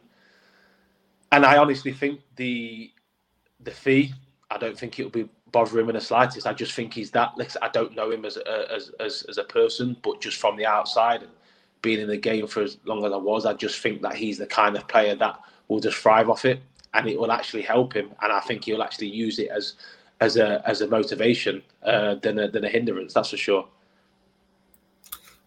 And 1.32 1.46
I 1.46 1.58
honestly 1.58 1.92
think 1.92 2.22
the 2.36 2.92
the 3.60 3.70
fee. 3.70 4.14
I 4.50 4.58
don't 4.58 4.78
think 4.78 5.00
it'll 5.00 5.12
be 5.12 5.30
bother 5.52 5.80
him 5.80 5.90
in 5.90 5.96
the 5.96 6.02
slightest. 6.02 6.48
I 6.48 6.54
just 6.54 6.74
think 6.74 6.94
he's 6.94 7.12
that. 7.12 7.34
I 7.62 7.68
don't 7.70 7.96
know 7.96 8.12
him 8.12 8.26
as 8.26 8.38
a, 8.38 8.72
as, 8.74 8.92
as 9.00 9.24
as 9.30 9.38
a 9.38 9.44
person, 9.44 9.98
but 10.04 10.22
just 10.22 10.38
from 10.38 10.58
the 10.58 10.66
outside 10.66 11.24
and 11.24 11.32
being 11.82 12.00
in 12.00 12.08
the 12.08 12.18
game 12.18 12.48
for 12.48 12.62
as 12.62 12.78
long 12.86 13.04
as 13.06 13.12
I 13.12 13.18
was, 13.18 13.46
I 13.46 13.54
just 13.54 13.80
think 13.80 14.02
that 14.02 14.16
he's 14.16 14.38
the 14.38 14.46
kind 14.46 14.76
of 14.76 14.88
player 14.88 15.16
that 15.16 15.40
will 15.68 15.80
just 15.80 15.98
thrive 15.98 16.30
off 16.30 16.46
it, 16.46 16.62
and 16.94 17.08
it 17.08 17.20
will 17.20 17.32
actually 17.32 17.64
help 17.64 17.94
him. 17.94 18.12
And 18.22 18.32
I 18.32 18.40
think 18.42 18.66
he'll 18.66 18.84
actually 18.84 19.10
use 19.10 19.40
it 19.40 19.50
as 19.50 19.74
as 20.20 20.38
a 20.38 20.62
as 20.68 20.82
a 20.82 20.88
motivation 20.88 21.62
uh, 21.84 22.16
than 22.16 22.40
a, 22.40 22.50
than 22.50 22.64
a 22.64 22.70
hindrance. 22.70 23.14
That's 23.14 23.30
for 23.30 23.38
sure. 23.38 23.68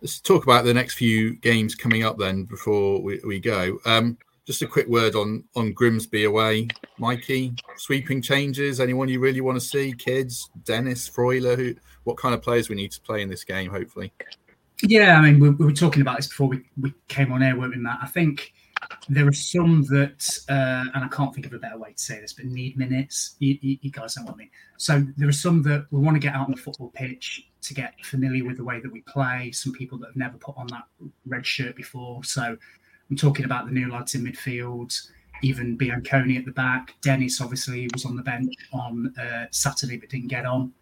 Let's 0.00 0.20
talk 0.20 0.42
about 0.42 0.66
the 0.66 0.74
next 0.74 0.94
few 0.94 1.36
games 1.36 1.74
coming 1.74 2.04
up 2.04 2.18
then 2.18 2.44
before 2.44 3.00
we, 3.00 3.20
we 3.24 3.40
go. 3.40 3.78
Um, 3.86 4.18
just 4.46 4.62
a 4.62 4.66
quick 4.66 4.88
word 4.88 5.14
on 5.14 5.44
on 5.56 5.72
Grimsby 5.72 6.24
away, 6.24 6.68
Mikey. 6.98 7.54
Sweeping 7.76 8.20
changes. 8.20 8.80
Anyone 8.80 9.08
you 9.08 9.20
really 9.20 9.40
want 9.40 9.56
to 9.56 9.66
see? 9.66 9.92
Kids, 9.92 10.50
Dennis, 10.64 11.08
Freuler. 11.08 11.56
Who? 11.56 11.74
What 12.04 12.18
kind 12.18 12.34
of 12.34 12.42
players 12.42 12.68
we 12.68 12.76
need 12.76 12.92
to 12.92 13.00
play 13.00 13.22
in 13.22 13.30
this 13.30 13.44
game? 13.44 13.70
Hopefully. 13.70 14.12
Yeah, 14.82 15.18
I 15.18 15.22
mean, 15.22 15.40
we, 15.40 15.50
we 15.50 15.64
were 15.64 15.72
talking 15.72 16.02
about 16.02 16.16
this 16.16 16.26
before 16.26 16.48
we, 16.48 16.62
we 16.78 16.92
came 17.08 17.32
on 17.32 17.42
air, 17.42 17.56
weren't 17.56 17.74
we, 17.74 17.80
Matt? 17.80 18.00
I 18.02 18.06
think 18.06 18.52
there 19.08 19.26
are 19.26 19.32
some 19.32 19.82
that, 19.84 20.38
uh, 20.48 20.90
and 20.94 21.04
I 21.04 21.08
can't 21.08 21.32
think 21.32 21.46
of 21.46 21.54
a 21.54 21.58
better 21.58 21.78
way 21.78 21.92
to 21.92 22.02
say 22.02 22.20
this, 22.20 22.32
but 22.32 22.44
need 22.46 22.76
minutes. 22.76 23.36
You, 23.38 23.56
you, 23.62 23.78
you, 23.80 23.90
guys 23.90 24.16
know 24.16 24.24
what 24.24 24.34
I 24.34 24.36
mean. 24.36 24.50
So 24.76 25.04
there 25.16 25.28
are 25.28 25.32
some 25.32 25.62
that 25.62 25.86
we 25.90 26.00
want 26.00 26.16
to 26.16 26.20
get 26.20 26.34
out 26.34 26.46
on 26.46 26.50
the 26.50 26.60
football 26.60 26.90
pitch 26.90 27.48
to 27.62 27.72
get 27.72 27.94
familiar 28.04 28.44
with 28.44 28.58
the 28.58 28.64
way 28.64 28.80
that 28.80 28.92
we 28.92 29.00
play. 29.02 29.52
Some 29.52 29.72
people 29.72 29.96
that 29.98 30.08
have 30.08 30.16
never 30.16 30.36
put 30.36 30.56
on 30.58 30.66
that 30.66 30.84
red 31.24 31.46
shirt 31.46 31.76
before. 31.76 32.24
So 32.24 32.56
I'm 33.10 33.16
talking 33.16 33.44
about 33.44 33.66
the 33.66 33.72
new 33.72 33.90
lads 33.90 34.14
in 34.14 34.24
midfield, 34.24 35.08
even 35.42 35.78
Biancone 35.78 36.38
at 36.38 36.44
the 36.44 36.52
back. 36.52 36.94
Dennis 37.02 37.40
obviously 37.40 37.88
was 37.92 38.04
on 38.04 38.16
the 38.16 38.22
bench 38.22 38.54
on 38.72 39.14
uh, 39.18 39.46
Saturday 39.50 39.96
but 39.96 40.08
didn't 40.08 40.28
get 40.28 40.46
on. 40.46 40.72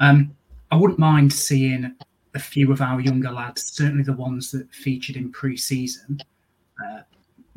Um, 0.00 0.34
I 0.70 0.76
wouldn't 0.76 0.98
mind 0.98 1.32
seeing 1.32 1.94
a 2.34 2.38
few 2.38 2.72
of 2.72 2.80
our 2.80 3.00
younger 3.00 3.30
lads, 3.30 3.62
certainly 3.62 4.02
the 4.02 4.12
ones 4.12 4.50
that 4.50 4.72
featured 4.74 5.16
in 5.16 5.30
pre-season, 5.30 6.20
uh, 6.84 7.00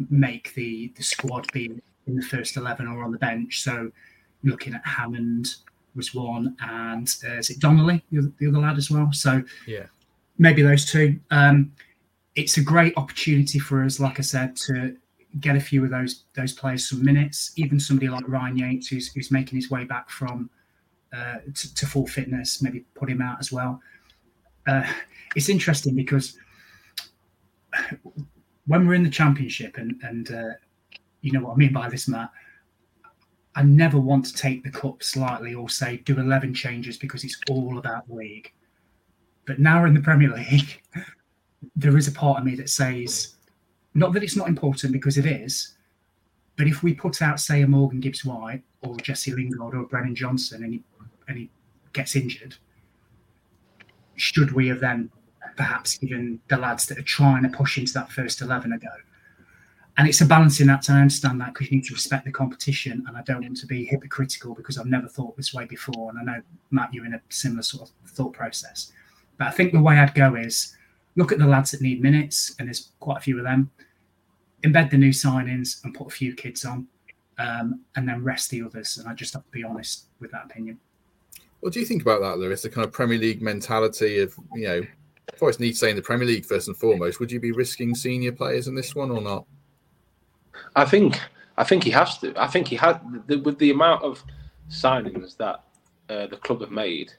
make 0.09 0.53
the 0.53 0.93
the 0.95 1.03
squad 1.03 1.51
be 1.51 1.81
in 2.05 2.15
the 2.15 2.21
first 2.21 2.57
eleven 2.57 2.87
or 2.87 3.03
on 3.03 3.11
the 3.11 3.17
bench. 3.17 3.61
So 3.61 3.91
looking 4.43 4.75
at 4.75 4.85
Hammond, 4.85 5.55
was 5.97 6.13
one, 6.13 6.55
and 6.61 7.13
uh, 7.27 7.33
is 7.33 7.49
it 7.49 7.59
Donnelly, 7.59 8.05
the 8.11 8.19
other, 8.19 8.31
the 8.37 8.47
other 8.47 8.59
lad 8.59 8.77
as 8.77 8.89
well? 8.89 9.11
So 9.11 9.43
yeah, 9.65 9.87
maybe 10.37 10.61
those 10.61 10.85
two. 10.85 11.19
Um, 11.31 11.73
it's 12.37 12.57
a 12.57 12.61
great 12.61 12.93
opportunity 12.97 13.57
for 13.57 13.83
us, 13.83 13.99
like 13.99 14.19
I 14.19 14.21
said, 14.21 14.55
to 14.67 14.95
get 15.39 15.55
a 15.55 15.59
few 15.59 15.83
of 15.83 15.89
those 15.89 16.23
those 16.35 16.53
players 16.53 16.87
some 16.87 17.03
minutes. 17.03 17.51
Even 17.57 17.79
somebody 17.79 18.07
like 18.07 18.27
Ryan 18.29 18.57
Yates, 18.57 18.87
who's, 18.87 19.11
who's 19.11 19.31
making 19.31 19.57
his 19.57 19.71
way 19.71 19.83
back 19.83 20.09
from 20.09 20.49
uh, 21.11 21.37
to, 21.53 21.75
to, 21.75 21.87
full 21.87 22.05
fitness, 22.05 22.61
maybe 22.61 22.85
put 22.93 23.09
him 23.09 23.21
out 23.21 23.37
as 23.39 23.51
well. 23.51 23.81
Uh, 24.67 24.85
it's 25.35 25.49
interesting 25.49 25.95
because 25.95 26.37
when 28.67 28.87
we're 28.87 28.93
in 28.93 29.03
the 29.03 29.09
championship, 29.09 29.77
and 29.77 29.99
and 30.03 30.31
uh, 30.31 30.53
you 31.21 31.31
know 31.31 31.41
what 31.41 31.53
I 31.53 31.57
mean 31.57 31.73
by 31.73 31.89
this, 31.89 32.07
Matt. 32.07 32.29
I 33.55 33.63
never 33.63 33.99
want 33.99 34.25
to 34.25 34.33
take 34.33 34.63
the 34.63 34.69
cup 34.69 35.01
slightly 35.01 35.55
or 35.55 35.67
say 35.67 35.97
do 36.05 36.19
11 36.19 36.53
changes 36.53 36.95
because 36.95 37.23
it's 37.23 37.39
all 37.49 37.79
about 37.79 38.07
the 38.07 38.13
league. 38.13 38.53
But 39.47 39.57
now 39.57 39.81
we're 39.81 39.87
in 39.87 39.95
the 39.95 39.99
Premier 39.99 40.29
League, 40.29 40.79
there 41.75 41.97
is 41.97 42.07
a 42.07 42.11
part 42.11 42.39
of 42.39 42.45
me 42.45 42.55
that 42.55 42.69
says, 42.69 43.35
not 43.93 44.13
that 44.13 44.23
it's 44.23 44.35
not 44.35 44.47
important 44.47 44.93
because 44.93 45.17
it 45.17 45.25
is, 45.25 45.75
but 46.55 46.67
if 46.67 46.83
we 46.83 46.93
put 46.93 47.21
out, 47.21 47.39
say, 47.39 47.61
a 47.61 47.67
Morgan 47.67 47.99
Gibbs 47.99 48.25
White 48.25 48.63
or 48.81 48.95
Jesse 48.97 49.33
Lingard 49.33 49.75
or 49.75 49.83
Brennan 49.83 50.15
Johnson 50.15 50.63
and 50.63 50.73
he, 50.73 50.83
and 51.27 51.37
he 51.37 51.49
gets 51.93 52.15
injured, 52.15 52.55
should 54.15 54.51
we 54.53 54.67
have 54.67 54.79
then 54.79 55.11
perhaps 55.55 55.97
given 55.97 56.39
the 56.49 56.57
lads 56.57 56.87
that 56.87 56.97
are 56.97 57.03
trying 57.03 57.43
to 57.43 57.49
push 57.49 57.77
into 57.77 57.93
that 57.93 58.11
first 58.11 58.41
11 58.41 58.71
a 58.71 58.79
go? 58.79 58.87
And 59.97 60.07
it's 60.07 60.21
a 60.21 60.25
balancing 60.25 60.69
act. 60.69 60.91
I 60.91 61.01
understand 61.01 61.41
that 61.41 61.53
because 61.53 61.71
you 61.71 61.77
need 61.77 61.85
to 61.85 61.93
respect 61.93 62.25
the 62.25 62.31
competition. 62.31 63.03
And 63.07 63.17
I 63.17 63.23
don't 63.23 63.41
want 63.41 63.57
to 63.57 63.65
be 63.65 63.83
hypocritical 63.83 64.53
because 64.53 64.77
I've 64.77 64.85
never 64.85 65.07
thought 65.07 65.35
this 65.35 65.55
way 65.55 65.65
before. 65.65 66.11
And 66.11 66.19
I 66.19 66.23
know, 66.23 66.41
Matt, 66.69 66.93
you're 66.93 67.05
in 67.05 67.15
a 67.15 67.21
similar 67.29 67.63
sort 67.63 67.89
of 67.89 68.09
thought 68.11 68.33
process. 68.33 68.91
But 69.39 69.47
I 69.47 69.51
think 69.51 69.73
the 69.73 69.81
way 69.81 69.97
I'd 69.97 70.13
go 70.13 70.35
is 70.35 70.76
look 71.17 71.33
at 71.33 71.39
the 71.39 71.47
lads 71.47 71.71
that 71.71 71.81
need 71.81 72.01
minutes, 72.01 72.55
and 72.57 72.67
there's 72.67 72.91
quite 73.01 73.17
a 73.17 73.21
few 73.21 73.37
of 73.37 73.43
them. 73.43 73.69
Embed 74.63 74.89
the 74.89 74.97
new 74.97 75.09
signings 75.09 75.83
and 75.83 75.93
put 75.93 76.07
a 76.07 76.11
few 76.11 76.33
kids 76.33 76.63
on, 76.63 76.87
um, 77.37 77.81
and 77.95 78.07
then 78.07 78.23
rest 78.23 78.49
the 78.49 78.61
others. 78.63 78.97
And 78.97 79.09
I 79.09 79.13
just 79.13 79.33
have 79.33 79.43
to 79.43 79.51
be 79.51 79.63
honest 79.63 80.05
with 80.19 80.31
that 80.31 80.45
opinion. 80.45 80.79
What 81.59 81.73
do 81.73 81.79
you 81.79 81.85
think 81.85 82.03
about 82.03 82.21
that, 82.21 82.37
Lewis? 82.37 82.61
The 82.61 82.69
kind 82.69 82.85
of 82.85 82.93
Premier 82.93 83.17
League 83.17 83.41
mentality 83.41 84.19
of 84.19 84.35
you 84.53 84.67
know, 84.67 84.81
Forest 85.35 85.59
needs 85.59 85.79
to 85.79 85.85
stay 85.85 85.89
in 85.89 85.95
the 85.95 86.01
Premier 86.01 86.27
League 86.27 86.45
first 86.45 86.67
and 86.67 86.77
foremost. 86.77 87.19
Would 87.19 87.31
you 87.31 87.39
be 87.39 87.51
risking 87.51 87.93
senior 87.93 88.31
players 88.31 88.67
in 88.67 88.75
this 88.75 88.95
one 88.95 89.11
or 89.11 89.21
not? 89.21 89.45
I 90.75 90.85
think 90.85 91.19
I 91.57 91.63
think 91.63 91.83
he 91.83 91.91
has 91.91 92.17
to. 92.19 92.33
I 92.39 92.47
think 92.47 92.67
he 92.67 92.75
had 92.75 93.01
with 93.27 93.57
the 93.57 93.71
amount 93.71 94.03
of 94.03 94.23
signings 94.69 95.35
that 95.37 95.63
uh, 96.09 96.27
the 96.27 96.37
club 96.37 96.61
have 96.61 96.71
made, 96.71 97.13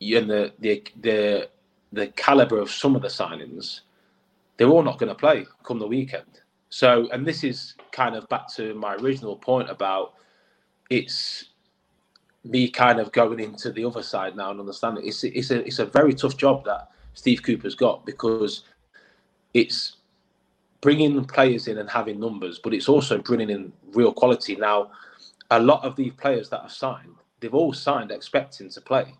and 0.00 0.28
the 0.28 0.52
the 0.58 0.82
the 1.00 1.48
the 1.92 2.08
caliber 2.08 2.58
of 2.58 2.70
some 2.70 2.96
of 2.96 3.02
the 3.02 3.08
signings, 3.08 3.80
they're 4.56 4.68
all 4.68 4.82
not 4.82 4.98
going 4.98 5.08
to 5.08 5.14
play 5.14 5.46
come 5.64 5.78
the 5.78 5.86
weekend. 5.86 6.40
So, 6.70 7.08
and 7.12 7.26
this 7.26 7.44
is 7.44 7.74
kind 7.90 8.16
of 8.16 8.28
back 8.28 8.52
to 8.54 8.74
my 8.74 8.94
original 8.94 9.36
point 9.36 9.68
about 9.68 10.14
it's 10.88 11.50
me 12.44 12.68
kind 12.68 12.98
of 12.98 13.12
going 13.12 13.40
into 13.40 13.70
the 13.70 13.84
other 13.84 14.02
side 14.02 14.34
now 14.36 14.50
and 14.50 14.58
understanding 14.58 15.06
it's 15.06 15.22
it's 15.22 15.50
a 15.50 15.64
it's 15.64 15.78
a 15.78 15.86
very 15.86 16.12
tough 16.12 16.36
job 16.36 16.64
that 16.64 16.88
Steve 17.14 17.42
Cooper's 17.42 17.74
got 17.74 18.04
because 18.04 18.64
it's 19.54 19.96
bringing 20.80 21.24
players 21.24 21.68
in 21.68 21.78
and 21.78 21.88
having 21.88 22.20
numbers, 22.20 22.58
but 22.58 22.74
it's 22.74 22.88
also 22.88 23.18
bringing 23.18 23.50
in 23.50 23.72
real 23.92 24.12
quality. 24.12 24.56
Now, 24.56 24.90
a 25.50 25.60
lot 25.60 25.84
of 25.84 25.96
these 25.96 26.12
players 26.14 26.48
that 26.50 26.62
have 26.62 26.72
signed, 26.72 27.14
they've 27.40 27.54
all 27.54 27.72
signed 27.72 28.10
expecting 28.10 28.68
to 28.70 28.80
play. 28.80 29.14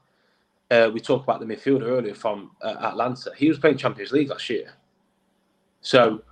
Uh, 0.73 0.89
we 0.89 1.01
talked 1.01 1.25
about 1.25 1.39
the 1.39 1.45
midfielder 1.45 1.83
earlier 1.83 2.15
from 2.15 2.51
uh, 2.63 2.77
Atalanta. 2.81 3.31
He 3.37 3.47
was 3.47 3.59
playing 3.59 3.77
Champions 3.77 4.11
League 4.11 4.31
last 4.31 4.49
year, 4.49 4.73
so 5.83 6.23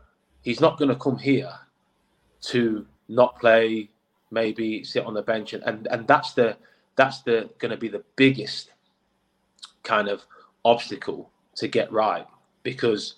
he's 0.40 0.62
not 0.62 0.78
going 0.78 0.88
to 0.88 0.96
come 0.96 1.18
here 1.18 1.52
to 2.42 2.86
not 3.08 3.38
play, 3.38 3.90
maybe 4.30 4.82
sit 4.82 5.04
on 5.04 5.12
the 5.12 5.20
bench, 5.20 5.52
and 5.52 5.62
and, 5.64 5.86
and 5.88 6.08
that's 6.08 6.32
the 6.32 6.56
that's 6.96 7.20
the 7.20 7.50
going 7.58 7.70
to 7.70 7.76
be 7.76 7.88
the 7.88 8.02
biggest 8.16 8.70
kind 9.82 10.08
of 10.08 10.22
obstacle 10.64 11.30
to 11.56 11.68
get 11.68 11.92
right 11.92 12.26
because 12.62 13.16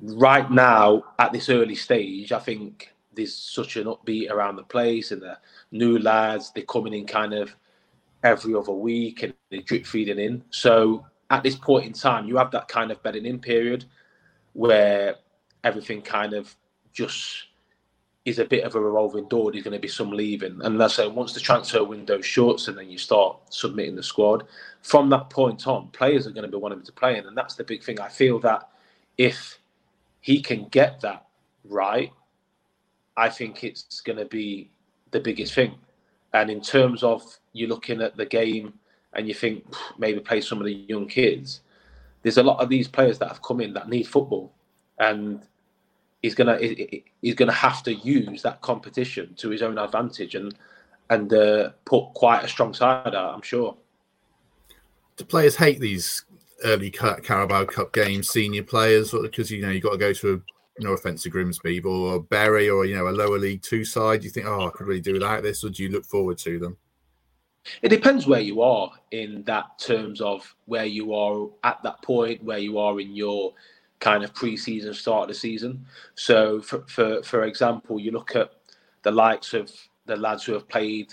right 0.00 0.50
now 0.50 1.04
at 1.20 1.32
this 1.32 1.48
early 1.48 1.76
stage, 1.76 2.32
I 2.32 2.40
think 2.40 2.92
there's 3.14 3.34
such 3.34 3.76
an 3.76 3.84
upbeat 3.84 4.28
around 4.28 4.56
the 4.56 4.64
place 4.64 5.12
and 5.12 5.22
the 5.22 5.38
new 5.70 6.00
lads 6.00 6.50
they're 6.52 6.64
coming 6.64 6.94
in 6.94 7.06
kind 7.06 7.32
of 7.32 7.54
every 8.22 8.54
other 8.54 8.72
week 8.72 9.22
and 9.22 9.34
they 9.50 9.58
drip 9.58 9.86
feeding 9.86 10.18
in. 10.18 10.44
So 10.50 11.06
at 11.30 11.42
this 11.42 11.56
point 11.56 11.86
in 11.86 11.92
time, 11.92 12.26
you 12.26 12.36
have 12.36 12.50
that 12.52 12.68
kind 12.68 12.90
of 12.90 13.02
bedding 13.02 13.26
in 13.26 13.38
period 13.38 13.84
where 14.52 15.16
everything 15.64 16.02
kind 16.02 16.32
of 16.32 16.54
just 16.92 17.44
is 18.24 18.38
a 18.38 18.44
bit 18.44 18.64
of 18.64 18.74
a 18.74 18.80
revolving 18.80 19.28
door. 19.28 19.50
There's 19.50 19.64
going 19.64 19.72
to 19.72 19.80
be 19.80 19.88
some 19.88 20.10
leaving, 20.10 20.60
and 20.62 20.80
that's 20.80 20.94
so 20.94 21.08
once 21.08 21.32
the 21.32 21.40
transfer 21.40 21.82
window 21.82 22.20
shuts, 22.20 22.68
and 22.68 22.76
then 22.76 22.90
you 22.90 22.98
start 22.98 23.38
submitting 23.48 23.96
the 23.96 24.02
squad. 24.02 24.44
From 24.82 25.08
that 25.10 25.30
point 25.30 25.66
on, 25.66 25.88
players 25.88 26.26
are 26.26 26.32
going 26.32 26.44
to 26.44 26.50
be 26.50 26.58
wanting 26.58 26.82
to 26.82 26.92
play 26.92 27.16
in, 27.16 27.26
and 27.26 27.36
that's 27.36 27.54
the 27.54 27.64
big 27.64 27.82
thing. 27.82 28.00
I 28.00 28.08
feel 28.08 28.38
that 28.40 28.68
if 29.16 29.58
he 30.20 30.42
can 30.42 30.68
get 30.68 31.00
that 31.00 31.26
right, 31.64 32.12
I 33.16 33.28
think 33.28 33.64
it's 33.64 34.00
going 34.00 34.18
to 34.18 34.26
be 34.26 34.70
the 35.10 35.20
biggest 35.20 35.54
thing. 35.54 35.74
And 36.34 36.50
in 36.50 36.60
terms 36.60 37.02
of 37.02 37.22
you're 37.52 37.68
looking 37.68 38.02
at 38.02 38.16
the 38.16 38.26
game 38.26 38.74
and 39.14 39.26
you 39.26 39.34
think 39.34 39.64
maybe 39.98 40.20
play 40.20 40.40
some 40.40 40.58
of 40.58 40.64
the 40.64 40.74
young 40.74 41.06
kids, 41.06 41.60
there's 42.22 42.38
a 42.38 42.42
lot 42.42 42.60
of 42.60 42.68
these 42.68 42.88
players 42.88 43.18
that 43.18 43.28
have 43.28 43.42
come 43.42 43.60
in 43.60 43.72
that 43.74 43.88
need 43.88 44.06
football, 44.06 44.52
and 44.98 45.46
he's 46.22 46.34
gonna 46.34 46.58
he's 47.22 47.34
gonna 47.34 47.52
have 47.52 47.82
to 47.84 47.94
use 47.94 48.42
that 48.42 48.60
competition 48.60 49.34
to 49.36 49.50
his 49.50 49.62
own 49.62 49.78
advantage 49.78 50.34
and 50.34 50.54
and 51.10 51.32
uh, 51.32 51.70
put 51.84 52.12
quite 52.14 52.44
a 52.44 52.48
strong 52.48 52.74
side 52.74 53.14
out. 53.14 53.34
I'm 53.34 53.42
sure. 53.42 53.76
Do 55.16 55.24
players 55.24 55.56
hate 55.56 55.80
these 55.80 56.24
early 56.64 56.90
Carabao 56.90 57.64
Cup 57.64 57.92
games, 57.92 58.28
senior 58.28 58.62
players, 58.62 59.12
because 59.12 59.50
you 59.50 59.62
know 59.62 59.70
you 59.70 59.80
got 59.80 59.92
to 59.92 59.98
go 59.98 60.12
to 60.12 60.34
a 60.34 60.40
no 60.80 60.92
offense 60.92 61.22
to 61.22 61.30
Grimsby 61.30 61.80
or 61.80 62.20
Bury 62.20 62.68
or 62.68 62.84
you 62.84 62.96
know 62.96 63.08
a 63.08 63.10
lower 63.10 63.38
League 63.38 63.62
Two 63.62 63.84
side. 63.84 64.20
Do 64.20 64.24
you 64.24 64.30
think, 64.30 64.46
oh, 64.46 64.66
I 64.66 64.70
could 64.70 64.86
really 64.86 65.00
do 65.00 65.14
without 65.14 65.42
this, 65.42 65.64
or 65.64 65.70
do 65.70 65.82
you 65.82 65.88
look 65.88 66.04
forward 66.04 66.38
to 66.38 66.58
them? 66.58 66.76
It 67.82 67.88
depends 67.88 68.26
where 68.26 68.40
you 68.40 68.62
are 68.62 68.90
in 69.10 69.42
that 69.44 69.78
terms 69.78 70.20
of 70.20 70.54
where 70.66 70.86
you 70.86 71.14
are 71.14 71.48
at 71.64 71.82
that 71.82 72.02
point, 72.02 72.42
where 72.42 72.58
you 72.58 72.78
are 72.78 73.00
in 73.00 73.14
your 73.14 73.52
kind 74.00 74.22
of 74.22 74.32
pre-season 74.32 74.94
start 74.94 75.22
of 75.22 75.28
the 75.28 75.34
season. 75.34 75.84
So, 76.14 76.60
for 76.60 76.84
for 76.86 77.22
for 77.22 77.44
example, 77.44 78.00
you 78.00 78.10
look 78.10 78.36
at 78.36 78.52
the 79.02 79.10
likes 79.10 79.54
of 79.54 79.70
the 80.06 80.16
lads 80.16 80.44
who 80.44 80.54
have 80.54 80.68
played 80.68 81.12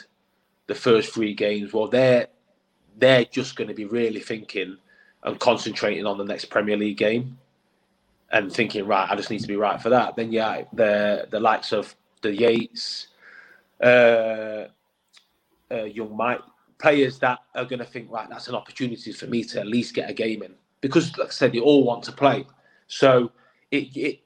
the 0.68 0.76
first 0.76 1.14
three 1.14 1.34
games. 1.34 1.74
Well, 1.74 1.88
they're 1.88 2.28
they're 2.98 3.26
just 3.26 3.56
going 3.56 3.68
to 3.68 3.74
be 3.74 3.86
really 3.86 4.22
thinking 4.22 4.78
and 5.24 5.40
concentrating 5.40 6.06
on 6.06 6.18
the 6.18 6.24
next 6.24 6.46
Premier 6.46 6.78
League 6.78 6.98
game 6.98 7.38
and 8.36 8.52
thinking, 8.52 8.86
right, 8.86 9.10
I 9.10 9.16
just 9.16 9.32
need 9.32 9.40
to 9.40 9.48
be 9.48 9.56
right 9.56 9.82
for 9.82 9.90
that. 9.90 10.18
Then 10.18 10.32
yeah, 10.32 10.64
the 10.74 11.28
the 11.32 11.40
likes 11.40 11.72
of 11.72 11.96
the 12.22 12.36
Yates, 12.36 13.08
uh, 13.82 14.66
uh, 15.72 15.86
young 15.86 16.16
Mike, 16.16 16.42
players 16.78 17.18
that 17.20 17.40
are 17.56 17.64
going 17.64 17.80
to 17.80 17.86
think, 17.86 18.12
right, 18.12 18.30
that's 18.30 18.50
an 18.50 18.56
opportunity 18.56 19.14
for 19.14 19.28
me 19.28 19.44
to 19.46 19.62
at 19.62 19.68
least 19.68 19.96
get 19.96 20.10
a 20.10 20.14
game 20.14 20.44
in 20.44 20.54
because, 20.82 21.18
like 21.18 21.30
I 21.30 21.32
said, 21.32 21.54
they 21.54 21.60
all 21.60 21.86
want 21.86 22.04
to 22.04 22.12
play. 22.12 22.46
So 22.88 23.32
it 23.72 23.96
it. 23.96 24.20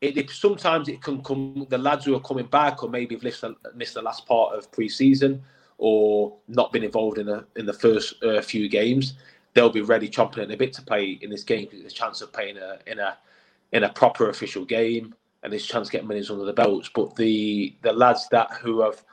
It, 0.00 0.16
it, 0.16 0.30
sometimes 0.30 0.88
it 0.88 1.02
can 1.02 1.22
come 1.22 1.66
the 1.68 1.76
lads 1.76 2.06
who 2.06 2.14
are 2.14 2.20
coming 2.20 2.46
back 2.46 2.82
or 2.82 2.88
maybe 2.88 3.14
have 3.14 3.22
missed, 3.22 3.44
missed 3.74 3.92
the 3.92 4.00
last 4.00 4.24
part 4.24 4.56
of 4.56 4.72
pre-season 4.72 5.42
or 5.76 6.38
not 6.48 6.72
been 6.72 6.82
involved 6.82 7.18
in 7.18 7.26
the 7.26 7.44
in 7.56 7.66
the 7.66 7.74
first 7.74 8.14
uh, 8.24 8.40
few 8.40 8.66
games 8.66 9.18
they'll 9.52 9.68
be 9.68 9.82
ready 9.82 10.08
chomping 10.08 10.38
at 10.38 10.50
a 10.50 10.56
bit 10.56 10.72
to 10.72 10.80
play 10.80 11.18
in 11.20 11.28
this 11.28 11.44
game 11.44 11.68
because 11.70 11.84
a 11.84 11.94
chance 11.94 12.22
of 12.22 12.32
playing 12.32 12.56
a, 12.56 12.78
in 12.86 12.98
a 12.98 13.18
in 13.72 13.84
a 13.84 13.88
proper 13.88 14.28
official 14.28 14.64
game, 14.64 15.14
and 15.42 15.52
a 15.52 15.58
chance 15.58 15.88
to 15.88 15.92
get 15.92 16.06
minutes 16.06 16.30
under 16.30 16.44
the 16.44 16.52
belts. 16.52 16.90
But 16.94 17.16
the 17.16 17.74
the 17.82 17.92
lads 17.92 18.28
that 18.30 18.52
who 18.52 18.80
have 18.80 19.04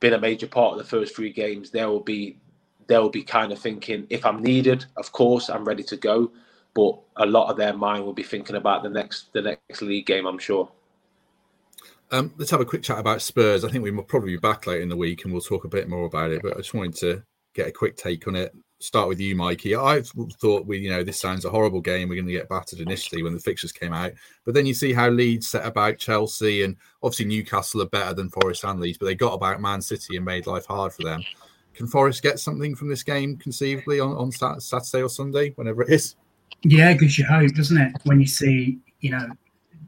been 0.00 0.12
a 0.12 0.20
major 0.20 0.46
part 0.46 0.72
of 0.72 0.78
the 0.78 0.84
first 0.84 1.14
three 1.14 1.32
games, 1.32 1.70
they 1.70 1.84
will 1.84 2.00
be 2.00 2.38
they'll 2.86 3.10
be 3.10 3.22
kind 3.22 3.52
of 3.52 3.58
thinking, 3.58 4.06
if 4.10 4.24
I'm 4.26 4.42
needed, 4.42 4.86
of 4.96 5.12
course, 5.12 5.48
I'm 5.48 5.64
ready 5.64 5.82
to 5.84 5.96
go. 5.96 6.32
But 6.74 6.98
a 7.16 7.26
lot 7.26 7.50
of 7.50 7.56
their 7.56 7.74
mind 7.74 8.04
will 8.04 8.12
be 8.12 8.22
thinking 8.22 8.56
about 8.56 8.82
the 8.82 8.90
next 8.90 9.32
the 9.32 9.42
next 9.42 9.82
league 9.82 10.06
game, 10.06 10.26
I'm 10.26 10.38
sure. 10.38 10.70
Um, 12.10 12.32
let's 12.38 12.50
have 12.50 12.60
a 12.60 12.64
quick 12.64 12.82
chat 12.82 12.98
about 12.98 13.20
Spurs. 13.20 13.64
I 13.64 13.68
think 13.68 13.84
we 13.84 13.90
will 13.90 14.02
probably 14.02 14.30
be 14.30 14.38
back 14.38 14.66
later 14.66 14.80
in 14.80 14.88
the 14.88 14.96
week 14.96 15.24
and 15.24 15.32
we'll 15.32 15.42
talk 15.42 15.64
a 15.64 15.68
bit 15.68 15.90
more 15.90 16.06
about 16.06 16.30
it. 16.30 16.40
But 16.42 16.54
I 16.54 16.56
just 16.58 16.72
wanted 16.72 16.94
to 16.96 17.22
get 17.54 17.68
a 17.68 17.72
quick 17.72 17.96
take 17.96 18.26
on 18.28 18.36
it 18.36 18.54
start 18.80 19.08
with 19.08 19.20
you, 19.20 19.34
Mikey. 19.34 19.74
I 19.76 20.02
thought 20.40 20.66
we, 20.66 20.78
you 20.78 20.90
know, 20.90 21.02
this 21.02 21.20
sounds 21.20 21.44
a 21.44 21.50
horrible 21.50 21.80
game. 21.80 22.08
We're 22.08 22.16
going 22.16 22.26
to 22.26 22.32
get 22.32 22.48
battered 22.48 22.80
initially 22.80 23.22
when 23.22 23.34
the 23.34 23.40
fixtures 23.40 23.72
came 23.72 23.92
out, 23.92 24.12
but 24.44 24.54
then 24.54 24.66
you 24.66 24.74
see 24.74 24.92
how 24.92 25.08
Leeds 25.08 25.48
set 25.48 25.66
about 25.66 25.98
Chelsea, 25.98 26.62
and 26.62 26.76
obviously 27.02 27.26
Newcastle 27.26 27.82
are 27.82 27.86
better 27.86 28.14
than 28.14 28.30
Forest 28.30 28.64
and 28.64 28.80
Leeds, 28.80 28.98
but 28.98 29.06
they 29.06 29.14
got 29.14 29.34
about 29.34 29.60
Man 29.60 29.82
City 29.82 30.16
and 30.16 30.24
made 30.24 30.46
life 30.46 30.66
hard 30.66 30.92
for 30.92 31.02
them. 31.02 31.24
can 31.74 31.86
Forest 31.86 32.22
get 32.22 32.38
something 32.38 32.74
from 32.74 32.88
this 32.88 33.02
game 33.02 33.36
conceivably 33.36 34.00
on, 34.00 34.12
on 34.12 34.30
Saturday 34.60 35.02
or 35.02 35.08
Sunday, 35.08 35.50
whenever 35.56 35.82
it 35.82 35.90
is? 35.90 36.16
Yeah, 36.62 36.92
gives 36.94 37.18
you 37.18 37.24
hope, 37.24 37.52
doesn't 37.54 37.76
it? 37.76 37.92
When 38.04 38.20
you 38.20 38.26
see, 38.26 38.78
you 39.00 39.10
know, 39.10 39.28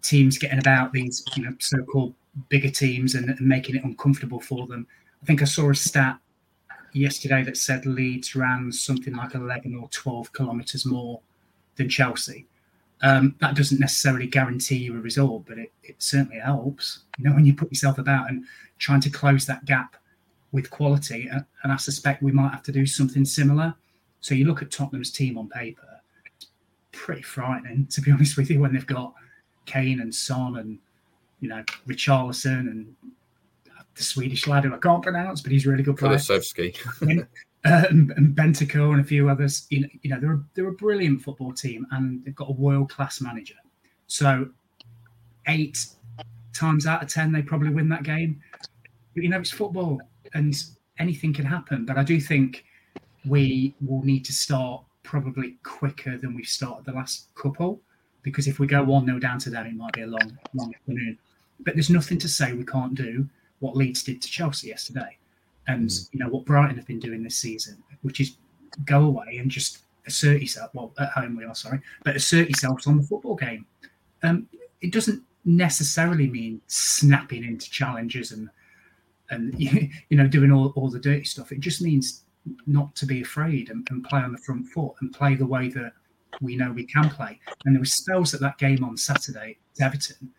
teams 0.03 0.39
getting 0.39 0.59
about 0.59 0.93
these, 0.93 1.25
you 1.37 1.45
know, 1.45 1.55
so-called 1.59 2.15
bigger 2.49 2.71
teams 2.71 3.15
and, 3.15 3.29
and 3.29 3.41
making 3.41 3.77
it 3.77 3.85
uncomfortable 3.85 4.41
for 4.41 4.67
them. 4.67 4.87
I 5.23 5.27
think 5.27 5.43
I 5.43 5.47
saw 5.47 5.71
a 5.71 5.75
stat 5.75 6.19
yesterday 6.93 7.43
that 7.45 7.57
said 7.57 7.87
Leeds 7.87 8.35
ran 8.35 8.73
something 8.73 9.15
like 9.15 9.35
11 9.35 9.75
or 9.75 9.89
12 9.89 10.33
kilometres 10.33 10.87
more 10.87 11.21
than 11.77 11.89
Chelsea. 11.89 12.47
Um, 13.03 13.35
that 13.41 13.57
doesn't 13.57 13.81
necessarily 13.81 14.27
guarantee 14.27 14.77
you 14.77 14.97
a 14.97 15.01
result, 15.01 15.47
but 15.47 15.59
it, 15.59 15.73
it 15.83 16.03
certainly 16.03 16.39
helps. 16.39 17.05
You 17.19 17.25
know, 17.25 17.35
when 17.35 17.47
you 17.47 17.55
put 17.55 17.71
yourself 17.71 17.99
about 17.99 18.29
and 18.29 18.45
trying 18.79 19.01
to 19.01 19.11
close 19.11 19.47
that 19.47 19.65
gap 19.65 19.97
with 20.53 20.71
quality. 20.71 21.29
And, 21.31 21.45
I 21.73 21.77
suspect 21.77 22.23
we 22.23 22.33
might 22.33 22.51
have 22.51 22.63
to 22.65 22.73
do 22.73 22.87
something 22.87 23.25
similar. 23.25 23.75
So 24.21 24.35
you 24.35 24.47
look 24.47 24.63
at 24.63 24.71
Tottenham's 24.71 25.13
team 25.13 25.39
on 25.39 25.49
paper, 25.49 26.01
pretty 26.93 27.23
frightening, 27.23 27.87
to 27.93 28.01
be 28.01 28.11
honest 28.11 28.37
with 28.37 28.51
you, 28.51 28.61
when 28.61 28.75
they've 28.75 28.87
got 28.87 29.15
Kane 29.67 30.01
and 30.01 30.15
Son 30.15 30.57
and, 30.57 30.79
you 31.41 31.49
know, 31.49 31.63
Richarlison 31.87 32.61
and 32.61 32.95
the 33.95 34.03
Swedish 34.03 34.47
lad 34.47 34.65
who 34.65 34.75
I 34.75 34.79
can't 34.79 35.03
pronounce, 35.03 35.41
but 35.41 35.53
he's 35.53 35.67
really 35.67 35.83
good 35.83 35.97
player. 35.97 36.13
and, 37.03 37.27
uh, 37.65 37.85
and, 37.91 38.11
and 38.13 38.35
Bentancur 38.37 38.93
and 38.93 39.01
a 39.01 39.05
few 39.05 39.29
others. 39.29 39.67
You 39.71 39.81
know, 39.81 39.89
you 40.03 40.11
know, 40.11 40.21
they're 40.21 40.33
a, 40.33 40.45
they're 40.55 40.69
a 40.69 40.73
brilliant 40.73 41.23
football 41.23 41.53
team 41.53 41.87
and 41.93 42.25
they've 42.25 42.35
got 42.35 42.49
a 42.49 42.53
world 42.53 42.91
class 42.91 43.21
manager. 43.21 43.55
So 44.07 44.49
eight 45.49 45.87
times 46.55 46.87
out 46.87 47.03
of 47.03 47.09
ten, 47.09 47.33
they 47.33 47.43
probably 47.43 47.71
win 47.71 47.89
that 47.91 48.03
game. 48.03 48.41
But 49.15 49.23
you 49.23 49.29
know, 49.29 49.41
it's 49.41 49.51
football 49.51 50.01
and 50.35 50.55
anything 50.99 51.33
can 51.33 51.45
happen. 51.45 51.85
But 51.85 51.99
I 51.99 52.03
do 52.03 52.21
think 52.21 52.65
we 53.27 53.75
will 53.85 54.03
need 54.03 54.25
to 54.27 54.33
start 54.33 54.85
probably 55.03 55.57
quicker 55.63 56.17
than 56.17 56.35
we've 56.35 56.47
started 56.47 56.85
the 56.85 56.93
last 56.93 57.29
couple. 57.35 57.81
Because 58.23 58.47
if 58.47 58.59
we 58.59 58.67
go 58.67 58.83
1 58.83 59.07
0 59.07 59.19
down 59.19 59.39
to 59.41 59.51
them, 59.51 59.67
it 59.67 59.75
might 59.75 59.93
be 59.95 60.03
a 60.03 60.07
long, 60.07 60.39
long 60.55 60.75
afternoon. 60.75 61.19
But 61.61 61.75
there's 61.75 61.91
nothing 61.91 62.19
to 62.19 62.29
say 62.29 62.53
we 62.53 62.65
can't 62.65 62.95
do 62.95 63.29
what 63.61 63.77
Leeds 63.77 64.03
did 64.03 64.21
to 64.23 64.29
Chelsea 64.29 64.69
yesterday. 64.69 65.17
And, 65.67 65.89
mm. 65.89 66.09
you 66.13 66.19
know, 66.19 66.29
what 66.29 66.45
Brighton 66.45 66.77
have 66.77 66.87
been 66.87 66.99
doing 66.99 67.23
this 67.23 67.37
season, 67.37 67.83
which 68.03 68.21
is 68.21 68.37
go 68.85 69.05
away 69.05 69.39
and 69.39 69.51
just 69.51 69.79
assert 70.07 70.41
yourself. 70.41 70.71
Well, 70.75 70.93
at 70.99 71.11
home 71.11 71.37
we 71.37 71.45
are, 71.45 71.55
sorry, 71.55 71.81
but 72.05 72.17
assert 72.17 72.49
yourselves 72.49 72.87
on 72.87 72.97
the 72.97 73.03
football 73.03 73.37
game. 73.37 73.67
Um, 74.23 74.49
it 74.81 74.93
doesn't 74.93 75.23
necessarily 75.45 76.29
mean 76.29 76.61
snapping 76.67 77.45
into 77.45 77.71
challenges 77.71 78.33
and 78.33 78.51
and 79.31 79.55
you 79.59 79.91
know 80.11 80.27
doing 80.27 80.53
all, 80.53 80.73
all 80.77 80.91
the 80.91 80.99
dirty 80.99 81.25
stuff. 81.25 81.53
It 81.53 81.61
just 81.61 81.83
means 81.83 82.25
not 82.67 82.95
to 82.97 83.07
be 83.07 83.21
afraid 83.21 83.71
and, 83.71 83.87
and, 83.91 84.03
play 84.03 84.21
on 84.21 84.33
the 84.33 84.39
front 84.39 84.67
foot 84.67 84.95
and 85.03 85.13
play 85.13 85.35
the 85.35 85.47
way 85.47 85.69
that 85.69 85.93
we 86.41 86.57
know 86.57 86.73
we 86.73 86.87
can 86.87 87.11
play. 87.11 87.39
And 87.65 87.75
there 87.75 87.81
were 87.81 87.85
spells 87.85 88.33
at 88.33 88.41
that 88.41 88.57
game 88.57 88.83
on 88.83 88.97
Saturday 88.97 89.59
at 89.79 89.87
Everton 89.87 90.31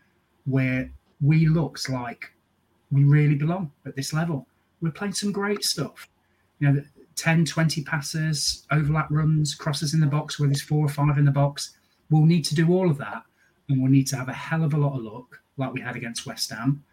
where 0.46 0.92
we 1.22 1.48
looked 1.48 1.90
like 1.90 2.34
we 2.92 3.04
really 3.04 3.36
belong 3.36 3.72
at 3.86 3.96
this 3.96 4.14
level. 4.14 4.48
We're 4.82 4.92
playing 4.92 5.14
some 5.14 5.32
great 5.32 5.64
stuff. 5.64 6.08
You 6.60 6.72
know, 6.72 6.84
10, 7.16 7.46
20 7.46 7.84
passes, 7.84 8.66
overlap 8.72 9.08
runs, 9.10 9.56
crosses 9.56 9.94
in 9.94 10.00
the 10.00 10.08
box 10.08 10.40
where 10.40 10.48
there's 10.48 10.62
four 10.62 10.86
or 10.86 10.90
five 10.90 11.18
in 11.18 11.26
the 11.26 11.32
box. 11.32 11.76
We'll 12.10 12.26
need 12.26 12.46
to 12.46 12.56
do 12.56 12.72
all 12.74 12.90
of 12.90 12.98
that. 12.98 13.24
And 13.70 13.82
we'll 13.82 13.92
need 13.92 14.08
to 14.08 14.18
have 14.18 14.28
a 14.28 14.34
hell 14.34 14.64
of 14.64 14.74
a 14.74 14.78
lot 14.78 14.98
of 14.98 15.04
luck 15.04 15.40
like 15.58 15.74
we 15.74 15.82
had 15.82 15.96
against 15.96 16.26
West 16.26 16.50
Ham. 16.52 16.84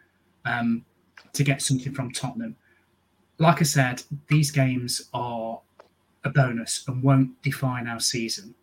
Um, 0.44 0.84
to 1.32 1.44
get 1.44 1.62
something 1.62 1.92
from 1.92 2.12
Tottenham. 2.12 2.56
Like 3.38 3.60
I 3.60 3.64
said, 3.64 4.02
these 4.28 4.50
games 4.50 5.08
are 5.14 5.60
a 6.24 6.30
bonus 6.30 6.84
and 6.88 7.02
won't 7.02 7.40
define 7.42 7.86
our 7.86 8.00
season, 8.00 8.54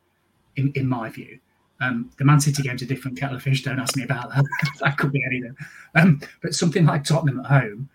in, 0.55 0.71
in 0.75 0.87
my 0.87 1.09
view. 1.09 1.39
Um, 1.81 2.09
the 2.17 2.25
Man 2.25 2.39
City 2.39 2.63
game's 2.63 2.81
a 2.81 2.85
different 2.85 3.19
kettle 3.19 3.35
of 3.35 3.43
fish. 3.43 3.63
Don't 3.63 3.79
ask 3.79 3.97
me 3.97 4.03
about 4.03 4.29
that. 4.33 4.45
that 4.79 4.97
could 4.97 5.11
be 5.11 5.23
anything. 5.25 5.55
Um, 5.95 6.21
but 6.41 6.55
something 6.55 6.85
like 6.85 7.03
Tottenham 7.03 7.39
at 7.41 7.45
home, 7.47 7.89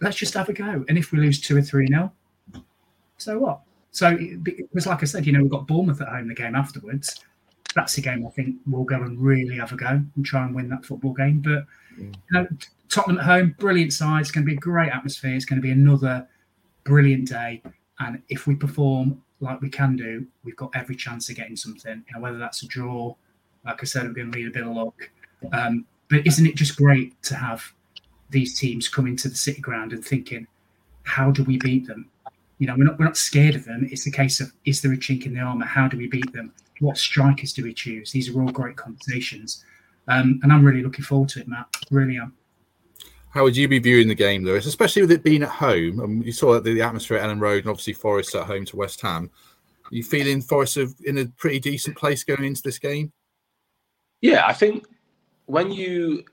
let's 0.00 0.16
just 0.16 0.34
have 0.34 0.48
a 0.48 0.52
go. 0.52 0.84
And 0.88 0.98
if 0.98 1.12
we 1.12 1.18
lose 1.18 1.40
two 1.40 1.56
or 1.56 1.62
three 1.62 1.86
nil, 1.86 2.12
so 3.16 3.38
what? 3.38 3.60
So 3.92 4.16
it 4.18 4.68
was 4.72 4.86
like 4.86 5.02
I 5.02 5.06
said, 5.06 5.26
you 5.26 5.32
know, 5.32 5.42
we've 5.42 5.50
got 5.50 5.66
Bournemouth 5.66 6.00
at 6.00 6.08
home 6.08 6.28
the 6.28 6.34
game 6.34 6.54
afterwards. 6.54 7.20
That's 7.74 7.94
the 7.94 8.02
game 8.02 8.26
I 8.26 8.30
think 8.30 8.56
we'll 8.66 8.84
go 8.84 8.96
and 8.96 9.18
really 9.18 9.56
have 9.56 9.72
a 9.72 9.76
go 9.76 10.02
and 10.14 10.24
try 10.24 10.44
and 10.44 10.54
win 10.54 10.68
that 10.70 10.84
football 10.84 11.12
game. 11.12 11.40
But 11.40 11.64
you 11.98 12.12
know, 12.30 12.46
Tottenham 12.88 13.18
at 13.18 13.24
home, 13.24 13.54
brilliant 13.58 13.92
side. 13.92 14.20
It's 14.20 14.30
going 14.30 14.44
to 14.44 14.50
be 14.50 14.56
a 14.56 14.60
great 14.60 14.92
atmosphere. 14.92 15.34
It's 15.34 15.44
going 15.44 15.60
to 15.60 15.62
be 15.62 15.70
another 15.70 16.26
brilliant 16.84 17.28
day. 17.28 17.62
And 18.00 18.22
if 18.28 18.46
we 18.46 18.54
perform 18.54 19.22
like 19.42 19.60
we 19.60 19.68
can 19.68 19.96
do, 19.96 20.26
we've 20.44 20.56
got 20.56 20.70
every 20.74 20.96
chance 20.96 21.28
of 21.28 21.36
getting 21.36 21.56
something. 21.56 22.04
You 22.08 22.14
know, 22.14 22.20
whether 22.20 22.38
that's 22.38 22.62
a 22.62 22.66
draw, 22.66 23.14
like 23.64 23.78
I 23.80 23.84
said, 23.84 24.04
we're 24.04 24.14
going 24.14 24.32
to 24.32 24.38
need 24.38 24.46
a 24.46 24.50
bit 24.50 24.66
of 24.66 24.74
luck. 24.74 25.10
Um, 25.52 25.84
but 26.08 26.26
isn't 26.26 26.46
it 26.46 26.56
just 26.56 26.76
great 26.76 27.20
to 27.24 27.34
have 27.34 27.72
these 28.30 28.58
teams 28.58 28.88
coming 28.88 29.16
to 29.16 29.28
the 29.28 29.34
City 29.34 29.60
Ground 29.60 29.92
and 29.92 30.04
thinking, 30.04 30.46
how 31.02 31.30
do 31.30 31.42
we 31.44 31.58
beat 31.58 31.86
them? 31.86 32.08
You 32.58 32.68
know, 32.68 32.76
we're 32.76 32.84
not 32.84 32.98
we're 32.98 33.06
not 33.06 33.16
scared 33.16 33.56
of 33.56 33.64
them. 33.64 33.88
It's 33.90 34.06
a 34.06 34.10
case 34.10 34.40
of 34.40 34.52
is 34.64 34.80
there 34.80 34.92
a 34.92 34.96
chink 34.96 35.26
in 35.26 35.34
the 35.34 35.40
armor? 35.40 35.66
How 35.66 35.88
do 35.88 35.96
we 35.96 36.06
beat 36.06 36.32
them? 36.32 36.52
What 36.80 36.96
strikers 36.96 37.52
do 37.52 37.64
we 37.64 37.74
choose? 37.74 38.12
These 38.12 38.28
are 38.28 38.40
all 38.40 38.50
great 38.50 38.76
conversations, 38.76 39.64
um, 40.06 40.38
and 40.42 40.52
I'm 40.52 40.64
really 40.64 40.82
looking 40.82 41.04
forward 41.04 41.28
to 41.30 41.40
it, 41.40 41.48
Matt. 41.48 41.66
Really 41.90 42.18
am. 42.18 42.34
How 43.32 43.44
would 43.44 43.56
you 43.56 43.66
be 43.66 43.78
viewing 43.78 44.08
the 44.08 44.14
game, 44.14 44.44
Lewis, 44.44 44.66
especially 44.66 45.00
with 45.00 45.10
it 45.10 45.22
being 45.22 45.42
at 45.42 45.48
home? 45.48 46.00
And 46.00 46.24
you 46.24 46.32
saw 46.32 46.60
the, 46.60 46.74
the 46.74 46.82
atmosphere 46.82 47.16
at 47.16 47.24
Elland 47.24 47.40
Road, 47.40 47.64
and 47.64 47.70
obviously 47.70 47.94
Forest 47.94 48.34
at 48.34 48.46
home 48.46 48.66
to 48.66 48.76
West 48.76 49.00
Ham. 49.00 49.30
Are 49.86 49.94
you 49.94 50.02
feeling 50.02 50.42
Forest 50.42 50.76
are 50.76 50.88
in 51.04 51.16
a 51.16 51.26
pretty 51.26 51.58
decent 51.58 51.96
place 51.96 52.24
going 52.24 52.44
into 52.44 52.62
this 52.62 52.78
game? 52.78 53.10
Yeah, 54.20 54.46
I 54.46 54.52
think 54.52 54.86
when 55.46 55.72
you, 55.72 56.24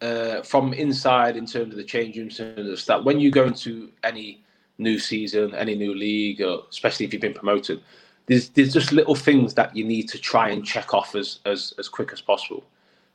uh, 0.00 0.42
from 0.42 0.72
inside 0.72 1.36
in 1.36 1.44
terms 1.44 1.72
of 1.72 1.76
the 1.76 1.84
change 1.84 2.16
rooms 2.16 2.38
and 2.38 2.78
stuff, 2.78 3.04
when 3.04 3.18
you 3.18 3.32
go 3.32 3.44
into 3.44 3.90
any 4.04 4.44
new 4.78 5.00
season, 5.00 5.56
any 5.56 5.74
new 5.74 5.92
league, 5.92 6.40
or 6.40 6.62
especially 6.70 7.04
if 7.04 7.12
you've 7.12 7.20
been 7.20 7.34
promoted, 7.34 7.82
there's 8.26 8.50
there's 8.50 8.72
just 8.72 8.92
little 8.92 9.16
things 9.16 9.54
that 9.54 9.74
you 9.74 9.84
need 9.84 10.08
to 10.10 10.18
try 10.18 10.50
and 10.50 10.64
check 10.64 10.94
off 10.94 11.16
as 11.16 11.40
as 11.46 11.74
as 11.78 11.88
quick 11.88 12.12
as 12.12 12.20
possible. 12.20 12.64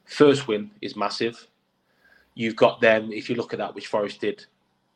First 0.03 0.49
win 0.49 0.71
is 0.81 0.97
massive 0.97 1.47
you've 2.35 2.55
got 2.55 2.81
them. 2.81 3.11
If 3.11 3.29
you 3.29 3.35
look 3.35 3.53
at 3.53 3.59
that, 3.59 3.75
which 3.75 3.87
Forest 3.87 4.21
did 4.21 4.45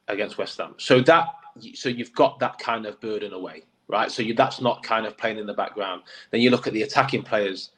against 0.08 0.38
West 0.38 0.58
Ham, 0.58 0.76
so 0.78 1.02
that 1.02 1.28
so 1.74 1.90
you've 1.90 2.14
got 2.14 2.40
that 2.40 2.60
kind 2.60 2.86
of 2.86 3.00
burden 3.02 3.34
away, 3.34 3.64
right? 3.88 4.12
So 4.12 4.22
you, 4.22 4.34
that's 4.34 4.62
not 4.62 4.84
kind 4.84 5.06
of 5.06 5.18
playing 5.18 5.40
in 5.40 5.46
the 5.46 5.54
background. 5.54 6.04
Then 6.32 6.42
you 6.42 6.50
look 6.50 6.68
at 6.68 6.74
the 6.74 6.84
attacking 6.84 7.24
players; 7.24 7.72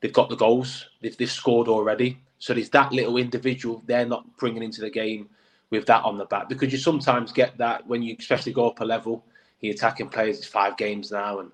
they've 0.00 0.12
got 0.12 0.28
the 0.28 0.36
goals, 0.36 0.86
they've, 1.00 1.16
they've 1.16 1.30
scored 1.30 1.68
already. 1.68 2.18
So 2.38 2.54
there's 2.54 2.70
that 2.70 2.92
little 2.92 3.18
individual 3.18 3.82
they're 3.86 4.06
not 4.06 4.36
bringing 4.36 4.64
into 4.64 4.80
the 4.80 4.90
game 4.90 5.28
with 5.70 5.86
that 5.86 6.04
on 6.04 6.18
the 6.18 6.24
back 6.26 6.48
because 6.48 6.72
you 6.72 6.78
sometimes 6.78 7.32
get 7.32 7.56
that 7.58 7.86
when 7.86 8.02
you 8.02 8.16
especially 8.18 8.52
go 8.52 8.68
up 8.68 8.80
a 8.80 8.84
level. 8.84 9.24
The 9.60 9.70
attacking 9.70 10.08
players, 10.08 10.38
it's 10.38 10.46
five 10.46 10.76
games 10.76 11.12
now, 11.12 11.38
and 11.38 11.52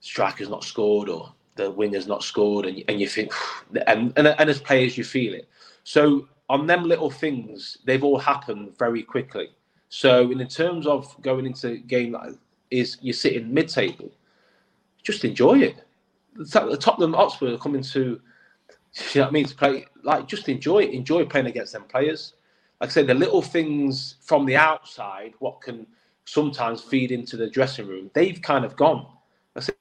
striker's 0.00 0.48
not 0.48 0.64
scored 0.64 1.08
or 1.08 1.32
the 1.54 1.70
winger's 1.70 2.06
not 2.06 2.22
scored, 2.22 2.66
and, 2.66 2.82
and 2.88 3.00
you 3.00 3.06
think, 3.06 3.32
and, 3.86 4.12
and 4.16 4.26
and 4.26 4.50
as 4.50 4.60
players 4.60 4.98
you 4.98 5.04
feel 5.04 5.34
it. 5.34 5.48
So 5.84 6.28
on 6.50 6.66
them 6.66 6.82
little 6.82 7.10
things, 7.10 7.78
they've 7.84 8.02
all 8.02 8.18
happened 8.18 8.76
very 8.76 9.04
quickly. 9.04 9.50
So 9.88 10.32
in 10.32 10.44
terms 10.48 10.84
of 10.84 11.14
going 11.22 11.46
into 11.46 11.78
game 11.78 12.16
is 12.72 12.98
you're 13.00 13.14
sitting 13.14 13.54
mid-table, 13.54 14.10
just 15.04 15.24
enjoy 15.24 15.60
it. 15.60 15.76
The 16.34 16.76
Tottenham 16.76 17.12
Hotspur 17.12 17.54
are 17.54 17.58
coming 17.58 17.82
to, 17.82 18.00
you 18.00 18.20
know 19.14 19.22
what 19.22 19.28
I 19.28 19.30
mean, 19.30 19.46
to 19.46 19.54
play. 19.54 19.86
Like 20.02 20.26
just 20.26 20.48
enjoy 20.48 20.80
it. 20.80 20.90
Enjoy 20.90 21.24
playing 21.24 21.46
against 21.46 21.72
them 21.72 21.84
players. 21.84 22.34
Like 22.80 22.90
I 22.90 22.92
said, 22.92 23.06
the 23.06 23.14
little 23.14 23.42
things 23.42 24.16
from 24.20 24.44
the 24.44 24.56
outside, 24.56 25.34
what 25.38 25.60
can 25.60 25.86
sometimes 26.24 26.80
feed 26.80 27.12
into 27.12 27.36
the 27.36 27.48
dressing 27.48 27.86
room, 27.86 28.10
they've 28.12 28.42
kind 28.42 28.64
of 28.64 28.74
gone. 28.74 29.06
I 29.54 29.60
said, 29.60 29.76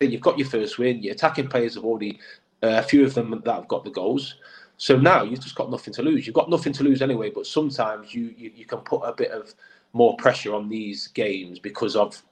you've 0.00 0.20
got 0.20 0.38
your 0.38 0.48
first 0.48 0.78
win. 0.78 1.00
Your 1.00 1.12
attacking 1.12 1.46
players 1.46 1.76
have 1.76 1.84
already, 1.84 2.18
uh, 2.64 2.78
a 2.78 2.82
few 2.82 3.04
of 3.04 3.14
them 3.14 3.40
that 3.44 3.54
have 3.54 3.68
got 3.68 3.84
the 3.84 3.90
goals. 3.90 4.34
So 4.78 4.96
now 4.96 5.24
you've 5.24 5.40
just 5.40 5.56
got 5.56 5.70
nothing 5.70 5.92
to 5.94 6.02
lose. 6.02 6.26
You've 6.26 6.34
got 6.34 6.48
nothing 6.48 6.72
to 6.74 6.84
lose 6.84 7.02
anyway, 7.02 7.30
but 7.30 7.46
sometimes 7.46 8.14
you, 8.14 8.32
you, 8.36 8.52
you 8.54 8.64
can 8.64 8.78
put 8.78 9.00
a 9.00 9.12
bit 9.12 9.32
of 9.32 9.52
more 9.92 10.16
pressure 10.16 10.54
on 10.54 10.68
these 10.68 11.08
games 11.08 11.58
because 11.58 11.96
of 11.96 12.22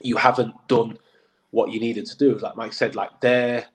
you 0.00 0.16
haven't 0.16 0.54
done 0.68 0.96
what 1.50 1.72
you 1.72 1.80
needed 1.80 2.06
to 2.06 2.16
do. 2.16 2.38
Like 2.38 2.56
Mike 2.56 2.72
said, 2.72 2.94
like 2.94 3.20
they're 3.20 3.66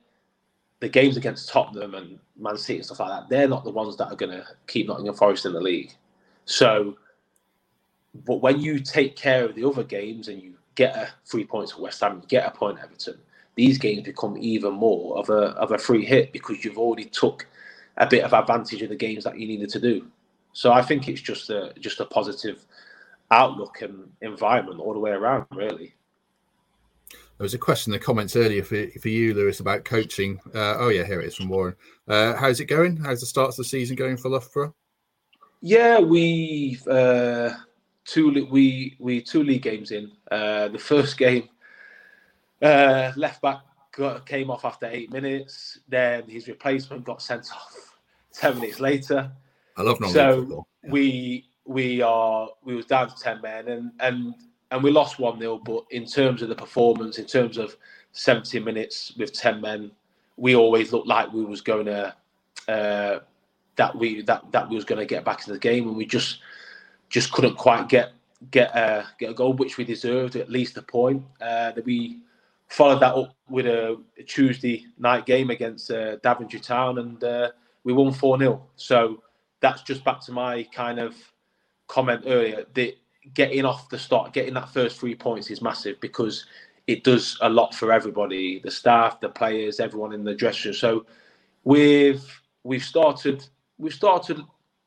the 0.80 0.88
games 0.88 1.18
against 1.18 1.50
Tottenham 1.50 1.94
and 1.94 2.20
Man 2.38 2.58
City 2.58 2.78
and 2.78 2.86
stuff 2.86 3.02
like 3.02 3.10
that, 3.10 3.30
they're 3.30 3.50
not 3.50 3.66
the 3.66 3.72
ones 3.72 3.98
that 3.98 4.08
are 4.08 4.16
going 4.16 4.32
to 4.32 4.46
keep 4.68 4.88
Nottingham 4.88 5.16
Forest 5.16 5.46
in 5.46 5.54
the 5.54 5.62
league. 5.62 5.94
So, 6.46 6.96
but 8.26 8.42
when 8.42 8.62
you 8.62 8.80
take 8.80 9.18
care 9.18 9.44
of 9.44 9.56
the 9.56 9.68
other 9.68 9.84
games 9.84 10.30
and 10.30 10.42
you 10.42 10.54
get 10.76 10.96
a 10.96 11.10
three 11.26 11.44
points 11.44 11.74
at 11.74 11.80
West 11.80 12.00
Ham, 12.02 12.20
you 12.22 12.28
get 12.28 12.48
a 12.48 12.52
point 12.52 12.80
Everton, 12.82 13.20
these 13.56 13.78
games 13.78 14.04
become 14.04 14.38
even 14.38 14.74
more 14.74 15.18
of 15.18 15.30
a 15.30 15.52
of 15.58 15.72
a 15.72 15.78
free 15.78 16.06
hit 16.06 16.32
because 16.32 16.64
you've 16.64 16.78
already 16.78 17.06
took 17.06 17.48
a 17.98 18.08
bit 18.08 18.24
of 18.24 18.34
advantage 18.34 18.82
of 18.82 18.90
the 18.90 18.96
games 18.96 19.24
that 19.24 19.40
you 19.40 19.48
needed 19.48 19.70
to 19.70 19.80
do. 19.80 20.08
So 20.54 20.72
I 20.72 20.82
think 20.82 21.08
it's 21.08 21.22
just 21.22 21.50
a 21.50 21.74
just 21.80 22.00
a 22.00 22.06
positive 22.06 22.66
outlook 23.32 23.82
and 23.82 24.12
environment 24.22 24.80
all 24.80 24.94
the 24.94 25.00
way 25.00 25.12
around, 25.12 25.46
really. 25.52 25.96
There 27.38 27.44
was 27.44 27.54
a 27.54 27.60
question 27.60 27.94
in 27.94 28.00
the 28.00 28.06
comments 28.06 28.38
earlier 28.38 28.64
for, 28.64 28.88
for 29.00 29.10
you, 29.10 29.34
Lewis, 29.34 29.60
about 29.60 29.84
coaching. 29.84 30.40
Uh, 30.54 30.76
oh, 30.78 30.88
yeah, 30.88 31.04
here 31.04 31.20
it 31.20 31.28
is 31.28 31.36
from 31.36 31.50
Warren. 31.50 31.76
Uh, 32.08 32.34
how's 32.36 32.62
it 32.62 32.66
going? 32.66 32.96
How's 32.96 33.20
the 33.20 33.26
start 33.26 33.50
of 33.50 33.58
the 33.58 33.66
season 33.66 33.98
going 33.98 34.16
for 34.16 34.30
Loughborough? 34.30 34.74
Yeah, 35.60 36.00
we 36.00 36.80
uh, 36.90 37.50
two 38.06 38.48
we 38.50 38.96
we 39.00 39.22
two 39.22 39.44
league 39.44 39.64
games 39.64 39.92
in. 39.92 40.12
Uh, 40.32 40.70
the 40.70 40.80
first 40.80 41.18
game, 41.26 41.50
uh, 42.62 43.12
left 43.18 43.42
back 43.42 43.60
got, 43.96 44.26
came 44.26 44.50
off 44.50 44.66
after 44.66 44.88
eight 44.88 45.12
minutes. 45.12 45.80
Then 45.88 46.24
his 46.28 46.48
replacement 46.48 47.04
got 47.04 47.22
sent 47.22 47.52
off 47.54 47.96
ten 48.34 48.60
minutes 48.60 48.80
later. 48.80 49.32
I 49.78 49.82
love 49.82 49.98
so 50.10 50.66
yeah. 50.84 50.92
we 50.92 51.46
we 51.66 52.02
are 52.02 52.50
we 52.64 52.76
was 52.76 52.86
down 52.86 53.10
to 53.10 53.16
ten 53.16 53.42
men 53.42 53.68
and 53.68 53.92
and 54.00 54.34
and 54.72 54.84
we 54.84 54.92
lost 54.92 55.20
one 55.20 55.40
0 55.40 55.60
But 55.60 55.86
in 55.92 56.06
terms 56.06 56.42
of 56.42 56.50
the 56.50 56.56
performance, 56.56 57.18
in 57.18 57.26
terms 57.26 57.58
of 57.58 57.76
seventy 58.12 58.60
minutes 58.60 59.14
with 59.18 59.34
ten 59.34 59.62
men, 59.62 59.92
we 60.38 60.56
always 60.56 60.92
looked 60.92 61.08
like 61.08 61.32
we 61.32 61.46
was 61.46 61.62
going 61.62 61.86
to. 61.86 62.16
Uh, 62.68 63.20
that 63.76 63.96
we 63.96 64.22
that 64.22 64.52
that 64.52 64.70
we 64.70 64.76
was 64.76 64.86
going 64.86 65.00
to 65.00 65.06
get 65.06 65.26
back 65.26 65.40
into 65.40 65.54
the 65.54 65.60
game, 65.60 65.88
and 65.88 65.98
we 65.98 66.06
just 66.06 66.40
just 67.10 67.32
couldn't 67.32 67.56
quite 67.56 67.90
get 67.90 68.14
get 68.52 68.76
a 68.76 69.06
get 69.20 69.32
a 69.32 69.34
goal, 69.34 69.54
which 69.54 69.78
we 69.78 69.84
deserved 69.84 70.36
at 70.36 70.50
least 70.50 70.78
a 70.78 70.82
point. 70.82 71.24
Uh, 71.42 71.72
that 71.72 71.86
we 71.86 72.20
followed 72.70 73.00
that 73.00 73.16
up 73.16 73.36
with 73.50 73.68
a, 73.68 73.98
a 74.18 74.24
Tuesday 74.24 74.86
night 74.98 75.26
game 75.26 75.50
against 75.50 75.92
uh, 75.92 76.18
Daventry 76.18 76.60
Town, 76.60 77.00
and 77.00 77.24
uh, 77.24 77.52
we 77.84 77.94
won 77.94 78.12
four 78.12 78.38
0 78.38 78.66
So 78.76 79.22
that's 79.60 79.82
just 79.84 80.04
back 80.04 80.20
to 80.22 80.32
my 80.32 80.64
kind 80.74 81.00
of 81.00 81.16
comment 81.88 82.24
earlier 82.26 82.66
that 82.74 82.94
getting 83.34 83.66
off 83.66 83.90
the 83.90 83.98
start, 83.98 84.34
getting 84.34 84.54
that 84.54 84.70
first 84.70 85.00
three 85.00 85.16
points 85.16 85.50
is 85.50 85.62
massive 85.62 86.00
because 86.00 86.46
it 86.88 87.04
does 87.04 87.38
a 87.42 87.50
lot 87.50 87.74
for 87.74 87.92
everybody, 87.92 88.60
the 88.60 88.70
staff, 88.70 89.20
the 89.20 89.30
players, 89.30 89.80
everyone 89.80 90.14
in 90.14 90.24
the 90.24 90.36
dressing 90.36 90.70
room. 90.70 90.76
So 90.76 91.06
we've 91.64 92.24
we've 92.64 92.84
started 92.84 93.46
we've 93.78 93.94
started 93.94 94.40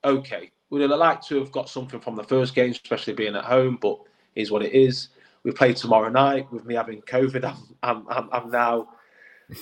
okay. 0.05 0.51
We'd 0.71 0.83
have 0.83 0.91
liked 0.91 1.27
to 1.29 1.39
have 1.39 1.51
got 1.51 1.69
something 1.69 1.99
from 1.99 2.15
the 2.15 2.25
first 2.25 2.55
game, 2.55 2.71
especially 2.71 3.15
being 3.15 3.35
at 3.37 3.45
home, 3.45 3.79
but 3.81 3.99
is 4.35 4.51
what 4.51 4.63
it 4.63 4.73
is. 4.73 5.09
We 5.49 5.55
play 5.55 5.73
tomorrow 5.73 6.11
night 6.11 6.53
with 6.53 6.67
me 6.67 6.75
having 6.75 7.01
COVID. 7.01 7.43
I'm, 7.83 8.07
I'm, 8.11 8.29
I'm 8.31 8.51
now 8.51 8.89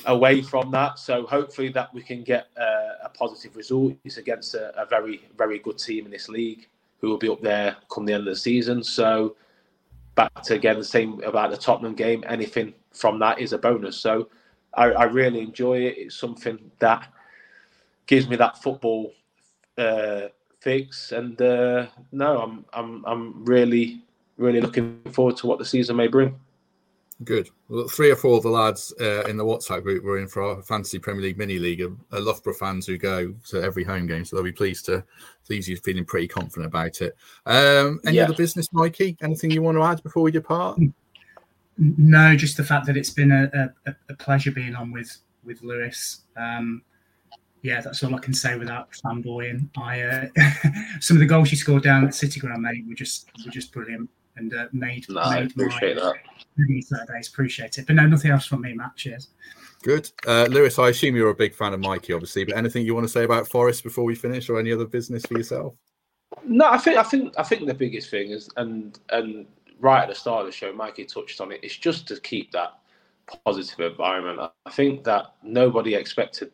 away 0.07 0.43
from 0.43 0.73
that. 0.73 0.99
So 0.99 1.25
hopefully 1.29 1.69
that 1.69 1.95
we 1.95 2.03
can 2.03 2.25
get 2.25 2.49
a, 2.57 3.05
a 3.05 3.09
positive 3.11 3.55
result. 3.55 3.95
It's 4.03 4.17
against 4.17 4.57
a, 4.57 4.77
a, 4.77 4.85
very, 4.85 5.29
very 5.39 5.61
good 5.61 5.79
team 5.79 6.05
in 6.05 6.11
this 6.11 6.29
league 6.29 6.67
who 7.01 7.09
will 7.09 7.19
be 7.19 7.29
up 7.29 7.41
there 7.41 7.77
come 7.89 8.05
the 8.05 8.15
end 8.15 8.27
of 8.27 8.35
the 8.35 8.35
season. 8.35 8.83
So 8.83 9.37
back 10.17 10.43
to 10.43 10.55
again 10.55 10.77
the 10.77 10.85
same 10.85 11.23
about 11.23 11.53
the 11.53 11.57
Tottenham 11.57 11.95
game. 11.95 12.25
Anything 12.27 12.75
from 12.93 13.21
that 13.21 13.39
is 13.39 13.53
a 13.53 13.59
bonus. 13.59 13.97
So 13.97 14.29
I, 14.75 14.87
I 14.87 15.05
really 15.05 15.39
enjoy 15.39 15.83
it. 15.83 15.99
It's 15.99 16.17
something 16.17 16.59
that 16.81 17.13
gives 18.09 18.29
me 18.29 18.35
that 18.35 18.61
football 18.61 19.13
uh, 19.79 20.23
fix. 20.59 21.13
And 21.13 21.41
uh, 21.41 21.87
no, 22.11 22.41
I'm 22.43 22.65
I'm 22.73 23.05
I'm 23.07 23.45
really 23.45 24.03
really 24.37 24.61
looking 24.61 25.01
forward 25.13 25.37
to 25.39 25.47
what 25.47 25.59
the 25.59 25.65
season 25.65 25.97
may 25.97 26.09
bring. 26.09 26.39
Good. 27.25 27.49
Well, 27.69 27.89
three 27.89 28.11
or 28.11 28.17
four 28.17 28.37
of 28.37 28.43
the 28.43 28.51
lads 28.51 28.93
uh, 29.01 29.25
in 29.25 29.39
the 29.39 29.45
WhatsApp 29.45 29.83
group 29.83 30.05
were 30.05 30.19
in 30.19 30.29
for 30.29 30.43
our 30.43 30.63
Fantasy 30.63 30.99
Premier 30.99 31.23
League 31.23 31.39
mini 31.39 31.59
league. 31.59 31.81
A 31.81 32.21
Loughborough 32.21 32.53
fans 32.53 32.87
who 32.87 32.99
go 32.99 33.35
to 33.49 33.63
every 33.63 33.85
home 33.85 34.07
game, 34.07 34.25
so 34.25 34.37
they'll 34.37 34.45
be 34.45 34.53
pleased 34.53 34.85
to 34.87 35.03
please 35.47 35.67
you 35.67 35.79
feeling 35.79 36.05
pretty 36.05 36.29
confident 36.29 36.67
about 36.67 37.01
it. 37.01 37.17
Um, 37.47 38.01
any 38.05 38.19
yeah. 38.19 38.25
other 38.25 38.35
business, 38.35 38.71
Mikey? 38.71 39.17
Anything 39.23 39.51
you 39.51 39.63
want 39.63 39.79
to 39.79 39.83
add 39.83 40.03
before 40.03 40.23
we 40.25 40.31
depart? 40.31 40.79
No, 41.79 42.37
just 42.37 42.59
the 42.59 42.65
fact 42.65 42.87
that 42.87 42.99
it's 42.99 43.11
been 43.11 43.33
a, 43.33 43.73
a, 43.87 43.95
a 44.11 44.15
pleasure 44.17 44.51
being 44.51 44.75
on 44.75 44.93
with 44.93 45.17
with 45.43 45.63
Lewis. 45.63 46.23
Um, 46.37 46.83
yeah, 47.63 47.81
that's 47.81 48.03
all 48.03 48.15
I 48.15 48.19
can 48.19 48.35
say 48.35 48.59
without 48.59 48.91
fanboying. 48.93 49.71
I 49.79 50.03
uh, 50.03 50.27
some 51.01 51.17
of 51.17 51.21
the 51.21 51.27
goals 51.27 51.51
you 51.51 51.57
scored 51.57 51.83
down 51.83 52.07
at 52.07 52.15
City 52.15 52.41
Ground, 52.41 52.63
mate, 52.63 52.85
were 52.87 52.95
just 52.95 53.31
were 53.43 53.51
just 53.51 53.73
brilliant 53.73 54.11
and 54.37 54.55
uh, 54.55 54.67
made. 54.73 55.07
No, 55.09 55.29
made 55.31 55.51
appreciate 55.51 55.97
my, 55.97 56.13
that. 56.59 56.83
Saturdays, 56.83 57.29
appreciate 57.29 57.79
it. 57.79 57.87
But 57.87 57.97
no, 57.97 58.07
nothing 58.07 58.31
else 58.31 58.47
from 58.47 58.63
me, 58.63 58.73
Matt. 58.73 58.97
Cheers. 58.97 59.29
Good, 59.83 60.11
uh, 60.27 60.47
Lewis. 60.51 60.79
I 60.79 60.89
assume 60.89 61.17
you're 61.17 61.31
a 61.31 61.35
big 61.35 61.55
fan 61.55 61.75
of 61.75 61.81
Mikey, 61.81 62.13
obviously. 62.13 62.45
But 62.45 62.57
anything 62.57 62.85
you 62.85 62.95
want 62.95 63.07
to 63.07 63.13
say 63.13 63.25
about 63.25 63.49
Forest 63.49 63.85
before 63.85 64.05
we 64.05 64.15
finish, 64.15 64.49
or 64.49 64.59
any 64.59 64.73
other 64.73 64.87
business 64.87 65.25
for 65.27 65.35
yourself? 65.37 65.75
No, 66.45 66.69
I 66.69 66.79
think 66.79 66.97
I 66.97 67.03
think 67.03 67.35
I 67.39 67.43
think 67.43 67.67
the 67.67 67.75
biggest 67.75 68.11
thing 68.11 68.31
is, 68.31 68.49
and 68.57 68.99
and 69.11 69.47
right 69.81 70.03
at 70.03 70.09
the 70.09 70.15
start 70.15 70.41
of 70.41 70.47
the 70.47 70.53
show, 70.53 70.73
Mikey 70.73 71.05
touched 71.05 71.41
on 71.41 71.53
it. 71.53 71.61
It's 71.63 71.77
just 71.77 72.09
to 72.09 72.21
keep 72.21 72.53
that 72.53 72.79
positive 73.45 73.93
environment. 73.93 74.51
I 74.65 74.71
think 74.71 75.05
that 75.05 75.35
nobody 75.43 75.95
expected 75.95 76.53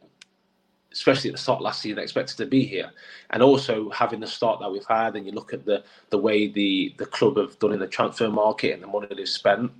especially 0.93 1.31
at 1.31 1.37
the 1.37 1.43
start 1.43 1.61
last 1.61 1.83
season, 1.83 1.99
expected 1.99 2.37
to 2.37 2.47
be 2.47 2.65
here. 2.65 2.91
And 3.31 3.43
also 3.43 3.91
having 3.91 4.21
the 4.21 4.27
start 4.27 4.61
that 4.61 4.71
we've 4.71 4.87
had, 4.87 5.17
and 5.17 5.27
you 5.27 5.33
look 5.33 5.53
at 5.53 5.65
the 5.65 5.85
the 6.11 6.19
way 6.19 6.49
the 6.49 6.95
the 6.99 7.07
club 7.07 7.37
have 7.37 7.59
done 7.59 7.73
in 7.73 7.81
the 7.81 7.87
transfer 7.87 8.31
market 8.31 8.75
and 8.75 8.83
the 8.83 8.87
money 8.87 9.09
they've 9.15 9.29
spent, 9.29 9.73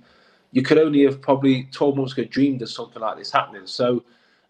you 0.51 0.61
could 0.61 0.77
only 0.77 1.03
have 1.03 1.21
probably 1.21 1.63
12 1.71 1.97
months 1.97 2.13
ago 2.13 2.23
dreamed 2.25 2.61
of 2.61 2.69
something 2.69 3.01
like 3.01 3.17
this 3.17 3.31
happening. 3.31 3.67
So 3.67 4.03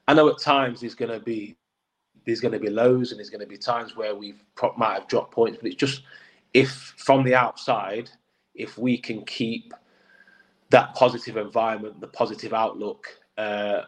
I 0.08 0.14
know 0.14 0.30
at 0.30 0.40
times 0.40 0.82
there's 0.82 0.96
going 0.96 1.12
to 1.12 1.20
be 1.24 1.56
there's 2.26 2.40
going 2.40 2.54
to 2.54 2.60
be 2.60 2.70
lows 2.70 3.12
and 3.12 3.20
there's 3.20 3.30
going 3.30 3.42
to 3.42 3.48
be 3.48 3.58
times 3.58 3.96
where 3.96 4.16
we 4.16 4.36
might 4.78 4.94
have 4.94 5.08
dropped 5.08 5.34
points, 5.34 5.58
but 5.62 5.68
it's 5.68 5.76
just 5.76 6.04
if 6.54 6.94
from 6.98 7.24
the 7.24 7.36
outside, 7.36 8.10
if 8.56 8.78
we 8.78 8.98
can 8.98 9.26
keep 9.26 9.74
that 10.70 10.94
positive 10.96 11.38
environment, 11.38 12.00
the 12.00 12.08
positive 12.08 12.54
outlook 12.54 13.08
uh, 13.38 13.84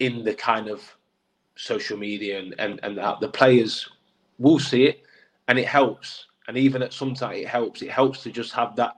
in 0.00 0.24
the 0.24 0.34
kind 0.34 0.68
of 0.68 0.82
social 1.56 1.96
media 1.96 2.38
and 2.38 2.54
and, 2.58 2.80
and 2.82 2.98
that, 2.98 3.20
the 3.20 3.28
players 3.28 3.88
will 4.38 4.58
see 4.58 4.84
it 4.84 5.02
and 5.48 5.58
it 5.58 5.66
helps. 5.66 6.26
And 6.48 6.56
even 6.56 6.82
at 6.82 6.92
sometimes 6.92 7.38
it 7.38 7.48
helps. 7.48 7.82
It 7.82 7.90
helps 7.90 8.22
to 8.24 8.30
just 8.30 8.52
have 8.52 8.76
that 8.76 8.94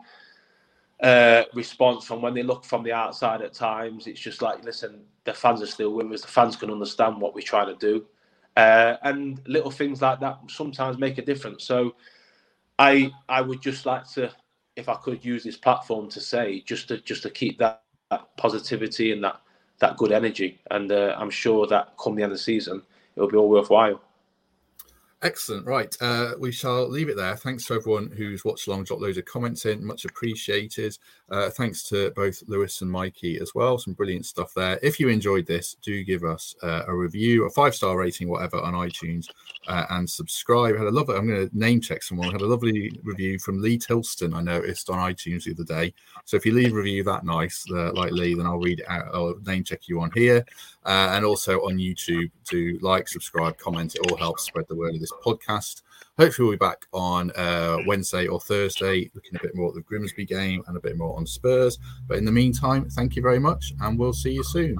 uh, 1.02 1.44
response 1.54 2.04
from 2.04 2.22
when 2.22 2.34
they 2.34 2.42
look 2.42 2.64
from 2.64 2.82
the 2.82 2.92
outside 2.92 3.42
at 3.42 3.54
times. 3.54 4.06
It's 4.06 4.20
just 4.20 4.42
like 4.42 4.64
listen 4.64 5.04
the 5.24 5.34
fans 5.34 5.62
are 5.62 5.66
still 5.66 5.92
with 5.92 6.10
us. 6.12 6.22
The 6.22 6.28
fans 6.28 6.56
can 6.56 6.70
understand 6.70 7.20
what 7.20 7.34
we're 7.34 7.40
trying 7.42 7.76
to 7.76 7.76
do. 7.76 8.06
Uh, 8.56 8.96
and 9.02 9.40
little 9.46 9.70
things 9.70 10.00
like 10.00 10.20
that 10.20 10.38
sometimes 10.48 10.98
make 10.98 11.18
a 11.18 11.22
difference. 11.24 11.64
So 11.64 11.94
i 12.78 13.10
i 13.28 13.40
would 13.40 13.60
just 13.60 13.86
like 13.86 14.06
to 14.06 14.30
if 14.76 14.88
i 14.88 14.94
could 14.96 15.24
use 15.24 15.42
this 15.44 15.56
platform 15.56 16.08
to 16.08 16.20
say 16.20 16.60
just 16.66 16.88
to 16.88 17.00
just 17.00 17.22
to 17.22 17.30
keep 17.30 17.58
that, 17.58 17.82
that 18.10 18.36
positivity 18.36 19.12
and 19.12 19.24
that 19.24 19.40
that 19.80 19.96
good 19.98 20.12
energy. 20.12 20.58
And 20.70 20.92
uh, 20.92 21.16
I'm 21.18 21.30
sure 21.30 21.66
that 21.68 21.94
come 22.02 22.16
the 22.16 22.24
end 22.24 22.32
of 22.32 22.38
the 22.38 22.44
season, 22.44 22.82
it'll 23.16 23.30
be 23.30 23.36
all 23.38 23.50
worthwhile. 23.50 24.00
Excellent. 25.26 25.66
Right. 25.66 25.92
Uh, 26.00 26.34
we 26.38 26.52
shall 26.52 26.88
leave 26.88 27.08
it 27.08 27.16
there. 27.16 27.34
Thanks 27.34 27.64
to 27.64 27.74
everyone 27.74 28.12
who's 28.16 28.44
watched 28.44 28.68
along, 28.68 28.84
dropped 28.84 29.02
loads 29.02 29.18
of 29.18 29.24
comments 29.24 29.66
in. 29.66 29.84
Much 29.84 30.04
appreciated. 30.04 30.96
Uh, 31.28 31.50
thanks 31.50 31.82
to 31.88 32.12
both 32.12 32.44
Lewis 32.46 32.80
and 32.80 32.88
Mikey 32.88 33.40
as 33.40 33.52
well. 33.52 33.76
Some 33.76 33.94
brilliant 33.94 34.24
stuff 34.24 34.54
there. 34.54 34.78
If 34.84 35.00
you 35.00 35.08
enjoyed 35.08 35.44
this, 35.44 35.74
do 35.82 36.04
give 36.04 36.22
us 36.22 36.54
uh, 36.62 36.84
a 36.86 36.94
review, 36.94 37.44
a 37.44 37.50
five 37.50 37.74
star 37.74 37.98
rating, 37.98 38.28
whatever, 38.28 38.60
on 38.60 38.74
iTunes 38.74 39.26
uh, 39.66 39.86
and 39.90 40.08
subscribe. 40.08 40.76
Had 40.76 40.86
a 40.86 40.92
lovely, 40.92 41.16
I'm 41.16 41.26
going 41.26 41.48
to 41.48 41.58
name 41.58 41.80
check 41.80 42.04
someone. 42.04 42.30
Had 42.30 42.42
a 42.42 42.46
lovely 42.46 42.96
review 43.02 43.40
from 43.40 43.60
Lee 43.60 43.78
Tilston, 43.78 44.32
I 44.32 44.42
noticed 44.42 44.88
on 44.90 45.12
iTunes 45.12 45.42
the 45.42 45.54
other 45.54 45.64
day. 45.64 45.92
So 46.24 46.36
if 46.36 46.46
you 46.46 46.52
leave 46.52 46.72
a 46.72 46.76
review 46.76 47.02
that 47.02 47.24
nice, 47.24 47.64
uh, 47.72 47.92
like 47.94 48.12
Lee, 48.12 48.34
then 48.34 48.46
I'll 48.46 48.58
read 48.58 48.78
it 48.78 48.88
out. 48.88 49.06
I'll 49.12 49.34
name 49.44 49.64
check 49.64 49.88
you 49.88 50.00
on 50.00 50.12
here 50.14 50.46
uh, 50.86 51.10
and 51.12 51.24
also 51.24 51.58
on 51.62 51.78
YouTube 51.78 52.30
to 52.44 52.78
like, 52.80 53.08
subscribe, 53.08 53.58
comment. 53.58 53.96
It 53.96 54.08
all 54.08 54.16
helps 54.16 54.44
spread 54.44 54.68
the 54.68 54.76
word 54.76 54.94
of 54.94 55.00
this 55.00 55.12
podcast. 55.24 55.82
Hopefully, 56.18 56.48
we'll 56.48 56.56
be 56.56 56.58
back 56.58 56.86
on 56.92 57.30
uh, 57.32 57.78
Wednesday 57.86 58.26
or 58.26 58.40
Thursday, 58.40 59.10
looking 59.14 59.36
a 59.36 59.42
bit 59.42 59.54
more 59.54 59.68
at 59.68 59.74
the 59.74 59.82
Grimsby 59.82 60.24
game 60.24 60.62
and 60.66 60.76
a 60.76 60.80
bit 60.80 60.96
more 60.96 61.16
on 61.16 61.26
Spurs. 61.26 61.78
But 62.06 62.18
in 62.18 62.24
the 62.24 62.32
meantime, 62.32 62.88
thank 62.90 63.16
you 63.16 63.22
very 63.22 63.38
much, 63.38 63.72
and 63.80 63.98
we'll 63.98 64.12
see 64.12 64.32
you 64.32 64.44
soon. 64.44 64.78